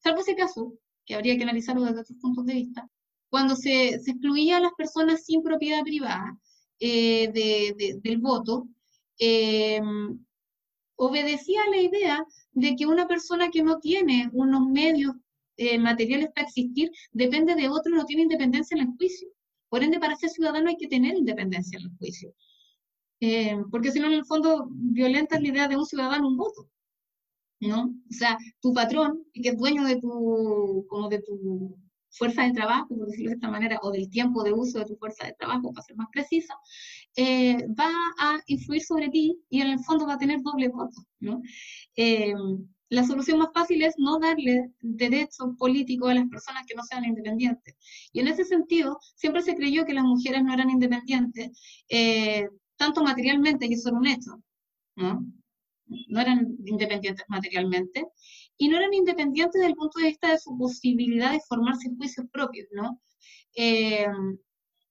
Salvo 0.02 0.20
ese 0.20 0.34
caso, 0.34 0.74
que 1.04 1.14
habría 1.14 1.36
que 1.36 1.42
analizarlo 1.42 1.82
desde 1.82 2.00
otros 2.00 2.18
puntos 2.20 2.44
de 2.46 2.54
vista, 2.54 2.88
cuando 3.30 3.56
se, 3.56 3.98
se 4.00 4.10
excluía 4.12 4.56
a 4.56 4.60
las 4.60 4.72
personas 4.76 5.24
sin 5.24 5.42
propiedad 5.42 5.82
privada 5.82 6.38
eh, 6.80 7.30
de, 7.32 7.98
del 8.02 8.18
voto, 8.18 8.68
eh, 9.18 9.80
obedecía 10.96 11.62
a 11.62 11.70
la 11.70 11.78
idea 11.78 12.24
de 12.52 12.76
que 12.76 12.86
una 12.86 13.06
persona 13.06 13.50
que 13.50 13.62
no 13.62 13.78
tiene 13.78 14.30
unos 14.32 14.66
medios 14.68 15.14
eh, 15.56 15.78
materiales 15.78 16.30
para 16.34 16.46
existir 16.46 16.90
depende 17.12 17.54
de 17.54 17.68
otro 17.68 17.94
no 17.94 18.04
tiene 18.04 18.22
independencia 18.22 18.76
en 18.76 18.88
el 18.88 18.96
juicio. 18.96 19.28
Por 19.68 19.82
ende, 19.82 19.98
para 19.98 20.16
ser 20.16 20.30
ciudadano 20.30 20.70
hay 20.70 20.76
que 20.76 20.88
tener 20.88 21.16
independencia 21.16 21.78
en 21.78 21.86
el 21.86 21.96
juicio. 21.98 22.32
porque 23.70 23.90
si 23.92 24.00
no, 24.00 24.06
en 24.06 24.14
el 24.14 24.24
fondo, 24.24 24.68
violentas 24.70 25.40
la 25.42 25.48
idea 25.48 25.68
de 25.68 25.76
un 25.76 25.86
ciudadano 25.86 26.28
un 26.28 26.36
voto. 26.36 26.68
¿no? 27.60 27.94
O 28.08 28.12
sea, 28.12 28.38
tu 28.60 28.72
patrón, 28.72 29.24
que 29.34 29.50
es 29.50 29.58
dueño 29.58 29.84
de 29.84 30.00
tu, 30.00 30.86
como 30.88 31.08
de 31.08 31.20
tu 31.22 31.76
fuerza 32.10 32.42
de 32.44 32.52
trabajo, 32.52 32.88
por 32.88 33.06
decirlo 33.06 33.30
de 33.30 33.34
esta 33.36 33.50
manera, 33.50 33.78
o 33.82 33.90
del 33.90 34.08
tiempo 34.10 34.42
de 34.42 34.52
uso 34.52 34.78
de 34.78 34.86
tu 34.86 34.96
fuerza 34.96 35.26
de 35.26 35.34
trabajo, 35.34 35.72
para 35.72 35.84
ser 35.84 35.96
más 35.96 36.08
precisa, 36.12 36.54
eh, 37.16 37.66
va 37.78 37.90
a 38.18 38.40
influir 38.46 38.82
sobre 38.82 39.08
ti 39.08 39.38
y 39.50 39.60
en 39.60 39.68
el 39.68 39.78
fondo 39.80 40.06
va 40.06 40.14
a 40.14 40.18
tener 40.18 40.40
doble 40.42 40.68
voto. 40.68 41.02
¿no? 41.20 41.42
Eh, 41.96 42.32
la 42.90 43.04
solución 43.04 43.38
más 43.38 43.50
fácil 43.52 43.82
es 43.82 43.94
no 43.98 44.18
darle 44.18 44.72
derecho 44.80 45.54
político 45.58 46.08
a 46.08 46.14
las 46.14 46.28
personas 46.28 46.64
que 46.66 46.74
no 46.74 46.82
sean 46.82 47.04
independientes. 47.04 47.76
Y 48.12 48.20
en 48.20 48.28
ese 48.28 48.44
sentido, 48.44 48.98
siempre 49.14 49.42
se 49.42 49.54
creyó 49.54 49.84
que 49.84 49.92
las 49.94 50.04
mujeres 50.04 50.42
no 50.42 50.54
eran 50.54 50.70
independientes, 50.70 51.50
eh, 51.88 52.48
tanto 52.76 53.02
materialmente, 53.02 53.66
y 53.66 53.74
eso 53.74 53.90
era 53.90 53.98
un 53.98 54.06
hecho, 54.06 54.42
¿no? 54.96 55.24
No 55.86 56.20
eran 56.20 56.56
independientes 56.64 57.24
materialmente, 57.28 58.06
y 58.58 58.68
no 58.68 58.76
eran 58.76 58.92
independientes 58.92 59.54
desde 59.54 59.68
el 59.68 59.76
punto 59.76 60.00
de 60.00 60.08
vista 60.08 60.30
de 60.30 60.38
su 60.38 60.56
posibilidad 60.58 61.32
de 61.32 61.40
formarse 61.48 61.90
juicios 61.96 62.26
propios, 62.32 62.66
¿no? 62.72 63.00
Eh, 63.56 64.06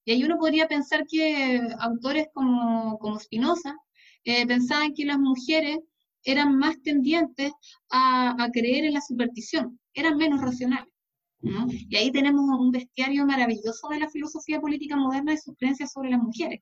y 0.06 0.12
ahí 0.12 0.24
uno 0.24 0.38
podría 0.38 0.68
pensar 0.68 1.06
que 1.06 1.62
autores 1.80 2.28
como, 2.34 2.98
como 2.98 3.20
Spinoza 3.20 3.76
eh, 4.24 4.48
pensaban 4.48 4.94
que 4.94 5.06
las 5.06 5.20
mujeres 5.20 5.80
eran 6.24 6.58
más 6.58 6.82
tendientes 6.82 7.52
a, 7.90 8.42
a, 8.42 8.50
creer 8.52 8.86
en 8.86 8.94
la 8.94 9.02
superstición, 9.02 9.80
eran 9.94 10.18
menos 10.18 10.42
racionales. 10.42 10.94
¿no? 11.42 11.68
Y 11.70 11.96
ahí 11.96 12.12
tenemos 12.12 12.44
un 12.60 12.72
bestiario 12.72 13.26
maravilloso 13.26 13.90
de 13.90 14.00
la 14.00 14.10
filosofía 14.10 14.60
política 14.60 14.96
moderna 14.96 15.34
y 15.34 15.38
sus 15.38 15.56
creencias 15.56 15.92
sobre 15.92 16.10
las 16.10 16.22
mujeres. 16.22 16.62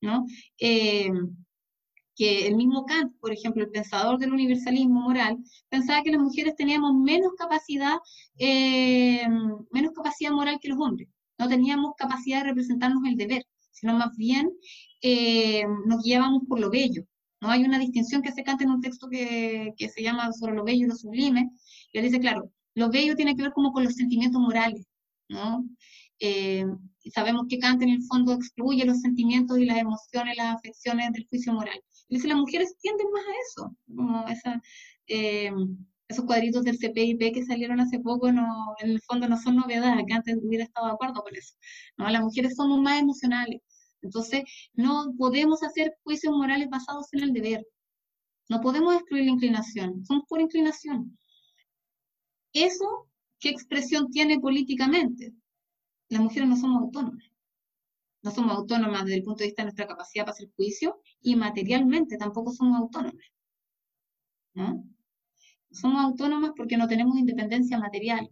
¿no? 0.00 0.26
Eh, 0.58 1.10
que 2.16 2.46
el 2.48 2.56
mismo 2.56 2.86
Kant, 2.86 3.14
por 3.20 3.32
ejemplo, 3.32 3.62
el 3.62 3.70
pensador 3.70 4.18
del 4.18 4.32
universalismo 4.32 5.02
moral, 5.02 5.38
pensaba 5.68 6.02
que 6.02 6.10
las 6.10 6.20
mujeres 6.20 6.56
teníamos 6.56 6.94
menos 6.94 7.32
capacidad, 7.38 7.98
eh, 8.38 9.26
menos 9.70 9.92
capacidad 9.92 10.32
moral 10.32 10.58
que 10.60 10.68
los 10.68 10.78
hombres. 10.80 11.08
No 11.38 11.48
teníamos 11.48 11.92
capacidad 11.96 12.38
de 12.40 12.48
representarnos 12.50 13.04
el 13.06 13.16
deber, 13.16 13.44
sino 13.70 13.94
más 13.94 14.16
bien 14.16 14.50
eh, 15.02 15.64
nos 15.86 16.02
guiábamos 16.02 16.42
por 16.48 16.58
lo 16.58 16.70
bello. 16.70 17.04
¿no? 17.42 17.50
Hay 17.50 17.64
una 17.64 17.78
distinción 17.78 18.22
que 18.22 18.30
hace 18.30 18.42
Kant 18.42 18.62
en 18.62 18.70
un 18.70 18.80
texto 18.80 19.08
que, 19.08 19.72
que 19.76 19.88
se 19.90 20.02
llama 20.02 20.32
sobre 20.32 20.54
lo 20.54 20.64
bello 20.64 20.86
y 20.86 20.88
lo 20.88 20.96
sublime, 20.96 21.50
y 21.92 21.98
él 21.98 22.04
dice, 22.04 22.18
claro, 22.18 22.50
lo 22.74 22.90
bello 22.90 23.14
tiene 23.14 23.36
que 23.36 23.42
ver 23.42 23.52
como 23.52 23.72
con 23.72 23.84
los 23.84 23.94
sentimientos 23.94 24.40
morales, 24.40 24.86
¿no? 25.28 25.64
Eh, 26.18 26.64
sabemos 27.14 27.46
que 27.48 27.58
Kant 27.58 27.82
en 27.82 27.90
el 27.90 28.02
fondo 28.04 28.32
excluye 28.32 28.84
los 28.84 29.00
sentimientos 29.00 29.58
y 29.58 29.66
las 29.66 29.78
emociones, 29.78 30.36
las 30.36 30.56
afecciones 30.56 31.12
del 31.12 31.26
juicio 31.28 31.52
moral. 31.52 31.80
Dice, 32.08 32.28
las 32.28 32.38
mujeres 32.38 32.76
tienden 32.80 33.08
más 33.10 33.24
a 33.26 33.32
eso, 33.50 33.76
como 33.86 34.24
eh, 35.08 35.50
esos 36.08 36.24
cuadritos 36.24 36.62
del 36.62 36.78
CPIP 36.78 37.34
que 37.34 37.44
salieron 37.44 37.80
hace 37.80 37.98
poco, 37.98 38.30
no, 38.30 38.74
en 38.78 38.90
el 38.90 39.00
fondo 39.02 39.28
no 39.28 39.36
son 39.40 39.56
novedades, 39.56 40.04
que 40.06 40.14
antes 40.14 40.36
hubiera 40.40 40.64
estado 40.64 40.86
de 40.86 40.92
acuerdo 40.92 41.22
con 41.22 41.34
eso. 41.34 41.54
¿no? 41.96 42.08
Las 42.08 42.22
mujeres 42.22 42.54
somos 42.54 42.80
más 42.80 43.00
emocionales, 43.00 43.60
entonces 44.02 44.44
no 44.74 45.12
podemos 45.18 45.62
hacer 45.64 45.96
juicios 46.04 46.32
morales 46.32 46.68
basados 46.70 47.12
en 47.12 47.20
el 47.24 47.32
deber. 47.32 47.66
No 48.48 48.60
podemos 48.60 48.94
excluir 48.94 49.24
la 49.24 49.32
inclinación, 49.32 50.04
somos 50.06 50.24
por 50.28 50.40
inclinación. 50.40 51.18
¿Eso 52.52 53.08
qué 53.40 53.50
expresión 53.50 54.10
tiene 54.10 54.38
políticamente? 54.38 55.32
Las 56.08 56.20
mujeres 56.22 56.48
no 56.48 56.56
somos 56.56 56.82
autónomas 56.82 57.35
no 58.26 58.32
somos 58.32 58.56
autónomas 58.56 59.04
desde 59.04 59.18
el 59.18 59.22
punto 59.22 59.38
de 59.38 59.46
vista 59.46 59.62
de 59.62 59.66
nuestra 59.66 59.86
capacidad 59.86 60.24
para 60.24 60.34
hacer 60.34 60.50
juicio 60.56 61.00
y 61.20 61.36
materialmente 61.36 62.18
tampoco 62.18 62.50
somos 62.50 62.76
autónomas. 62.80 63.24
¿no? 64.54 64.84
Somos 65.70 66.02
autónomas 66.02 66.50
porque 66.56 66.76
no 66.76 66.88
tenemos 66.88 67.16
independencia 67.16 67.78
material. 67.78 68.28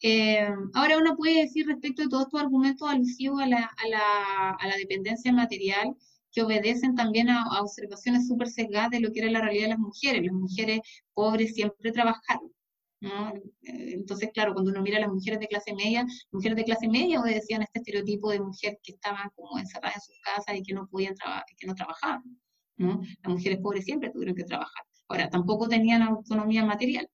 Eh, 0.00 0.48
ahora 0.72 0.96
uno 0.96 1.16
puede 1.16 1.42
decir 1.42 1.66
respecto 1.66 2.00
de 2.00 2.08
todos 2.08 2.24
estos 2.24 2.40
argumentos 2.40 2.88
alusivos 2.88 3.42
a 3.42 3.46
la, 3.46 3.58
a 3.64 3.88
la, 3.88 4.50
a 4.52 4.68
la 4.68 4.76
dependencia 4.76 5.32
material 5.34 5.94
que 6.32 6.40
obedecen 6.40 6.94
también 6.94 7.28
a, 7.28 7.42
a 7.42 7.60
observaciones 7.60 8.26
súper 8.26 8.48
sesgadas 8.48 8.88
de 8.90 9.00
lo 9.00 9.12
que 9.12 9.20
era 9.20 9.30
la 9.30 9.42
realidad 9.42 9.64
de 9.64 9.70
las 9.70 9.78
mujeres. 9.78 10.24
Las 10.24 10.34
mujeres 10.34 10.80
pobres 11.12 11.52
siempre 11.54 11.92
trabajaron, 11.92 12.50
¿no? 13.00 13.32
Entonces, 13.62 14.30
claro, 14.32 14.54
cuando 14.54 14.70
uno 14.70 14.82
mira 14.82 14.98
a 14.98 15.00
las 15.00 15.12
mujeres 15.12 15.38
de 15.40 15.48
clase 15.48 15.74
media, 15.74 16.06
mujeres 16.32 16.56
de 16.56 16.64
clase 16.64 16.88
media 16.88 17.20
obedecían 17.20 17.62
este 17.62 17.80
estereotipo 17.80 18.30
de 18.30 18.40
mujer 18.40 18.78
que 18.82 18.92
estaban 18.92 19.30
como 19.34 19.58
encerradas 19.58 19.96
en 19.96 20.02
sus 20.02 20.20
casas 20.20 20.56
y 20.56 20.62
que 20.62 20.74
no 20.74 20.86
podían 20.88 21.14
trabajar, 21.14 21.44
que 21.58 21.66
no 21.66 21.74
trabajaban. 21.74 22.22
Las 22.78 23.32
mujeres 23.32 23.58
pobres 23.58 23.84
siempre 23.84 24.10
tuvieron 24.10 24.34
que 24.34 24.44
trabajar. 24.44 24.84
Ahora, 25.08 25.30
tampoco 25.30 25.68
tenían 25.68 26.02
autonomía 26.02 26.64
material. 26.64 27.08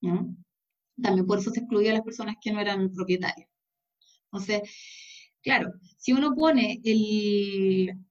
También 0.00 1.26
por 1.26 1.38
eso 1.38 1.50
se 1.50 1.60
excluía 1.60 1.90
a 1.90 1.94
las 1.94 2.02
personas 2.02 2.36
que 2.40 2.52
no 2.52 2.60
eran 2.60 2.92
propietarias. 2.92 3.48
Entonces, 4.32 4.62
claro, 5.42 5.72
si 5.98 6.12
uno 6.12 6.34
pone 6.34 6.80
el, 6.84 8.05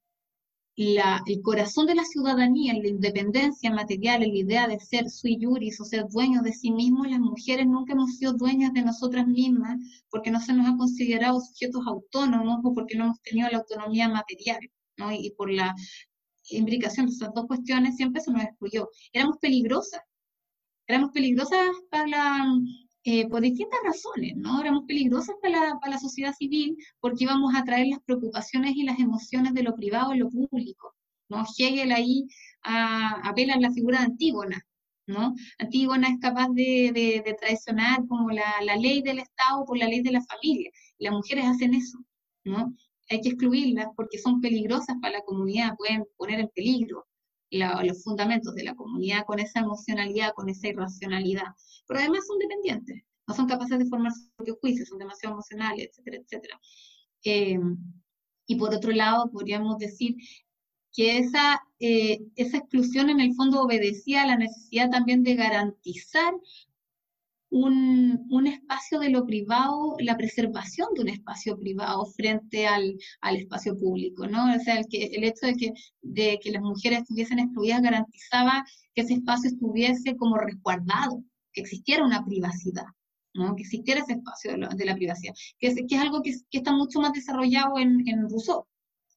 el 0.77 1.41
corazón 1.41 1.85
de 1.87 1.95
la 1.95 2.03
ciudadanía, 2.03 2.73
la 2.73 2.87
independencia 2.87 3.71
material, 3.71 4.21
la 4.21 4.27
idea 4.27 4.67
de 4.67 4.79
ser 4.79 5.09
sui 5.09 5.37
juris, 5.41 5.79
o 5.79 5.85
ser 5.85 6.05
dueños 6.09 6.43
de 6.43 6.51
sí 6.51 6.71
mismos, 6.71 7.09
las 7.09 7.19
mujeres 7.19 7.65
nunca 7.65 7.93
hemos 7.93 8.17
sido 8.17 8.33
dueñas 8.33 8.73
de 8.73 8.81
nosotras 8.81 9.25
mismas 9.25 9.77
porque 10.09 10.31
no 10.31 10.39
se 10.41 10.53
nos 10.53 10.67
ha 10.67 10.77
considerado 10.77 11.39
sujetos 11.39 11.81
autónomos 11.87 12.59
o 12.63 12.73
porque 12.73 12.97
no 12.97 13.05
hemos 13.05 13.21
tenido 13.21 13.49
la 13.49 13.59
autonomía 13.59 14.09
material, 14.09 14.59
¿no? 14.97 15.11
Y, 15.13 15.31
por 15.37 15.49
la 15.51 15.73
imbricación 16.49 17.07
de 17.07 17.13
esas 17.13 17.33
dos 17.33 17.47
cuestiones 17.47 17.95
siempre 17.95 18.21
se 18.21 18.31
nos 18.31 18.43
excluyó. 18.43 18.89
Éramos 19.13 19.37
peligrosas, 19.39 20.01
éramos 20.87 21.11
peligrosas 21.11 21.69
para 21.89 22.07
la, 22.07 22.45
eh, 23.07 23.27
por 23.29 23.41
distintas 23.41 23.79
razones, 23.83 24.35
¿no? 24.35 24.59
Éramos 24.59 24.85
peligrosas 24.87 25.35
para 25.39 25.59
la, 25.59 25.79
para 25.79 25.93
la, 25.93 25.99
sociedad 25.99 26.33
civil 26.33 26.75
porque 26.99 27.25
íbamos 27.25 27.53
a 27.53 27.63
traer 27.63 27.85
las 27.85 27.99
preocupaciones 27.99 28.75
y 28.75 28.81
las 28.81 28.99
emociones 28.99 29.53
de 29.53 29.61
lo 29.61 29.75
privado 29.75 30.11
en 30.11 30.21
lo 30.21 30.29
público, 30.31 30.95
¿no? 31.29 31.45
Hegel 31.55 31.91
ahí 31.91 32.25
apela 32.63 33.53
a 33.53 33.59
la 33.59 33.71
figura 33.71 33.99
de 33.99 34.05
Antígona, 34.05 34.59
¿no? 35.05 35.35
Antígona 35.59 36.09
es 36.09 36.19
capaz 36.19 36.49
de, 36.53 37.35
traicionar 37.39 38.07
como 38.07 38.31
la, 38.31 38.75
ley 38.75 39.03
del 39.03 39.19
Estado 39.19 39.65
por 39.65 39.77
la 39.77 39.87
ley 39.87 40.01
de 40.01 40.11
la 40.11 40.23
familia, 40.23 40.71
las 40.97 41.13
mujeres 41.13 41.45
hacen 41.45 41.75
eso, 41.75 41.99
¿no? 42.43 42.73
Hay 43.11 43.21
que 43.21 43.29
excluirlas 43.29 43.87
porque 43.95 44.17
son 44.17 44.41
peligrosas 44.41 44.95
para 44.99 45.19
la 45.19 45.23
comunidad, 45.25 45.75
pueden 45.77 46.05
poner 46.17 46.39
en 46.39 46.49
peligro 46.55 47.05
los 47.57 48.03
fundamentos 48.03 48.53
de 48.55 48.63
la 48.63 48.75
comunidad 48.75 49.25
con 49.25 49.39
esa 49.39 49.59
emocionalidad, 49.59 50.33
con 50.33 50.49
esa 50.49 50.67
irracionalidad. 50.67 51.47
Pero 51.87 51.99
además 51.99 52.27
son 52.27 52.39
dependientes, 52.39 53.03
no 53.27 53.33
son 53.33 53.47
capaces 53.47 53.79
de 53.79 53.85
formar 53.85 54.11
su 54.13 54.29
propio 54.35 54.57
juicio, 54.61 54.85
son 54.85 54.99
demasiado 54.99 55.35
emocionales, 55.35 55.89
etcétera, 55.89 56.17
etcétera. 56.17 56.59
Eh, 57.23 57.59
y 58.47 58.55
por 58.55 58.73
otro 58.73 58.91
lado, 58.91 59.29
podríamos 59.31 59.77
decir 59.77 60.15
que 60.93 61.17
esa, 61.17 61.61
eh, 61.79 62.21
esa 62.35 62.57
exclusión 62.57 63.09
en 63.09 63.19
el 63.19 63.33
fondo 63.35 63.61
obedecía 63.61 64.23
a 64.23 64.27
la 64.27 64.37
necesidad 64.37 64.89
también 64.89 65.23
de 65.23 65.35
garantizar 65.35 66.33
un, 67.55 68.47
espacio 68.47 68.99
de 68.99 69.09
lo 69.09 69.25
privado, 69.25 69.95
la 69.99 70.17
preservación 70.17 70.89
de 70.93 71.01
un 71.01 71.09
espacio 71.09 71.57
privado 71.57 72.05
frente 72.05 72.67
al, 72.67 72.97
espacio 73.37 73.77
público, 73.77 74.27
¿no? 74.27 74.53
O 74.53 74.59
sea, 74.59 74.77
el, 74.77 74.85
que, 74.87 75.05
el 75.05 75.23
hecho 75.23 75.47
de 75.47 75.55
que, 75.55 75.71
de 76.01 76.39
que 76.41 76.51
las 76.51 76.61
mujeres 76.61 76.99
estuviesen 76.99 77.39
excluidas 77.39 77.81
garantizaba 77.81 78.63
que 78.93 79.01
ese 79.01 79.13
espacio 79.15 79.49
estuviese 79.49 80.15
como 80.17 80.37
resguardado, 80.37 81.23
que 81.53 81.61
existiera 81.61 82.05
una 82.05 82.25
privacidad, 82.25 82.85
¿no? 83.33 83.55
Que 83.55 83.63
existiera 83.63 84.01
ese 84.01 84.13
espacio 84.13 84.51
de, 84.51 84.85
la, 84.85 84.95
privacidad, 84.95 85.33
que 85.59 85.67
es, 85.67 85.75
que 85.75 85.95
es 85.95 86.01
algo 86.01 86.21
que, 86.21 86.35
está 86.51 86.73
mucho 86.73 86.99
más 86.99 87.13
desarrollado 87.13 87.79
en, 87.79 88.07
en 88.07 88.29
Rousseau. 88.29 88.65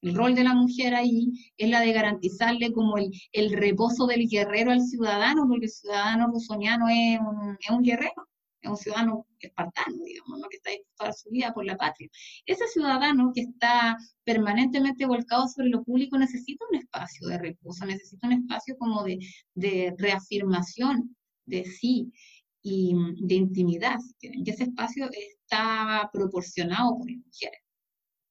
El 0.01 0.15
rol 0.15 0.33
de 0.33 0.45
la 0.45 0.53
mujer 0.53 0.95
ahí 0.95 1.27
es 1.57 1.69
la 1.69 1.81
de 1.81 1.91
garantizarle 1.91 2.71
como 2.71 2.97
el, 2.97 3.11
el 3.33 3.51
reposo 3.51 4.07
del 4.07 4.29
guerrero 4.29 4.71
al 4.71 4.81
ciudadano, 4.81 5.45
porque 5.49 5.65
el 5.65 5.71
ciudadano 5.71 6.27
rusoniano 6.27 6.87
es 6.87 7.19
un, 7.19 7.57
es 7.59 7.69
un 7.69 7.83
guerrero 7.83 8.28
es 8.61 8.69
un 8.69 8.77
ciudadano 8.77 9.25
espartano, 9.39 9.97
digamos, 10.03 10.39
¿no? 10.39 10.49
que 10.49 10.57
está 10.57 10.71
dispuesto 10.71 11.05
a 11.05 11.13
su 11.13 11.29
vida 11.29 11.53
por 11.53 11.65
la 11.65 11.77
patria. 11.77 12.09
Ese 12.45 12.67
ciudadano 12.67 13.31
que 13.33 13.41
está 13.41 13.97
permanentemente 14.23 15.05
volcado 15.05 15.47
sobre 15.47 15.69
lo 15.69 15.83
público 15.83 16.17
necesita 16.17 16.65
un 16.69 16.77
espacio 16.77 17.27
de 17.27 17.37
reposo, 17.37 17.85
necesita 17.85 18.27
un 18.27 18.33
espacio 18.33 18.77
como 18.77 19.03
de, 19.03 19.19
de 19.55 19.95
reafirmación 19.97 21.15
de 21.45 21.65
sí 21.65 22.11
y 22.61 22.93
de 23.21 23.35
intimidad, 23.35 23.97
y 24.21 24.49
ese 24.49 24.63
espacio 24.63 25.09
está 25.11 26.09
proporcionado 26.11 26.97
por 26.97 27.09
las 27.09 27.17
mujeres. 27.25 27.61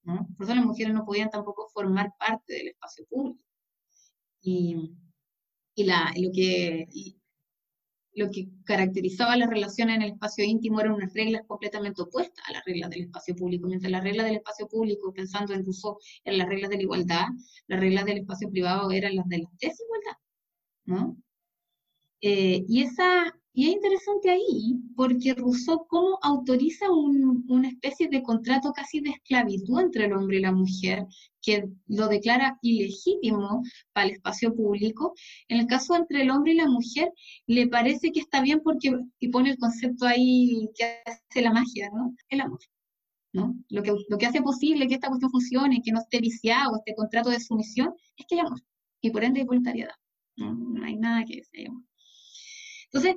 ¿no? 0.02 0.28
Por 0.36 0.44
eso 0.44 0.54
las 0.54 0.64
mujeres 0.64 0.92
no 0.94 1.04
podían 1.04 1.30
tampoco 1.30 1.68
formar 1.72 2.12
parte 2.18 2.52
del 2.54 2.68
espacio 2.68 3.06
público. 3.08 3.40
Y, 4.40 4.94
y 5.74 5.84
la, 5.84 6.12
lo 6.16 6.30
que, 6.32 6.86
lo 8.18 8.30
que 8.30 8.48
caracterizaba 8.64 9.36
las 9.36 9.48
relaciones 9.48 9.96
en 9.96 10.02
el 10.02 10.12
espacio 10.12 10.44
íntimo 10.44 10.80
eran 10.80 10.92
unas 10.92 11.14
reglas 11.14 11.42
completamente 11.46 12.02
opuestas 12.02 12.44
a 12.48 12.52
las 12.52 12.64
reglas 12.64 12.90
del 12.90 13.02
espacio 13.02 13.34
público, 13.36 13.68
mientras 13.68 13.90
las 13.90 14.02
reglas 14.02 14.26
del 14.26 14.36
espacio 14.36 14.66
público, 14.66 15.12
pensando 15.12 15.54
en 15.54 15.64
Rousseau, 15.64 15.98
eran 16.24 16.38
las 16.38 16.48
reglas 16.48 16.70
de 16.70 16.76
la 16.76 16.82
igualdad, 16.82 17.26
las 17.68 17.80
reglas 17.80 18.04
del 18.04 18.18
espacio 18.18 18.50
privado 18.50 18.90
eran 18.90 19.14
las 19.14 19.28
de 19.28 19.38
la 19.38 19.48
desigualdad, 19.60 20.16
¿no? 20.84 21.16
Eh, 22.20 22.64
y 22.68 22.82
esa, 22.82 23.32
y 23.58 23.66
es 23.66 23.74
interesante 23.74 24.30
ahí, 24.30 24.76
porque 24.94 25.34
Rousseau 25.34 25.84
cómo 25.88 26.16
autoriza 26.22 26.86
una 26.92 27.66
especie 27.66 28.08
de 28.08 28.22
contrato 28.22 28.72
casi 28.72 29.00
de 29.00 29.10
esclavitud 29.10 29.80
entre 29.80 30.04
el 30.04 30.12
hombre 30.12 30.36
y 30.36 30.42
la 30.42 30.52
mujer, 30.52 31.04
que 31.42 31.64
lo 31.88 32.06
declara 32.06 32.56
ilegítimo 32.62 33.64
para 33.92 34.06
el 34.06 34.12
espacio 34.12 34.54
público. 34.54 35.12
En 35.48 35.58
el 35.58 35.66
caso 35.66 35.96
entre 35.96 36.22
el 36.22 36.30
hombre 36.30 36.52
y 36.52 36.54
la 36.54 36.68
mujer, 36.68 37.12
le 37.48 37.66
parece 37.66 38.12
que 38.12 38.20
está 38.20 38.42
bien 38.42 38.60
porque, 38.62 38.92
y 39.18 39.26
pone 39.26 39.50
el 39.50 39.58
concepto 39.58 40.06
ahí 40.06 40.68
que 40.76 41.02
hace 41.04 41.42
la 41.42 41.52
magia, 41.52 41.90
¿no? 41.92 42.14
El 42.28 42.42
amor. 42.42 42.60
¿no? 43.32 43.56
Lo, 43.70 43.82
que, 43.82 43.92
lo 44.08 44.18
que 44.18 44.26
hace 44.26 44.40
posible 44.40 44.86
que 44.86 44.94
esta 44.94 45.08
cuestión 45.08 45.32
funcione, 45.32 45.82
que 45.82 45.90
no 45.90 45.98
esté 45.98 46.20
viciado 46.20 46.76
este 46.76 46.94
contrato 46.94 47.30
de 47.30 47.40
sumisión, 47.40 47.92
es 48.16 48.24
que 48.28 48.36
hay 48.36 48.42
amor, 48.42 48.62
y 49.00 49.10
por 49.10 49.24
ende 49.24 49.40
hay 49.40 49.46
voluntariedad. 49.46 49.94
No, 50.36 50.54
no 50.54 50.84
hay 50.84 50.94
nada 50.94 51.24
que 51.24 51.38
decir, 51.38 51.66
amor. 51.66 51.87
Entonces, 52.92 53.16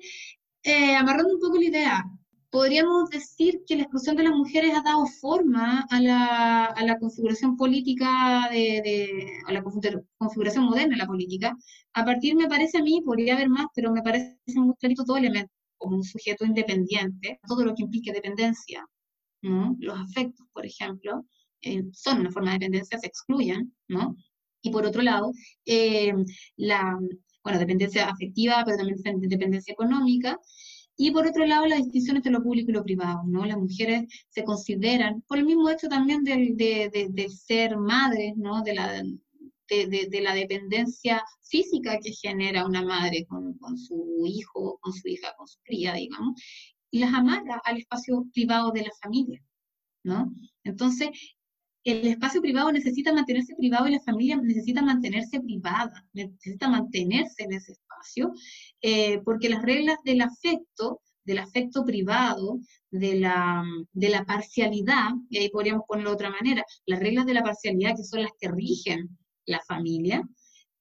eh, 0.63 0.95
amarrando 0.95 1.33
un 1.33 1.39
poco 1.39 1.57
la 1.57 1.65
idea, 1.65 2.03
podríamos 2.51 3.09
decir 3.09 3.61
que 3.65 3.77
la 3.77 3.83
exclusión 3.83 4.17
de 4.17 4.23
las 4.23 4.33
mujeres 4.33 4.73
ha 4.75 4.81
dado 4.81 5.05
forma 5.07 5.87
a 5.89 6.01
la, 6.01 6.65
a 6.65 6.83
la 6.85 6.99
configuración 6.99 7.55
política, 7.55 8.49
de, 8.51 8.81
de, 8.83 9.31
a 9.47 9.53
la 9.53 9.63
configuración 9.63 10.65
moderna 10.65 10.95
de 10.95 11.01
la 11.01 11.07
política. 11.07 11.55
A 11.93 12.05
partir, 12.05 12.35
me 12.35 12.47
parece 12.47 12.79
a 12.79 12.83
mí, 12.83 13.01
podría 13.05 13.35
haber 13.35 13.49
más, 13.49 13.67
pero 13.73 13.91
me 13.91 14.01
parece 14.03 14.37
muy 14.55 14.75
clarito 14.75 15.05
todo 15.05 15.17
elemento, 15.17 15.51
como 15.77 15.95
un 15.95 16.03
sujeto 16.03 16.45
independiente, 16.45 17.39
todo 17.47 17.63
lo 17.65 17.73
que 17.73 17.83
implique 17.83 18.11
dependencia, 18.11 18.85
¿no? 19.41 19.75
los 19.79 19.97
afectos, 19.99 20.45
por 20.53 20.65
ejemplo, 20.65 21.25
eh, 21.61 21.83
son 21.93 22.19
una 22.19 22.31
forma 22.31 22.51
de 22.51 22.59
dependencia, 22.59 22.99
se 22.99 23.07
excluyen, 23.07 23.73
¿no? 23.87 24.15
Y 24.61 24.71
por 24.71 24.85
otro 24.85 25.01
lado, 25.01 25.31
eh, 25.65 26.13
la, 26.57 26.97
bueno, 27.43 27.59
dependencia 27.59 28.09
afectiva, 28.09 28.63
pero 28.65 28.77
también 28.77 29.19
dependencia 29.21 29.73
económica. 29.73 30.39
Y 30.97 31.11
por 31.11 31.25
otro 31.25 31.45
lado, 31.45 31.65
la 31.65 31.77
distinción 31.77 32.17
entre 32.17 32.31
lo 32.31 32.43
público 32.43 32.69
y 32.69 32.73
lo 32.73 32.83
privado, 32.83 33.23
¿no? 33.25 33.45
Las 33.45 33.57
mujeres 33.57 34.03
se 34.29 34.43
consideran, 34.43 35.21
por 35.27 35.39
el 35.39 35.45
mismo 35.45 35.69
hecho 35.69 35.87
también 35.87 36.23
del, 36.23 36.55
de, 36.55 37.29
ser 37.29 37.77
madres, 37.77 38.33
¿no? 38.35 38.61
De 38.61 38.75
la, 38.75 39.03
de, 39.69 40.21
la 40.21 40.33
dependencia 40.35 41.23
física 41.41 41.97
que 42.03 42.11
genera 42.11 42.65
una 42.65 42.83
madre 42.83 43.25
con, 43.25 43.57
con, 43.57 43.77
su 43.77 44.23
hijo, 44.27 44.77
con 44.81 44.93
su 44.93 45.07
hija, 45.07 45.33
con 45.37 45.47
su 45.47 45.59
cría, 45.63 45.93
digamos, 45.93 46.39
y 46.91 46.99
las 46.99 47.13
amarra 47.13 47.61
al 47.63 47.77
espacio 47.77 48.25
privado 48.33 48.71
de 48.71 48.83
la 48.83 48.91
familia, 49.01 49.41
¿no? 50.03 50.31
Entonces, 50.63 51.09
el 51.83 52.07
espacio 52.07 52.41
privado 52.41 52.71
necesita 52.71 53.13
mantenerse 53.13 53.55
privado 53.55 53.87
y 53.87 53.91
la 53.91 54.01
familia 54.01 54.37
necesita 54.37 54.81
mantenerse 54.81 55.39
privada, 55.41 56.05
necesita 56.13 56.69
mantenerse 56.69 57.43
en 57.43 57.53
ese 57.53 57.71
espacio, 57.73 58.33
eh, 58.81 59.19
porque 59.23 59.49
las 59.49 59.63
reglas 59.63 59.97
del 60.03 60.21
afecto, 60.21 61.01
del 61.23 61.39
afecto 61.39 61.83
privado, 61.83 62.59
de 62.91 63.19
la, 63.19 63.63
de 63.93 64.09
la 64.09 64.25
parcialidad, 64.25 65.09
y 65.29 65.39
ahí 65.39 65.49
podríamos 65.49 65.83
ponerlo 65.87 66.11
de 66.11 66.15
otra 66.15 66.29
manera, 66.29 66.63
las 66.85 66.99
reglas 66.99 67.25
de 67.25 67.33
la 67.33 67.43
parcialidad 67.43 67.95
que 67.95 68.03
son 68.03 68.21
las 68.21 68.31
que 68.39 68.49
rigen 68.49 69.17
la 69.45 69.59
familia, 69.61 70.21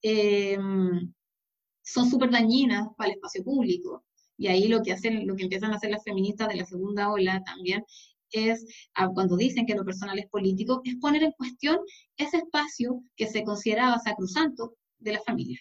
em, 0.01 1.13
son 1.83 2.09
súper 2.09 2.29
dañinas 2.29 2.87
para 2.97 3.09
el 3.09 3.15
espacio 3.15 3.43
público. 3.43 4.03
Y 4.37 4.47
ahí 4.47 4.67
lo 4.67 4.81
que 4.81 4.93
hacen, 4.93 5.27
lo 5.27 5.35
que 5.35 5.43
empiezan 5.43 5.71
a 5.71 5.75
hacer 5.75 5.91
las 5.91 6.03
feministas 6.03 6.47
de 6.47 6.55
la 6.55 6.65
segunda 6.65 7.11
ola 7.11 7.43
también 7.43 7.83
es, 8.31 8.65
cuando 9.13 9.37
dicen 9.37 9.65
que 9.65 9.75
lo 9.75 9.85
personal 9.85 10.17
es 10.19 10.27
político, 10.27 10.81
es 10.83 10.95
poner 10.97 11.23
en 11.23 11.31
cuestión 11.31 11.79
ese 12.17 12.37
espacio 12.37 13.03
que 13.15 13.27
se 13.27 13.43
consideraba 13.43 13.99
sacrosanto 13.99 14.75
de 14.99 15.13
la 15.13 15.21
familia. 15.21 15.59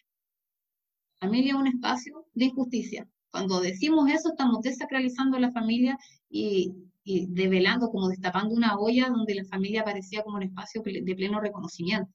Familia 1.21 1.53
es 1.53 1.59
un 1.59 1.67
espacio 1.67 2.27
de 2.33 2.47
injusticia. 2.47 3.09
Cuando 3.31 3.61
decimos 3.61 4.11
eso, 4.11 4.31
estamos 4.31 4.63
desacralizando 4.63 5.39
la 5.39 5.53
familia 5.53 5.99
y, 6.29 6.73
y 7.05 7.27
develando, 7.27 7.91
como 7.91 8.09
destapando 8.09 8.55
una 8.55 8.79
olla 8.79 9.09
donde 9.09 9.35
la 9.35 9.45
familia 9.45 9.83
aparecía 9.83 10.23
como 10.23 10.37
un 10.37 10.45
espacio 10.45 10.83
de 10.83 11.15
pleno 11.15 11.41
reconocimiento. 11.41 12.11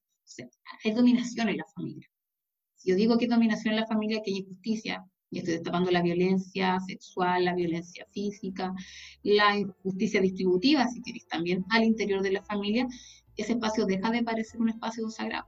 hay 0.83 0.91
dominación 0.91 1.49
en 1.49 1.57
la 1.57 1.65
familia. 1.75 2.07
Si 2.75 2.89
yo 2.89 2.95
digo 2.95 3.17
que 3.17 3.25
hay 3.25 3.29
dominación 3.29 3.73
en 3.73 3.81
la 3.81 3.87
familia, 3.87 4.21
que 4.23 4.31
hay 4.31 4.39
injusticia, 4.39 5.05
y 5.35 5.39
estoy 5.39 5.55
destapando 5.55 5.91
la 5.91 6.01
violencia 6.01 6.79
sexual, 6.79 7.43
la 7.43 7.53
violencia 7.53 8.07
física, 8.13 8.73
la 9.21 9.57
injusticia 9.57 10.21
distributiva, 10.21 10.87
si 10.87 11.01
queréis, 11.01 11.27
también 11.27 11.65
al 11.71 11.83
interior 11.83 12.21
de 12.21 12.31
la 12.31 12.41
familia, 12.41 12.87
ese 13.35 13.51
espacio 13.51 13.85
deja 13.85 14.11
de 14.11 14.23
parecer 14.23 14.61
un 14.61 14.69
espacio 14.69 15.09
sagrado, 15.09 15.45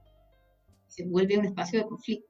se 0.88 1.06
vuelve 1.06 1.38
un 1.38 1.46
espacio 1.46 1.80
de 1.80 1.86
conflicto. 1.86 2.28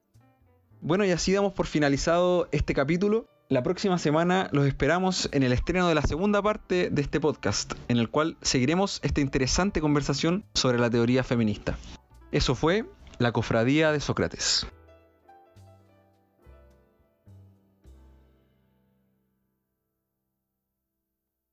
Bueno, 0.81 1.05
y 1.05 1.11
así 1.11 1.33
damos 1.33 1.53
por 1.53 1.67
finalizado 1.67 2.49
este 2.53 2.75
capítulo. 2.75 3.29
La 3.49 3.65
próxima 3.65 3.99
semana 3.99 4.49
los 4.53 4.65
esperamos 4.65 5.29
en 5.33 5.43
el 5.43 5.53
estreno 5.53 5.89
de 5.89 5.97
la 5.97 6.03
segunda 6.03 6.41
parte 6.41 6.91
de 6.91 7.03
este 7.03 7.19
podcast, 7.19 7.73
en 7.89 7.97
el 7.97 8.09
cual 8.09 8.37
seguiremos 8.41 9.01
esta 9.03 9.21
interesante 9.21 9.81
conversación 9.81 10.45
sobre 10.55 10.79
la 10.79 10.91
teoría 10.91 11.25
feminista. 11.25 11.77
Eso 12.31 12.55
fue 12.55 12.85
la 13.19 13.33
Cofradía 13.33 13.91
de 13.91 13.99
Sócrates. 13.99 14.69